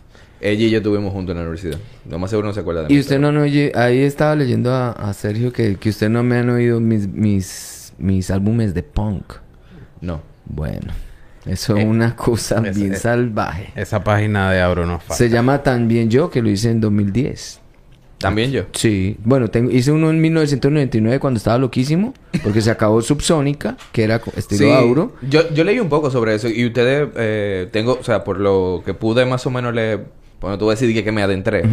Ella 0.42 0.66
y 0.66 0.70
yo 0.70 0.78
estuvimos 0.80 1.14
juntos 1.14 1.32
en 1.34 1.38
la 1.38 1.42
universidad. 1.44 1.78
Lo 2.10 2.18
más 2.20 2.30
seguro 2.30 2.48
no 2.48 2.54
se 2.54 2.62
acuerda 2.62 2.82
de 2.84 2.88
mí. 2.90 2.96
Y 2.96 3.00
usted 3.00 3.18
pero- 3.18 3.32
no, 3.32 3.40
no 3.40 3.42
oye, 3.46 3.72
ahí 3.76 4.00
estaba 4.02 4.36
leyendo 4.36 4.74
a, 4.74 4.92
a 4.92 5.14
Sergio 5.14 5.54
que, 5.54 5.76
que 5.76 5.90
usted 5.90 6.10
no 6.10 6.24
me 6.24 6.38
han 6.38 6.50
oído 6.50 6.80
mis, 6.80 7.08
mis, 7.08 7.79
mis 8.00 8.32
álbumes 8.32 8.74
de 8.74 8.84
punk. 8.84 9.34
No. 10.02 10.22
Bueno, 10.46 10.92
eso 11.46 11.76
es 11.78 11.84
Eh, 11.84 11.88
una 11.88 12.16
cosa 12.16 12.60
bien 12.62 12.94
es- 12.94 13.02
salvaje. 13.02 13.72
Esa 13.76 14.04
página 14.04 14.52
de 14.52 14.62
Auro 14.62 14.86
nos 14.86 15.04
falta. 15.04 15.16
Se 15.16 15.30
llama 15.30 15.62
También 15.64 16.10
Yo, 16.10 16.30
que 16.30 16.42
lo 16.42 16.50
hice 16.50 16.72
en 16.72 16.82
2010. 16.82 17.60
También 18.18 18.52
yo. 18.52 18.64
Sí, 18.74 19.16
bueno, 19.24 19.48
tengo, 19.48 19.72
hice 19.72 19.94
uno 19.94 20.10
en 20.10 20.20
1999 20.20 21.20
cuando 21.22 21.38
estaba 21.38 21.58
loquísimo, 21.58 22.14
porque 22.44 22.60
se 22.60 22.70
acabó 22.70 23.02
Subsónica, 23.02 23.78
que 23.94 24.04
era 24.04 24.20
estilo 24.36 24.66
Sí, 24.66 24.70
Auro. 24.72 25.14
Yo, 25.22 25.50
yo 25.54 25.64
leí 25.64 25.80
un 25.80 25.88
poco 25.88 26.12
sobre 26.12 26.36
eso 26.36 26.50
y 26.50 26.66
ustedes, 26.66 27.08
eh, 27.16 27.70
tengo, 27.72 27.98
o 27.98 28.04
sea, 28.04 28.26
por 28.26 28.38
lo 28.38 28.82
que 28.86 28.94
pude 28.94 29.26
más 29.26 29.46
o 29.46 29.52
menos 29.52 29.74
le, 29.74 30.00
bueno, 30.42 30.58
tú 30.58 30.70
decir 30.70 30.94
que, 30.94 31.06
que 31.06 31.14
me 31.14 31.22
adentré, 31.24 31.64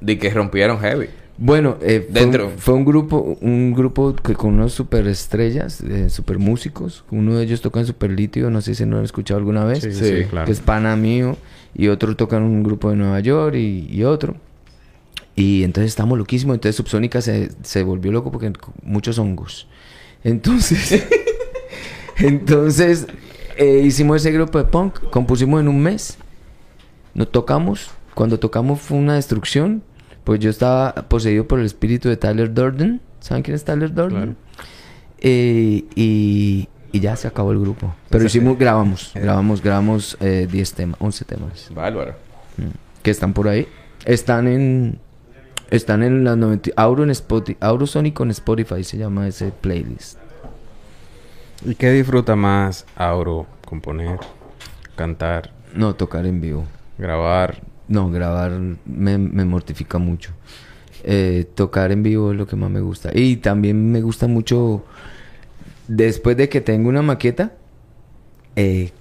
de 0.00 0.16
que 0.18 0.30
rompieron 0.30 0.78
heavy. 0.78 1.08
Bueno, 1.42 1.78
eh, 1.80 2.06
fue, 2.12 2.20
Dentro. 2.20 2.48
un, 2.48 2.58
fue 2.58 2.74
un 2.74 2.84
grupo, 2.84 3.38
un 3.40 3.72
grupo 3.72 4.14
que 4.14 4.34
con 4.34 4.52
unos 4.54 4.74
super 4.74 5.06
estrellas, 5.06 5.80
eh, 5.80 6.10
super 6.10 6.38
músicos. 6.38 7.02
Uno 7.10 7.36
de 7.36 7.44
ellos 7.44 7.62
toca 7.62 7.80
en 7.80 7.86
Super 7.86 8.10
Litio, 8.10 8.50
no 8.50 8.60
sé 8.60 8.74
si 8.74 8.84
no 8.84 8.92
lo 8.92 8.98
han 8.98 9.04
escuchado 9.06 9.38
alguna 9.38 9.64
vez. 9.64 9.82
Sí, 9.82 9.92
Sí, 9.92 10.04
sí, 10.04 10.24
claro. 10.28 10.44
que 10.44 10.52
es 10.52 10.60
pana 10.60 10.94
mío, 10.96 11.38
y 11.74 11.88
otro 11.88 12.14
toca 12.14 12.36
en 12.36 12.42
un 12.42 12.62
grupo 12.62 12.90
de 12.90 12.96
Nueva 12.96 13.20
York 13.20 13.54
y, 13.56 13.88
y 13.90 14.04
otro. 14.04 14.36
Y 15.34 15.64
entonces 15.64 15.88
estamos 15.92 16.18
loquísimos, 16.18 16.54
entonces 16.56 16.76
Subsónica 16.76 17.22
se, 17.22 17.50
se 17.62 17.82
volvió 17.84 18.12
loco 18.12 18.30
porque 18.30 18.52
muchos 18.82 19.18
hongos. 19.18 19.66
Entonces, 20.22 21.06
entonces 22.18 23.06
eh, 23.56 23.80
hicimos 23.84 24.18
ese 24.18 24.32
grupo 24.32 24.58
de 24.58 24.64
punk, 24.64 24.98
compusimos 25.10 25.60
en 25.60 25.68
un 25.68 25.80
mes, 25.80 26.18
nos 27.14 27.30
tocamos, 27.32 27.90
cuando 28.14 28.38
tocamos 28.38 28.80
fue 28.80 28.98
una 28.98 29.14
destrucción, 29.14 29.82
pues 30.24 30.40
yo 30.40 30.50
estaba 30.50 30.94
poseído 31.08 31.46
por 31.46 31.58
el 31.60 31.66
espíritu 31.66 32.08
de 32.08 32.16
Tyler 32.16 32.52
Durden, 32.52 33.00
¿saben 33.20 33.42
quién 33.42 33.54
es 33.54 33.64
Tyler 33.64 33.92
Durden? 33.94 34.16
Claro. 34.18 34.34
Eh, 35.18 35.84
y, 35.94 36.68
y 36.92 37.00
ya 37.00 37.16
se 37.16 37.28
acabó 37.28 37.52
el 37.52 37.60
grupo. 37.60 37.94
Pero 38.08 38.24
hicimos, 38.24 38.58
grabamos, 38.58 39.14
eh. 39.14 39.20
grabamos, 39.20 39.62
grabamos 39.62 40.16
eh, 40.20 40.48
10 40.50 40.72
temas, 40.74 41.00
11 41.00 41.24
temas. 41.24 41.70
Bárbaro. 41.74 42.14
mm, 42.56 43.02
Que 43.02 43.10
están 43.10 43.32
por 43.32 43.48
ahí. 43.48 43.66
Están 44.06 44.48
en, 44.48 44.98
están 45.70 46.02
en 46.02 46.24
las 46.24 46.36
90, 46.36 46.70
Auro 46.76 47.02
en 47.04 47.10
Spotify, 47.10 47.58
Aurosonic 47.60 48.18
en 48.20 48.30
Spotify 48.30 48.82
se 48.84 48.96
llama 48.96 49.28
ese 49.28 49.52
playlist. 49.52 50.18
¿Y 51.64 51.74
qué 51.74 51.90
disfruta 51.90 52.34
más 52.36 52.86
Auro? 52.96 53.46
Componer, 53.66 54.18
cantar, 54.96 55.50
No, 55.74 55.94
tocar 55.94 56.24
en 56.26 56.40
vivo. 56.40 56.64
grabar. 56.96 57.60
No, 57.90 58.10
grabar 58.10 58.52
me, 58.86 59.18
me 59.18 59.44
mortifica 59.44 59.98
mucho. 59.98 60.30
Eh, 61.02 61.44
tocar 61.54 61.92
en 61.92 62.02
vivo 62.02 62.30
es 62.32 62.38
lo 62.38 62.46
que 62.46 62.56
más 62.56 62.70
me 62.70 62.80
gusta. 62.80 63.10
Y 63.12 63.36
también 63.36 63.90
me 63.92 64.00
gusta 64.00 64.26
mucho, 64.26 64.84
después 65.88 66.36
de 66.36 66.48
que 66.48 66.60
tengo 66.60 66.88
una 66.88 67.02
maqueta, 67.02 67.52
eh, 68.56 68.92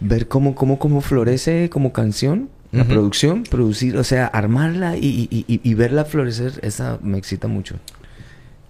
ver 0.00 0.26
cómo, 0.28 0.54
cómo, 0.54 0.78
cómo 0.78 1.00
florece 1.00 1.68
como 1.70 1.92
canción, 1.92 2.48
la 2.72 2.84
producción, 2.84 3.44
producir, 3.44 3.96
o 3.96 4.02
sea, 4.02 4.26
armarla 4.26 4.96
y, 4.96 5.28
y- 5.30 5.44
y- 5.46 5.60
y 5.62 5.74
verla 5.74 6.04
florecer, 6.04 6.54
esa 6.62 6.98
me 7.02 7.18
excita 7.18 7.46
mucho. 7.46 7.76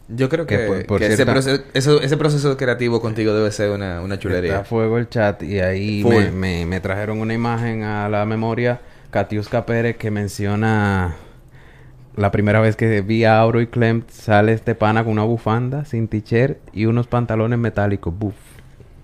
Yo 0.08 0.28
creo 0.28 0.46
que, 0.46 0.58
Que 0.58 0.66
por- 0.66 0.84
por 0.86 1.00
que 1.00 1.06
ese, 1.06 1.24
proceso, 1.24 1.62
eso- 1.72 2.02
ese 2.02 2.16
proceso 2.18 2.54
creativo 2.58 3.00
contigo 3.00 3.32
debe 3.32 3.50
ser 3.50 3.70
una, 3.70 4.02
una 4.02 4.14
Está 4.16 4.22
chulería. 4.22 4.58
a 4.58 4.64
fuego 4.64 4.98
el 4.98 5.08
chat 5.08 5.42
y 5.42 5.60
ahí 5.60 6.04
me, 6.04 6.30
me- 6.32 6.66
me 6.66 6.80
trajeron 6.80 7.18
una 7.20 7.32
imagen 7.32 7.82
a 7.84 8.08
la 8.10 8.26
memoria. 8.26 8.80
Katiuska 9.18 9.64
Pérez 9.64 9.96
que 9.96 10.10
menciona 10.10 11.14
la 12.16 12.32
primera 12.32 12.58
vez 12.58 12.74
que 12.74 13.00
vi 13.00 13.22
a 13.24 13.38
Auro 13.38 13.60
y 13.60 13.68
Clem 13.68 14.02
sale 14.08 14.52
este 14.52 14.74
pana 14.74 15.04
con 15.04 15.12
una 15.12 15.22
bufanda 15.22 15.84
sin 15.84 16.08
t-shirt 16.08 16.58
y 16.72 16.86
unos 16.86 17.06
pantalones 17.06 17.60
metálicos. 17.60 18.12
Buf. 18.18 18.34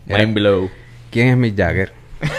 Mind 0.06 0.34
blow. 0.34 0.68
¿Quién 1.12 1.28
es 1.28 1.36
Mick 1.36 1.56
Jagger? 1.56 1.92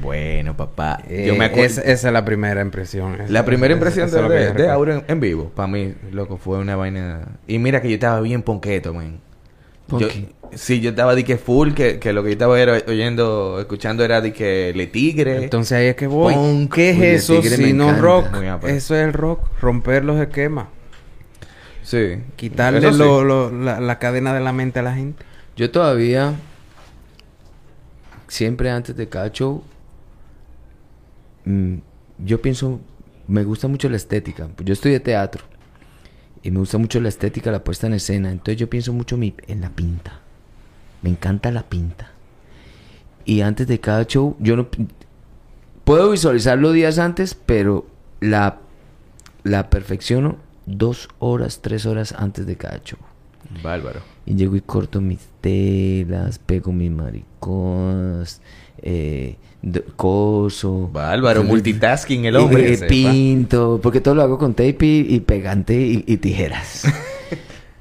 Bueno, 0.00 0.56
papá. 0.56 1.00
Eh, 1.08 1.24
yo 1.26 1.34
me 1.34 1.46
acuerdo. 1.46 1.64
es- 1.66 1.78
esa 1.78 2.06
es 2.08 2.12
la 2.12 2.24
primera 2.24 2.60
impresión. 2.62 3.16
La 3.28 3.44
primera 3.44 3.74
esa- 3.74 3.78
impresión 3.78 4.10
de, 4.10 4.16
es 4.16 4.22
lo 4.22 4.28
que 4.28 4.34
de, 4.36 4.52
de. 4.52 4.70
Auro 4.70 4.92
en, 4.94 5.04
en 5.08 5.18
vivo, 5.18 5.50
para 5.50 5.66
mí, 5.66 5.92
loco, 6.12 6.36
fue 6.36 6.58
una 6.58 6.76
vaina. 6.76 7.22
Y 7.48 7.58
mira 7.58 7.82
que 7.82 7.88
yo 7.88 7.94
estaba 7.94 8.20
bien 8.20 8.42
ponqueto, 8.42 8.94
man. 8.94 9.18
¿Por 9.88 10.00
Yo, 10.02 10.08
qué? 10.08 10.28
Sí, 10.54 10.80
yo 10.80 10.90
estaba 10.90 11.14
de 11.14 11.24
que 11.24 11.36
full, 11.36 11.72
que, 11.72 11.98
que 11.98 12.12
lo 12.12 12.22
que 12.22 12.30
yo 12.30 12.32
estaba 12.32 12.60
era 12.60 12.78
oyendo, 12.86 13.58
escuchando 13.60 14.04
era 14.04 14.20
de 14.20 14.32
que 14.32 14.72
Le 14.74 14.86
Tigre. 14.86 15.44
Entonces 15.44 15.72
ahí 15.72 15.86
es 15.86 15.96
que 15.96 16.06
voy. 16.06 16.34
Punk. 16.34 16.74
¿Qué 16.74 16.90
es 16.90 16.98
Uy, 16.98 17.38
eso 17.38 17.42
si 17.42 17.72
no 17.72 17.92
rock? 18.00 18.26
Eso 18.64 18.94
es 18.96 19.04
el 19.04 19.12
rock. 19.12 19.40
Romper 19.60 20.04
los 20.04 20.20
esquemas. 20.20 20.66
sí. 21.82 22.22
Quitarle 22.36 22.92
sí. 22.92 22.98
lo- 22.98 23.24
lo- 23.24 23.50
la, 23.50 23.80
la 23.80 23.98
cadena 23.98 24.34
de 24.34 24.40
la 24.40 24.52
mente 24.52 24.78
a 24.78 24.82
la 24.82 24.94
gente. 24.94 25.24
Yo 25.56 25.70
todavía, 25.70 26.34
siempre 28.28 28.70
antes 28.70 28.96
de 28.96 29.08
cada 29.08 29.30
show, 29.32 29.62
mm, 31.44 31.74
yo 32.24 32.40
pienso, 32.42 32.80
me 33.26 33.44
gusta 33.44 33.68
mucho 33.68 33.88
la 33.88 33.96
estética. 33.96 34.48
Yo 34.64 34.72
estudié 34.72 35.00
teatro 35.00 35.44
y 36.42 36.50
me 36.50 36.58
gusta 36.60 36.78
mucho 36.78 37.00
la 37.00 37.08
estética, 37.08 37.50
la 37.50 37.64
puesta 37.64 37.86
en 37.86 37.94
escena. 37.94 38.30
Entonces 38.30 38.56
yo 38.56 38.68
pienso 38.70 38.92
mucho 38.92 39.16
mi- 39.16 39.34
en 39.46 39.60
la 39.60 39.70
pinta. 39.70 40.20
Me 41.02 41.10
encanta 41.10 41.50
la 41.50 41.62
pinta. 41.62 42.10
Y 43.24 43.42
antes 43.42 43.66
de 43.66 43.80
cada 43.80 44.04
show, 44.04 44.36
yo 44.38 44.56
no... 44.56 44.68
Puedo 45.84 46.10
visualizarlo 46.10 46.72
días 46.72 46.98
antes, 46.98 47.34
pero 47.34 47.86
la, 48.20 48.58
la 49.42 49.70
perfecciono 49.70 50.36
dos 50.66 51.08
horas, 51.18 51.60
tres 51.62 51.86
horas 51.86 52.14
antes 52.16 52.46
de 52.46 52.56
cada 52.56 52.80
show. 52.84 52.98
Bárbaro. 53.62 54.00
Y 54.26 54.34
llego 54.34 54.56
y 54.56 54.60
corto 54.60 55.00
mis 55.00 55.20
telas, 55.40 56.38
pego 56.38 56.72
mis 56.72 56.90
mariconas, 56.90 58.42
eh, 58.82 59.36
coso. 59.96 60.90
Bárbaro, 60.92 61.44
multitasking 61.44 62.26
el 62.26 62.36
hombre. 62.36 62.76
sepa. 62.76 62.88
pinto, 62.88 63.80
porque 63.82 64.00
todo 64.00 64.14
lo 64.14 64.22
hago 64.22 64.38
con 64.38 64.52
tape 64.52 64.84
y, 64.86 65.14
y 65.14 65.20
pegante 65.20 65.80
y, 65.80 66.04
y 66.06 66.16
tijeras. 66.18 66.84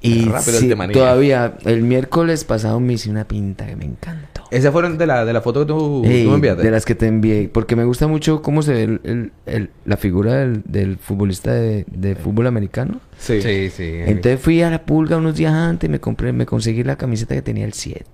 y 0.02 0.26
Rápido 0.26 0.60
sí, 0.60 0.70
todavía, 0.94 1.56
el 1.66 1.82
miércoles 1.82 2.44
pasado 2.44 2.80
me 2.80 2.94
hice 2.94 3.10
una 3.10 3.28
pinta 3.28 3.66
que 3.66 3.76
me 3.76 3.86
encantó. 3.86 4.44
Esas 4.52 4.72
fueron 4.72 4.98
de 4.98 5.08
la, 5.08 5.26
de 5.26 5.34
la 5.34 5.42
foto 5.42 5.62
que 5.62 5.66
tú, 5.66 6.04
Ey, 6.06 6.24
tú 6.24 6.30
me 6.30 6.36
enviaste. 6.36 6.64
de 6.64 6.72
las 6.72 6.86
que 6.86 6.96
te 6.96 7.08
envié, 7.08 7.50
porque 7.52 7.76
me 7.76 7.84
gusta 7.84 8.08
mucho 8.08 8.42
cómo 8.42 8.62
se 8.62 8.74
ve 8.74 8.84
el- 8.84 9.02
el- 9.04 9.32
el- 9.46 9.70
la 9.86 9.98
figura 9.98 10.36
del, 10.36 10.62
del 10.66 10.98
futbolista 10.98 11.52
de, 11.52 11.86
de 11.92 12.16
fútbol 12.16 12.48
americano. 12.48 13.02
Sí. 13.18 13.42
Sí, 13.42 13.70
sí. 13.70 13.92
Entonces 14.06 14.40
fui 14.40 14.62
a 14.62 14.70
la 14.70 14.86
pulga 14.86 15.18
unos 15.18 15.36
días 15.36 15.54
antes, 15.54 15.90
me 15.90 16.00
compré, 16.00 16.32
me 16.32 16.46
conseguí 16.46 16.84
la 16.84 16.96
camiseta 16.96 17.36
que 17.36 17.42
tenía 17.42 17.66
el 17.66 17.74
7. 17.74 18.06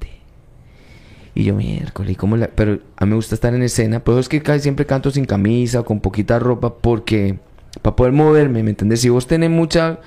Y 1.36 1.44
yo, 1.44 1.56
miércoles, 1.56 2.12
¿y 2.14 2.16
cómo 2.16 2.38
la...? 2.38 2.48
Pero 2.48 2.80
a 2.96 3.06
mí 3.06 3.10
me 3.10 3.16
gusta 3.16 3.36
estar 3.36 3.54
en 3.56 3.64
escena, 3.64 4.00
pero 4.04 4.20
es 4.20 4.30
que 4.30 4.42
casi 4.42 4.62
siempre 4.62 4.86
canto 4.86 5.10
sin 5.12 5.26
camisa 5.26 5.82
o 5.82 5.86
con 5.86 6.00
poquita 6.00 6.40
ropa 6.40 6.74
porque... 6.76 7.38
Para 7.82 7.96
poder 7.96 8.14
moverme, 8.14 8.62
¿me 8.62 8.70
entiendes? 8.70 9.02
Si 9.02 9.10
vos 9.10 9.26
tenés 9.26 9.50
muchas 9.50 9.98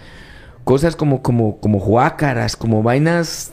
cosas 0.66 0.96
como, 0.96 1.22
como, 1.22 1.58
como 1.60 1.80
juácaras, 1.80 2.56
como 2.56 2.82
vainas... 2.82 3.52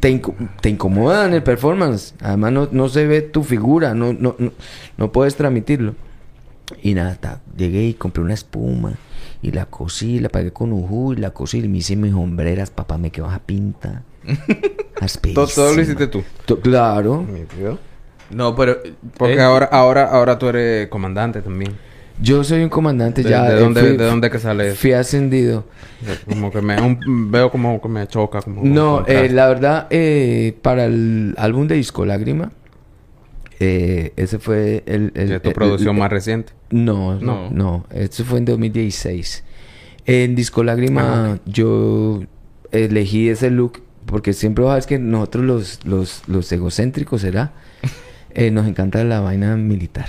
Te, 0.00 0.10
inco- 0.10 0.34
te 0.60 0.70
incomodan 0.70 1.34
el 1.34 1.42
performance. 1.42 2.14
Además 2.22 2.52
no, 2.52 2.68
no 2.72 2.88
se 2.88 3.06
ve 3.06 3.20
tu 3.20 3.42
figura, 3.44 3.94
no, 3.94 4.12
no, 4.12 4.34
no, 4.38 4.52
no 4.96 5.12
puedes 5.12 5.36
transmitirlo. 5.36 5.94
Y 6.82 6.94
nada, 6.94 7.16
ta, 7.16 7.40
llegué 7.56 7.84
y 7.84 7.94
compré 7.94 8.22
una 8.22 8.34
espuma 8.34 8.94
y 9.42 9.50
la 9.52 9.66
cosí, 9.66 10.18
la 10.20 10.28
pagué 10.30 10.52
con 10.52 10.72
ujú 10.72 11.12
y 11.12 11.16
la 11.16 11.30
cosí 11.30 11.58
y 11.58 11.68
me 11.68 11.78
hice 11.78 11.94
mis 11.96 12.14
hombreras, 12.14 12.70
papá, 12.70 12.96
me 12.96 13.10
quedó 13.10 13.28
a 13.28 13.38
pinta. 13.40 14.02
todo, 15.34 15.46
todo 15.46 15.74
lo 15.74 15.82
hiciste 15.82 16.06
tú. 16.06 16.24
To- 16.46 16.60
Claro. 16.60 17.26
No, 18.30 18.56
pero... 18.56 18.78
Porque 19.18 19.34
eh, 19.34 19.40
ahora, 19.42 19.66
ahora, 19.66 20.04
ahora 20.10 20.38
tú 20.38 20.48
eres 20.48 20.88
comandante 20.88 21.42
también. 21.42 21.76
Yo 22.20 22.42
soy 22.44 22.62
un 22.62 22.68
comandante 22.70 23.22
¿De, 23.22 23.28
ya. 23.30 23.42
de 23.50 23.56
eh, 23.56 23.60
dónde, 23.60 23.80
fui- 23.80 23.96
¿De 23.96 24.04
dónde 24.04 24.30
que 24.30 24.38
sale 24.38 24.68
eso? 24.68 24.76
Fui 24.76 24.92
ascendido. 24.92 25.64
Como 26.28 26.50
que 26.50 26.62
me... 26.62 26.80
un- 26.80 27.30
veo 27.30 27.50
como 27.50 27.80
que 27.80 27.88
me 27.88 28.06
choca. 28.06 28.40
Como 28.42 28.64
No, 28.64 29.04
eh, 29.06 29.28
la 29.30 29.46
verdad, 29.48 29.86
eh, 29.90 30.56
para 30.62 30.86
el 30.86 31.34
álbum 31.36 31.66
de 31.68 31.74
Disco 31.76 32.06
Lágrima, 32.06 32.52
eh, 33.60 34.12
ese 34.16 34.38
fue 34.38 34.82
el... 34.86 35.12
el- 35.14 35.28
¿De 35.28 35.40
tu 35.40 35.48
el- 35.50 35.54
producción 35.54 35.96
el- 35.96 36.00
más 36.00 36.10
reciente? 36.10 36.52
No, 36.70 37.14
No. 37.20 37.50
no, 37.50 37.50
no. 37.50 37.86
Eso 37.92 38.24
fue 38.24 38.38
en 38.38 38.44
2016. 38.46 39.44
En 40.06 40.34
Disco 40.36 40.62
Lágrima, 40.64 41.32
Ah, 41.34 41.38
yo 41.46 42.22
elegí 42.72 43.28
ese 43.28 43.50
look 43.50 43.82
porque 44.06 44.32
siempre 44.32 44.64
sabes 44.64 44.86
que 44.86 44.98
nosotros 44.98 45.44
los, 45.44 45.84
los, 45.84 46.22
los 46.28 46.50
egocéntricos, 46.52 47.20
¿será? 47.22 47.52
Eh, 48.38 48.50
nos 48.50 48.66
encanta 48.66 49.02
la 49.04 49.20
vaina 49.20 49.56
militar. 49.56 50.08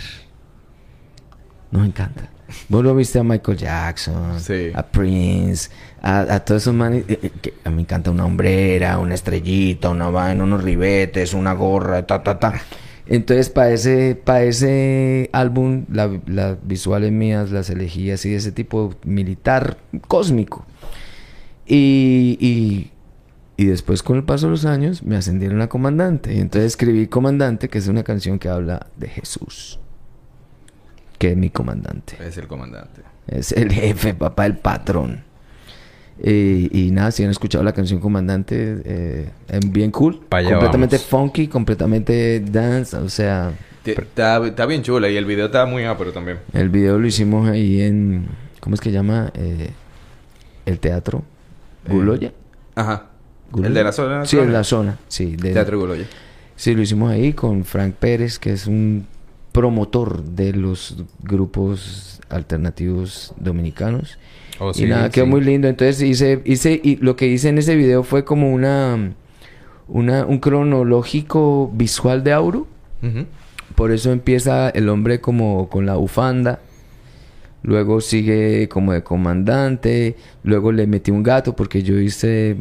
Nos 1.72 1.86
encanta. 1.86 2.30
Vos 2.70 2.84
lo 2.84 2.95
viste 2.95 3.20
a 3.20 3.24
Michael 3.24 3.57
Jackson, 3.57 4.39
Sí. 4.39 4.72
a 4.74 4.84
Prince, 4.84 5.70
a, 6.01 6.20
a 6.22 6.39
todos 6.45 6.63
esos 6.63 6.74
manes. 6.74 7.03
eh, 7.09 7.20
eh, 7.24 7.32
que 7.41 7.53
a 7.65 7.70
mí 7.70 7.76
me 7.78 7.82
encanta 7.82 8.09
una 8.11 8.26
hombrera, 8.26 8.99
una 8.99 9.15
estrellita, 9.15 9.89
una 9.89 10.09
vaina, 10.09 10.43
unos 10.45 10.63
ribetes, 10.63 11.34
una 11.34 11.51
gorra, 11.53 12.05
ta, 12.07 12.24
ta, 12.24 12.39
ta. 12.39 12.53
Entonces, 13.05 13.49
para 13.49 13.72
ese, 13.72 14.15
para 14.22 14.43
ese 14.43 15.30
álbum, 15.34 15.86
la- 15.91 16.20
las 16.26 16.57
visuales 16.65 17.11
mías 17.11 17.51
las 17.51 17.70
elegí 17.70 18.11
así 18.11 18.30
de 18.32 18.38
ese 18.38 18.51
tipo 18.53 18.95
militar 19.03 19.78
cósmico. 20.07 20.65
Y, 21.65 22.38
y, 22.39 22.91
y 23.61 23.65
después, 23.65 24.03
con 24.03 24.18
el 24.18 24.24
paso 24.24 24.47
de 24.47 24.51
los 24.51 24.65
años, 24.65 25.03
me 25.03 25.18
ascendieron 25.18 25.61
a 25.61 25.68
comandante. 25.68 26.34
Y 26.34 26.39
entonces 26.39 26.68
escribí 26.72 27.07
Comandante, 27.07 27.68
que 27.70 27.78
es 27.78 27.88
una 27.88 28.03
canción 28.03 28.39
que 28.39 28.47
habla 28.49 28.88
de 28.95 29.07
Jesús, 29.09 29.80
que 31.18 31.32
es 31.32 31.38
mi 31.38 31.49
comandante. 31.49 32.18
Es 32.26 32.38
el 32.38 32.47
comandante. 32.47 33.01
Es 33.28 33.51
el 33.51 33.72
jefe, 33.72 34.13
papá, 34.13 34.45
el 34.45 34.57
patrón. 34.57 35.24
Y 36.20 36.89
nada, 36.91 37.11
si 37.11 37.24
han 37.24 37.30
escuchado 37.30 37.63
la 37.63 37.74
canción 37.74 37.99
Comandante, 37.99 38.82
eh, 38.86 39.30
es 39.49 39.72
bien 39.72 39.91
cool. 39.91 40.22
Completamente 40.30 40.95
vamos. 40.97 41.07
funky, 41.09 41.47
completamente 41.47 42.39
dance. 42.39 42.97
O 42.97 43.09
sea, 43.09 43.51
Está, 43.86 44.45
está 44.45 44.65
bien 44.65 44.82
chula 44.84 45.09
y 45.09 45.15
el 45.15 45.26
video 45.26 45.45
está 45.45 45.65
muy 45.65 45.86
ápero 45.86 46.11
también. 46.11 46.39
el 46.53 46.70
video 46.70 46.97
lo 46.99 47.07
hicimos 47.07 47.47
ahí 47.49 47.82
en. 47.82 48.26
¿Cómo 48.59 48.74
es 48.74 48.82
que 48.82 48.91
llama? 48.91 49.32
Eh, 49.36 49.70
el 50.65 50.80
teatro. 50.80 51.24
Eh, 51.88 51.93
Guloya. 51.93 52.34
Ajá. 52.76 53.05
Guloya. 53.51 53.68
¿El 53.70 53.74
de 53.76 53.84
la 53.84 53.91
zona? 53.93 54.26
Sí, 54.26 54.38
en 54.39 54.51
la 54.51 54.63
zona. 54.65 54.97
Sí, 55.07 55.36
de- 55.38 55.53
Teatro 55.53 55.80
Guloya. 55.80 56.05
Sí, 56.55 56.74
lo 56.76 56.82
hicimos 56.82 57.11
ahí 57.11 57.32
con 57.34 57.63
Frank 57.63 57.93
Pérez, 57.93 58.39
que 58.39 58.51
es 58.53 58.65
un 58.68 59.05
promotor 59.58 60.24
de 60.24 60.53
los 60.53 61.03
grupos 61.24 62.22
alternativos 62.30 63.34
dominicanos. 63.39 64.20
Oh, 64.60 64.70
y 64.70 64.74
sí, 64.76 64.86
nada, 64.86 65.10
quedó 65.10 65.26
muy 65.26 65.41
lindo. 65.41 65.68
Entonces 65.68 65.99
hice, 66.03 66.43
hice, 66.45 66.80
y 66.84 66.97
lo 66.97 67.16
que 67.16 67.26
hice 67.26 67.49
en 67.49 67.58
ese 67.58 67.76
video 67.76 68.03
fue 68.03 68.24
como 68.24 68.53
una, 68.53 69.14
una 69.88 70.28
un 70.28 70.38
cronológico 70.38 71.72
visual 71.74 72.24
de 72.24 72.34
Auro. 72.34 72.68
Por 73.74 73.91
eso 73.91 74.12
empieza 74.12 74.70
el 74.70 74.89
hombre 74.89 75.22
como 75.22 75.70
con 75.70 75.88
la 75.88 75.95
bufanda. 75.95 76.60
Luego 77.64 77.99
sigue 78.01 78.70
como 78.70 78.93
de 78.93 79.03
comandante. 79.03 80.16
Luego 80.43 80.72
le 80.72 80.88
metí 80.88 81.12
un 81.12 81.24
gato 81.24 81.55
porque 81.55 81.84
yo 81.84 81.99
hice, 81.99 82.55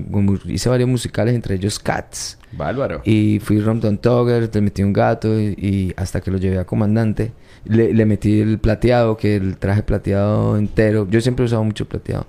hice 0.47 0.69
varios 0.69 0.89
musicales, 0.89 1.35
entre 1.35 1.55
ellos 1.57 1.79
Cats. 1.79 2.39
Bárbaro. 2.53 3.03
Y 3.05 3.39
fui 3.41 3.61
Rompton 3.61 3.99
Togger, 3.99 4.49
le 4.53 4.61
metí 4.61 4.83
un 4.83 4.93
gato 4.93 5.39
y, 5.39 5.55
y 5.59 5.93
hasta 5.97 6.21
que 6.21 6.31
lo 6.31 6.39
llevé 6.39 6.59
a 6.59 6.65
comandante. 6.65 7.33
Le, 7.65 7.93
le 7.93 8.07
metí 8.07 8.41
el 8.41 8.59
plateado, 8.59 9.17
que 9.17 9.37
el 9.37 9.59
traje 9.59 9.83
plateado 9.83 10.57
entero. 10.57 11.07
Yo 11.11 11.21
siempre 11.21 11.45
he 11.45 11.47
usado 11.47 11.63
mucho 11.65 11.85
plateado. 11.87 12.27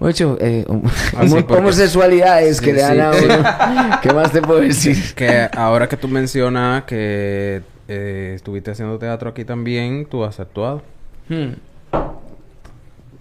Hecho, 0.00 0.36
eh, 0.40 0.64
hom- 0.68 0.82
Ah, 1.16 1.24
homosexualidades 1.58 2.60
que 2.60 2.66
Sí, 2.70 2.72
le 2.76 2.82
dan 2.82 3.00
a 3.00 3.10
uno. 3.12 3.98
¿Qué 4.02 4.12
más 4.12 4.30
te 4.30 4.42
puedo 4.42 4.60
decir? 4.60 4.96
Que 5.14 5.48
ahora 5.56 5.88
que 5.88 5.96
tú 5.96 6.06
mencionas 6.06 6.84
que 6.84 7.62
eh, 7.88 8.32
estuviste 8.36 8.70
haciendo 8.70 8.98
teatro 8.98 9.30
aquí 9.30 9.44
también, 9.44 10.06
tú 10.06 10.22
has 10.24 10.38
actuado. 10.38 10.82
Hmm. 11.28 11.54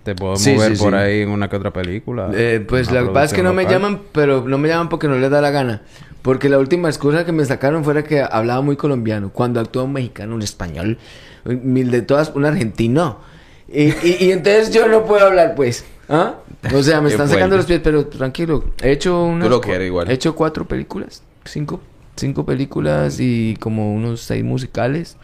Te 0.06 0.14
puedo 0.16 0.38
Sí, 0.38 0.54
mover 0.54 0.78
sí, 0.78 0.82
por 0.84 0.94
sí. 0.94 0.98
ahí 1.00 1.22
en 1.22 1.30
una 1.30 1.50
que 1.50 1.56
otra 1.58 1.74
película. 1.74 2.30
Eh, 2.34 2.64
pues 2.66 2.88
que 2.88 3.02
pasa 3.02 3.26
es 3.26 3.34
que 3.34 3.42
no 3.44 3.54
me 3.54 3.66
llaman, 3.66 4.02
pero 4.14 4.44
no 4.48 4.58
me 4.58 4.70
llaman 4.70 4.88
porque 4.88 5.08
no 5.08 5.18
les 5.18 5.30
da 5.32 5.42
la 5.42 5.50
gana. 5.50 5.82
Porque 6.22 6.48
la 6.48 6.60
última 6.60 6.88
excusa 6.90 7.26
que 7.26 7.32
me 7.32 7.44
sacaron 7.44 7.84
fuera 7.84 8.04
que 8.04 8.22
hablaba 8.22 8.62
muy 8.62 8.76
colombiano. 8.78 9.32
Cuando 9.32 9.60
actúa 9.60 9.84
un 9.84 9.94
mexicano, 9.94 10.36
un 10.36 10.42
español, 10.44 10.98
mil 11.44 11.90
de 11.92 12.04
todas, 12.04 12.32
un 12.36 12.46
argentino. 12.46 13.20
Y, 13.68 13.86
y- 13.86 14.18
y 14.22 14.32
entonces 14.32 14.72
yo 14.72 14.88
no 14.88 15.06
puedo 15.06 15.26
hablar, 15.26 15.56
pues. 15.56 15.84
¿Ah? 16.08 16.36
O 16.76 16.84
sea, 16.84 17.02
me 17.02 17.10
están 17.12 17.28
sacando 17.28 17.58
los 17.58 17.66
pies, 17.66 17.82
pero 17.84 18.06
tranquilo. 18.06 18.64
He 18.84 18.92
hecho 18.92 19.24
unas... 19.24 19.50
lo 19.50 19.60
quieres 19.60 19.88
igual. 19.88 20.10
He 20.10 20.14
hecho 20.14 20.36
cuatro 20.36 20.66
películas. 20.66 21.24
Cinco. 21.46 21.82
Cinco 22.16 22.46
películas 22.46 23.20
y 23.20 23.58
como 23.60 23.92
unos 23.94 24.22
seis 24.22 24.44
musicales. 24.44 25.18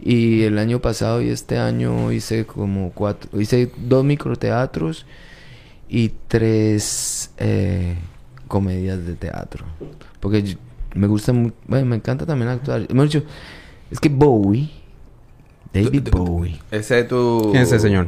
Y 0.00 0.42
el 0.42 0.58
año 0.58 0.80
pasado 0.80 1.22
y 1.22 1.30
este 1.30 1.58
año 1.58 2.12
hice 2.12 2.44
como 2.46 2.92
cuatro... 2.92 3.40
Hice 3.40 3.70
dos 3.76 4.04
microteatros 4.04 5.06
y 5.88 6.12
tres 6.28 7.30
eh, 7.38 7.96
comedias 8.48 9.04
de 9.06 9.14
teatro. 9.14 9.64
Porque 10.20 10.42
yo- 10.42 10.56
me 10.94 11.06
gusta 11.06 11.32
mu- 11.32 11.52
bueno, 11.66 11.86
me 11.86 11.96
encanta 11.96 12.26
también 12.26 12.50
actuar. 12.50 12.86
Hemos 12.88 13.06
dicho, 13.06 13.24
es 13.90 13.98
que 14.00 14.08
Bowie, 14.08 14.70
David 15.72 16.08
Bowie, 16.10 16.58
Ese 16.70 17.00
es 17.00 17.08
tu... 17.08 17.48
¿Quién 17.50 17.62
es 17.62 17.68
ese 17.72 17.80
señor? 17.80 18.06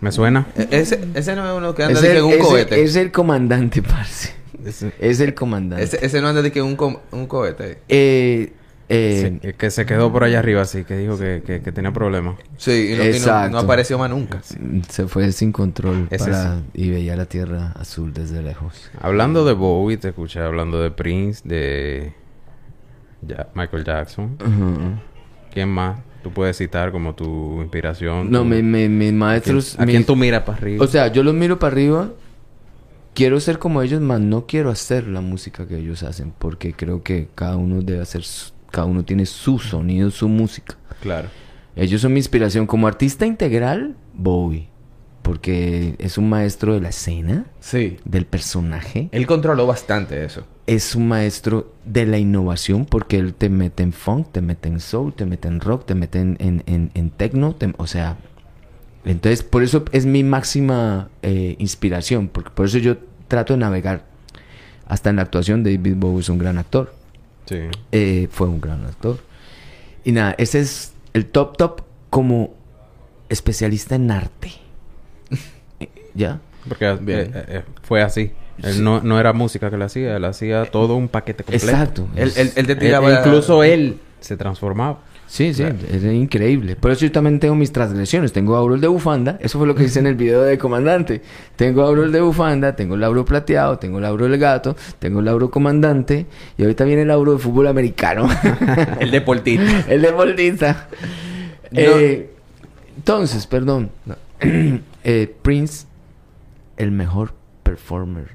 ¿Me 0.00 0.12
suena? 0.12 0.46
E- 0.56 0.68
Ese, 0.70 1.00
ese 1.14 1.34
no 1.34 1.44
es 1.50 1.56
uno 1.56 1.74
que 1.74 1.82
anda 1.82 1.94
es 1.98 2.02
de 2.02 2.10
el, 2.10 2.16
que 2.16 2.22
un 2.22 2.38
cohete. 2.38 2.82
es 2.82 2.94
el 2.96 3.10
comandante, 3.10 3.82
parce. 3.82 4.34
Ese- 4.64 4.92
Es 5.00 5.20
el 5.20 5.34
comandante. 5.34 5.84
Ese, 5.84 6.04
ese 6.04 6.20
no 6.20 6.28
anda 6.28 6.42
de 6.42 6.52
que 6.52 6.62
un, 6.62 6.76
com- 6.76 6.98
un 7.12 7.26
cohete. 7.26 7.78
Eh, 7.88 8.52
eh, 8.88 9.38
Sí, 9.42 9.52
que 9.52 9.70
se 9.70 9.84
quedó 9.86 10.10
por 10.12 10.24
allá 10.24 10.38
arriba, 10.38 10.62
así 10.62 10.84
que 10.84 10.96
dijo 10.96 11.18
que, 11.18 11.42
que, 11.44 11.60
que 11.60 11.72
tenía 11.72 11.92
problemas. 11.92 12.36
Sí, 12.56 12.90
y 12.92 12.96
no, 12.96 13.04
y 13.04 13.08
no- 13.08 13.14
Exacto. 13.14 13.50
no 13.52 13.58
apareció 13.58 13.98
más 13.98 14.08
nunca. 14.10 14.40
Se 14.88 15.06
fue 15.08 15.30
sin 15.32 15.52
control 15.52 16.08
para, 16.18 16.60
y 16.74 16.90
veía 16.90 17.14
la 17.16 17.26
tierra 17.26 17.72
azul 17.72 18.12
desde 18.14 18.42
lejos. 18.42 18.90
Hablando 19.00 19.44
de 19.44 19.52
Bowie, 19.52 19.96
te 19.98 20.08
escuché 20.08 20.40
hablando 20.40 20.80
de 20.80 20.90
Prince, 20.90 21.42
de 21.46 22.12
Ja- 23.28 23.48
Michael 23.54 23.84
Jackson. 23.84 24.36
¿Quién 25.52 25.68
más 25.68 26.00
tú 26.22 26.32
puedes 26.32 26.56
citar 26.56 26.90
como 26.92 27.14
tu 27.14 27.60
inspiración? 27.62 28.30
No, 28.30 28.40
tu- 28.40 28.44
mi- 28.46 28.62
mi- 28.62 28.88
mis 28.88 29.08
¿A 29.08 29.08
quién, 29.08 29.18
maestros... 29.18 29.78
a 29.78 29.84
mi- 29.86 29.92
quién 29.92 30.04
tú 30.04 30.16
miras 30.16 30.42
para 30.42 30.58
arriba? 30.58 30.84
O 30.84 30.88
sea, 30.88 31.08
yo 31.08 31.22
los 31.22 31.34
miro 31.34 31.58
para 31.58 31.72
arriba. 31.72 32.10
Quiero 33.14 33.40
ser 33.40 33.58
como 33.58 33.82
ellos, 33.82 34.00
mas 34.00 34.20
no 34.20 34.46
quiero 34.46 34.70
hacer 34.70 35.08
la 35.08 35.20
música 35.20 35.66
que 35.66 35.78
ellos 35.78 36.02
hacen. 36.04 36.32
Porque 36.38 36.72
creo 36.72 37.02
que 37.02 37.28
cada 37.34 37.56
uno 37.56 37.82
debe 37.82 38.00
hacer... 38.00 38.22
su- 38.22 38.52
Cada 38.70 38.86
uno 38.86 39.04
tiene 39.04 39.26
su 39.26 39.58
sonido, 39.58 40.10
su 40.10 40.28
música. 40.28 40.76
Claro. 41.00 41.28
Ellos 41.76 42.00
son 42.00 42.12
mi 42.12 42.18
inspiración. 42.20 42.66
Como 42.66 42.86
artista 42.86 43.24
integral, 43.26 43.94
Bowie. 44.14 44.68
Porque 45.22 45.94
es 45.98 46.16
un 46.16 46.28
maestro 46.30 46.72
de 46.74 46.80
la 46.80 46.88
escena, 46.88 47.46
Sí. 47.60 47.98
del 48.04 48.24
personaje. 48.24 49.08
Él 49.12 49.26
controló 49.26 49.66
bastante 49.66 50.24
eso. 50.24 50.44
es 50.66 50.94
un 50.94 51.08
maestro 51.08 51.72
de 51.86 52.04
la 52.04 52.18
innovación 52.18 52.84
porque 52.84 53.18
él 53.18 53.32
te 53.32 53.48
mete 53.48 53.82
en 53.82 53.94
funk, 53.94 54.28
te 54.32 54.42
mete 54.42 54.68
en 54.68 54.80
soul, 54.80 55.14
te 55.14 55.24
mete 55.24 55.48
en 55.48 55.60
rock, 55.60 55.86
te 55.86 55.94
mete 55.94 56.20
en, 56.20 56.36
en, 56.40 56.62
en, 56.66 56.90
en 56.92 57.08
techno, 57.10 57.54
te- 57.54 57.72
o 57.78 57.86
sea, 57.86 58.18
entonces 59.06 59.42
por 59.42 59.62
eso 59.62 59.84
es 59.92 60.04
mi 60.04 60.22
máxima 60.24 61.08
eh, 61.22 61.56
inspiración, 61.58 62.28
porque 62.28 62.50
por 62.50 62.66
eso 62.66 62.76
yo 62.76 62.98
trato 63.28 63.54
de 63.54 63.60
navegar. 63.60 64.04
Hasta 64.86 65.08
en 65.08 65.16
la 65.16 65.22
actuación 65.22 65.62
David 65.64 65.94
Bowie 65.96 66.20
es 66.20 66.28
un 66.28 66.36
gran 66.38 66.58
actor, 66.58 66.94
Sí. 67.48 67.60
eh, 67.92 68.28
fue 68.30 68.46
un 68.46 68.60
gran 68.60 68.84
actor. 68.84 69.18
Y 70.04 70.12
nada, 70.12 70.34
ese 70.38 70.60
es 70.60 70.92
el 71.14 71.26
top 71.26 71.56
top 71.56 71.82
como 72.10 72.54
especialista 73.28 73.94
en 73.94 74.10
arte. 74.10 74.52
¿Ya? 76.14 76.40
Porque 76.68 76.86
eh, 76.86 76.98
eh, 77.06 77.62
fue 77.82 78.02
así. 78.02 78.32
Él 78.62 78.82
no, 78.82 79.00
no 79.00 79.20
era 79.20 79.32
música 79.32 79.70
que 79.70 79.76
le 79.76 79.84
hacía, 79.84 80.16
él 80.16 80.24
hacía 80.24 80.64
todo 80.66 80.96
un 80.96 81.08
paquete 81.08 81.44
completo. 81.44 81.66
Exacto. 81.66 82.08
Él, 82.16 82.32
él, 82.36 82.52
él 82.56 82.66
te 82.66 82.76
tiraba... 82.76 83.20
incluso 83.20 83.62
él 83.62 84.00
se 84.20 84.36
transformaba. 84.36 85.00
Sí, 85.28 85.52
sí, 85.52 85.62
Claro. 85.62 85.76
es 85.92 86.02
increíble. 86.04 86.74
Por 86.74 86.90
eso 86.90 87.02
yo 87.04 87.12
también 87.12 87.38
tengo 87.38 87.54
mis 87.54 87.70
transgresiones. 87.70 88.32
Tengo 88.32 88.56
aurol 88.56 88.80
de 88.80 88.88
bufanda. 88.88 89.36
Eso 89.40 89.58
fue 89.58 89.66
lo 89.66 89.74
que 89.74 89.84
hice 89.84 89.98
en 90.00 90.06
el 90.06 90.14
video 90.14 90.42
de 90.42 90.56
comandante. 90.56 91.20
Tengo 91.54 91.82
aurol 91.82 92.10
de 92.10 92.20
bufanda, 92.22 92.74
tengo 92.74 92.94
el 92.94 93.04
auro 93.04 93.26
plateado, 93.26 93.78
tengo 93.78 93.98
el 93.98 94.06
auro 94.06 94.26
del 94.26 94.38
gato, 94.38 94.74
tengo 94.98 95.20
el 95.20 95.28
auro 95.28 95.50
comandante. 95.50 96.26
Y 96.56 96.62
ahorita 96.62 96.84
viene 96.84 97.02
el 97.02 97.10
auro 97.10 97.32
de 97.34 97.38
fútbol 97.38 97.66
americano. 97.66 98.26
El 99.00 99.10
deportista. 99.10 99.84
el 99.92 100.00
deportista. 100.02 100.88
No. 101.70 101.78
Eh, 101.80 102.30
entonces, 102.96 103.46
perdón. 103.46 103.90
Eh, 105.04 105.32
Prince, 105.42 105.86
el 106.76 106.90
mejor 106.90 107.32
performer 107.62 108.28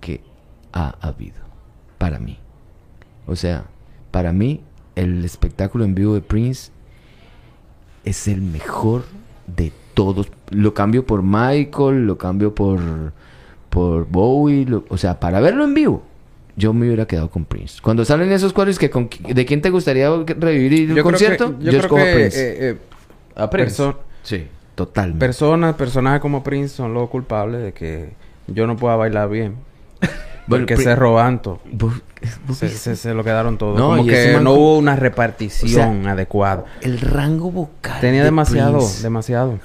que 0.00 0.20
ha 0.72 0.94
habido. 1.00 1.38
Para 1.96 2.18
mí. 2.20 2.38
O 3.26 3.34
sea, 3.34 3.64
para 4.12 4.32
mí, 4.32 4.60
el 5.02 5.24
espectáculo 5.24 5.84
en 5.84 5.94
vivo 5.94 6.14
de 6.14 6.20
Prince 6.20 6.70
es 8.04 8.28
el 8.28 8.40
mejor 8.40 9.04
de 9.46 9.72
todos. 9.94 10.28
Lo 10.50 10.74
cambio 10.74 11.04
por 11.06 11.22
Michael, 11.22 12.06
lo 12.06 12.16
cambio 12.18 12.54
por, 12.54 12.80
por 13.70 14.06
Bowie. 14.08 14.64
lo- 14.66 14.84
o 14.88 14.96
sea, 14.96 15.18
para 15.20 15.40
verlo 15.40 15.64
en 15.64 15.74
vivo, 15.74 16.02
yo 16.56 16.72
me 16.72 16.86
hubiera 16.86 17.06
quedado 17.06 17.30
con 17.30 17.44
Prince. 17.44 17.78
Cuando 17.82 18.04
salen 18.04 18.32
esos 18.32 18.52
cuadros 18.52 18.78
que 18.78 18.90
con, 18.90 19.08
¿de 19.28 19.44
quién 19.44 19.60
te 19.62 19.70
gustaría 19.70 20.10
revivir 20.26 20.90
el 20.90 21.02
concierto? 21.02 21.54
yo 21.60 21.68
creo 21.70 21.80
escojo 21.80 22.02
que, 22.02 22.10
a 22.10 22.14
Prince. 22.14 22.40
eh, 22.40 22.70
eh, 22.70 22.78
A 23.36 23.50
Prince. 23.50 23.82
perso- 23.82 23.96
sí, 24.22 24.46
totalmente. 24.74 25.18
personas, 25.24 25.74
personajes 25.76 26.20
como 26.20 26.42
Prince 26.42 26.74
son 26.74 26.94
los 26.94 27.08
culpables 27.10 27.62
de 27.62 27.72
que 27.72 28.10
yo 28.48 28.66
no 28.66 28.76
pueda 28.76 28.96
bailar 28.96 29.28
bien. 29.30 29.54
Bueno, 30.48 30.66
Porque 30.66 30.82
se 30.82 30.96
roban 30.96 31.42
todo. 31.42 31.60
Se, 32.54 32.68
se- 32.70 32.96
se 32.96 33.14
lo 33.14 33.22
quedaron 33.22 33.58
todo. 33.58 33.76
No, 33.78 33.90
Como 33.90 34.06
que 34.06 34.32
man 34.34 34.44
no 34.44 34.52
hubo 34.54 34.78
una 34.78 34.96
repartición 34.96 36.06
adecuada. 36.08 36.64
El 36.80 37.00
rango 37.00 37.50
vocal. 37.50 38.00
Tenía 38.00 38.20
de 38.20 38.24
demasiado, 38.26 38.78
Prince. 38.78 39.02
demasiado. 39.02 39.58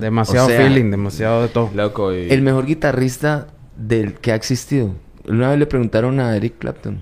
Demasiado 0.00 0.46
O 0.46 0.50
sea, 0.50 0.58
feeling, 0.60 0.90
demasiado 0.90 1.42
de 1.42 1.48
todo. 1.48 1.70
Loco, 1.74 2.12
y... 2.14 2.30
El 2.30 2.42
mejor 2.42 2.66
guitarrista 2.66 3.48
del 3.76 4.14
que 4.14 4.32
ha 4.32 4.34
existido. 4.34 4.90
Una 5.28 5.50
vez 5.50 5.58
le 5.58 5.66
preguntaron 5.66 6.18
a 6.20 6.36
Eric 6.36 6.54
Clapton, 6.58 7.00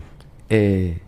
eh, 0.51 0.99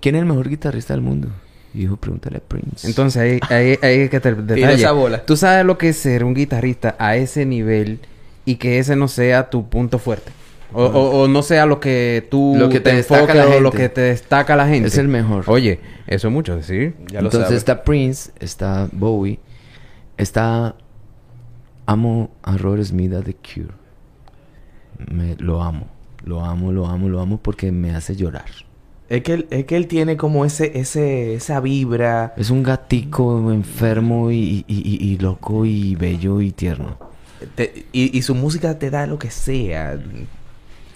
¿quién 0.00 0.16
es 0.16 0.20
el 0.22 0.26
mejor 0.26 0.48
guitarrista 0.48 0.94
del 0.94 1.02
mundo? 1.02 1.28
Y 1.74 1.80
dijo, 1.80 1.96
pregúntale 1.96 2.38
a 2.38 2.40
Prince. 2.40 2.86
Entonces 2.86 3.22
ahí, 3.22 3.40
ahí, 3.48 3.78
ahí 3.82 4.00
hay 4.02 4.08
que 4.08 4.20
te 4.20 4.34
detalle. 4.34 4.74
esa 4.74 4.92
bola. 4.92 5.24
Tú 5.24 5.36
sabes 5.36 5.64
lo 5.64 5.78
que 5.78 5.90
es 5.90 5.96
ser 5.96 6.24
un 6.24 6.34
guitarrista 6.34 6.96
a 6.98 7.16
ese 7.16 7.46
nivel 7.46 8.00
y 8.44 8.56
que 8.56 8.78
ese 8.78 8.96
no 8.96 9.08
sea 9.08 9.50
tu 9.50 9.68
punto 9.68 9.98
fuerte. 9.98 10.32
O, 10.74 10.84
o- 10.84 11.22
o 11.22 11.28
no 11.28 11.42
sea 11.42 11.66
lo 11.66 11.80
que 11.80 12.26
tú 12.30 12.54
Lo 12.56 12.68
que 12.70 12.80
te 12.80 12.94
destaca 12.94 13.20
enfoques 13.20 13.36
la 13.36 13.56
o 13.56 13.60
lo 13.60 13.70
gente. 13.72 13.76
que 13.84 13.88
te 13.90 14.00
destaca 14.00 14.56
la 14.56 14.66
gente. 14.66 14.88
Es 14.88 14.96
el 14.96 15.06
mejor. 15.08 15.44
Oye, 15.46 15.80
eso 16.06 16.28
es 16.28 16.32
mucho 16.34 16.56
decir. 16.56 16.94
Ya 17.12 17.20
lo 17.20 17.26
Entonces 17.28 17.52
está 17.58 17.84
Prince, 17.84 18.30
está 18.40 18.88
Bowie, 18.92 19.38
está... 20.16 20.74
Amo 21.84 22.30
a 22.42 22.56
Robert 22.56 22.84
Smith 22.84 23.10
de 23.10 23.22
The 23.22 23.34
Cure. 23.34 23.74
Me, 25.10 25.34
lo 25.38 25.62
amo, 25.62 25.88
lo 26.24 26.44
amo, 26.44 26.72
lo 26.72 26.86
amo, 26.86 27.08
lo 27.08 27.20
amo 27.20 27.38
porque 27.42 27.72
me 27.72 27.94
hace 27.94 28.14
llorar. 28.16 28.44
Es 29.08 29.22
que, 29.22 29.34
él, 29.34 29.46
es 29.50 29.64
que 29.66 29.76
él 29.76 29.88
tiene 29.88 30.16
como 30.16 30.44
ese, 30.46 30.78
ese, 30.78 31.34
esa 31.34 31.60
vibra. 31.60 32.32
Es 32.38 32.48
un 32.50 32.62
gatico 32.62 33.52
enfermo 33.52 34.30
y, 34.30 34.64
y- 34.66 34.66
y- 34.68 35.06
y 35.12 35.18
loco 35.18 35.66
y 35.66 35.96
bello 35.96 36.40
y 36.40 36.52
tierno. 36.52 36.96
Te- 37.54 37.86
y, 37.92 38.16
y 38.16 38.22
su 38.22 38.34
música 38.34 38.78
te 38.78 38.90
da 38.90 39.06
lo 39.06 39.18
que 39.18 39.30
sea. 39.30 39.98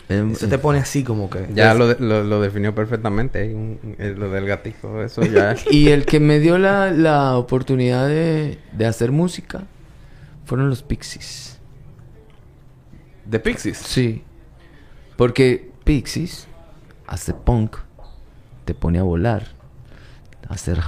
Em, 0.09 0.31
Eso 0.33 0.47
te 0.49 0.59
pone 0.59 0.79
así 0.79 1.03
como 1.03 1.29
que... 1.29 1.49
Ya 1.53 1.73
es- 1.73 1.79
lo, 1.79 1.89
de- 1.89 1.97
lo, 1.99 2.23
lo 2.23 2.41
definió 2.41 2.75
perfectamente. 2.75 3.53
un- 3.55 3.97
eh, 3.99 4.15
lo 4.17 4.31
del 4.31 4.47
gatito, 4.47 5.03
eso 5.03 5.23
ya. 5.25 5.57
Y 5.71 5.89
el 5.89 6.05
que 6.07 6.21
me 6.21 6.39
dio 6.39 6.59
la, 6.59 6.91
la 6.93 7.37
oportunidad 7.37 8.07
de, 8.07 8.59
de 8.73 8.87
hacer 8.87 9.11
música 9.13 9.65
fueron 10.45 10.71
los 10.71 10.83
Pixies. 10.83 11.59
The 13.29 13.41
Pixies. 13.41 13.79
Sí. 13.79 14.23
Porque 15.17 15.71
Pixies 15.85 16.47
hace 17.07 17.33
punk, 17.35 17.77
te 18.65 18.75
pone 18.75 18.99
a 18.99 19.03
volar, 19.03 19.49
hace 20.49 20.73
r- 20.73 20.83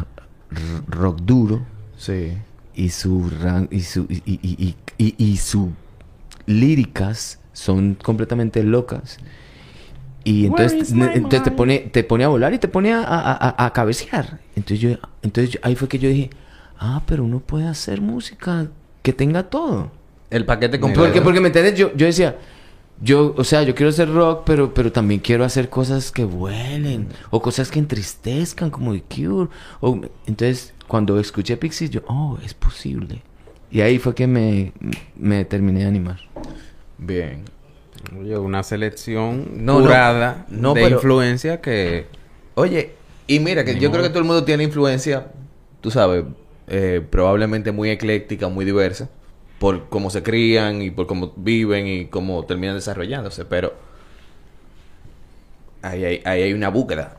rock 0.88 1.20
duro 1.22 1.66
Sí. 1.96 2.32
y 2.74 2.90
su 2.90 3.30
ran- 3.30 3.68
y 3.72 3.80
su 3.82 4.02
y, 4.08 4.22
y, 4.24 4.38
y, 4.42 4.76
y- 4.98 5.14
y 5.16 5.36
su 5.38 5.72
líricas 6.46 7.38
son 7.52 7.94
completamente 7.94 8.62
locas. 8.62 9.18
Y 10.24 10.46
entonces, 10.46 10.92
entonces 11.14 11.42
te 11.42 11.50
pone 11.50 11.78
te 11.78 12.04
pone 12.04 12.24
a 12.24 12.28
volar 12.28 12.52
y 12.52 12.58
te 12.58 12.68
pone 12.68 12.92
a, 12.92 13.02
a, 13.02 13.32
a- 13.32 13.66
a 13.66 13.72
cabecear. 13.72 14.40
Entonces 14.56 14.80
yo 14.80 14.90
entonces 15.22 15.54
yo- 15.54 15.60
ahí 15.62 15.74
fue 15.74 15.88
que 15.88 15.98
yo 15.98 16.08
dije, 16.08 16.30
"Ah, 16.78 17.02
pero 17.06 17.24
uno 17.24 17.40
puede 17.40 17.66
hacer 17.66 18.00
música 18.00 18.68
que 19.02 19.12
tenga 19.12 19.44
todo." 19.44 19.90
El 20.30 20.44
paquete 20.44 20.78
completo. 20.78 21.04
Porque, 21.04 21.22
porque 21.22 21.40
me 21.40 21.46
entiendes, 21.46 21.74
yo, 21.78 21.94
yo 21.96 22.04
decía, 22.04 22.36
yo, 23.00 23.34
o 23.38 23.44
sea, 23.44 23.62
yo 23.62 23.74
quiero 23.74 23.88
hacer 23.88 24.12
rock, 24.12 24.42
pero, 24.44 24.74
pero 24.74 24.92
también 24.92 25.20
quiero 25.20 25.42
hacer 25.44 25.70
cosas 25.70 26.12
que 26.12 26.24
vuelen, 26.24 27.08
o 27.30 27.40
cosas 27.40 27.70
que 27.70 27.78
entristezcan, 27.78 28.68
como 28.70 28.92
The 28.92 29.02
Cure. 29.04 29.48
O, 29.80 29.98
entonces, 30.26 30.74
cuando 30.86 31.18
escuché 31.18 31.56
Pixies, 31.56 31.90
yo, 31.90 32.02
oh, 32.08 32.36
es 32.44 32.52
posible. 32.52 33.22
Y 33.70 33.80
ahí 33.82 33.98
fue 33.98 34.14
que 34.14 34.26
me, 34.26 34.72
me 35.16 35.44
terminé 35.44 35.80
de 35.80 35.86
animar. 35.86 36.18
Bien. 36.96 37.44
Oye, 38.18 38.38
una 38.38 38.62
selección 38.62 39.64
No, 39.64 39.78
no. 39.80 39.84
curada 39.86 40.46
No, 40.48 40.72
de 40.74 40.82
pero- 40.82 40.96
influencia 40.96 41.60
que... 41.60 42.06
Oye, 42.54 42.92
y 43.26 43.40
mira, 43.40 43.64
que 43.64 43.74
Ni 43.74 43.80
yo 43.80 43.88
modo. 43.88 43.98
creo 43.98 44.02
que 44.04 44.08
todo 44.10 44.20
el 44.20 44.24
mundo 44.24 44.44
tiene 44.44 44.64
influencia, 44.64 45.26
tú 45.80 45.90
sabes, 45.90 46.24
eh, 46.68 47.02
probablemente 47.10 47.72
muy 47.72 47.90
ecléctica, 47.90 48.48
muy 48.48 48.64
diversa, 48.64 49.10
por 49.58 49.88
cómo 49.88 50.10
se 50.10 50.22
crían 50.22 50.80
y 50.82 50.90
por 50.90 51.06
cómo 51.06 51.32
viven 51.36 51.86
y 51.86 52.06
cómo 52.06 52.44
terminan 52.46 52.74
desarrollándose, 52.76 53.44
pero 53.44 53.74
ahí 55.82 56.04
hay, 56.04 56.22
ahí 56.24 56.42
hay 56.42 56.52
una 56.52 56.68
búsqueda, 56.68 57.16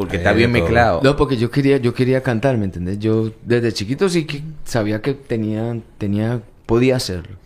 porque 0.00 0.16
está 0.16 0.32
bien 0.32 0.52
de 0.52 0.58
todo. 0.60 0.68
mezclado. 0.68 1.00
No, 1.02 1.16
porque 1.16 1.36
yo 1.36 1.50
quería, 1.50 1.76
yo 1.76 1.92
quería 1.94 2.22
cantar, 2.22 2.56
¿me 2.56 2.64
entiendes? 2.64 2.98
Yo 2.98 3.32
desde 3.44 3.72
chiquito 3.72 4.08
sí 4.08 4.24
que 4.24 4.42
sabía 4.64 5.02
que 5.02 5.14
tenía, 5.14 5.76
tenía, 5.98 6.40
podía 6.66 6.96
hacerlo. 6.96 7.36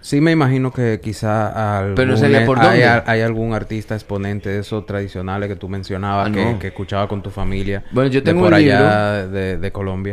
Sí 0.00 0.20
me 0.20 0.32
imagino 0.32 0.70
que 0.70 1.00
quizá 1.02 1.78
algún- 1.78 1.94
Pero 1.94 2.10
no 2.10 2.16
sabía 2.18 2.44
por 2.44 2.58
hay, 2.60 2.80
dónde. 2.82 3.02
hay 3.06 3.22
algún 3.22 3.54
artista 3.54 3.94
exponente 3.94 4.50
de 4.50 4.58
esos 4.60 4.84
tradicionales 4.84 5.48
que 5.48 5.56
tú 5.56 5.66
mencionabas 5.70 6.28
Ah, 6.28 6.30
que, 6.30 6.44
no. 6.44 6.58
que 6.58 6.66
escuchaba 6.66 7.08
con 7.08 7.22
tu 7.22 7.30
familia 7.30 7.84
Bueno, 7.90 8.10
yo 8.10 8.20
de 8.20 8.24
tengo 8.26 8.40
por 8.42 8.48
un 8.52 8.54
allá 8.58 9.26
de, 9.26 9.56
de 9.56 9.72
Colombia. 9.72 10.12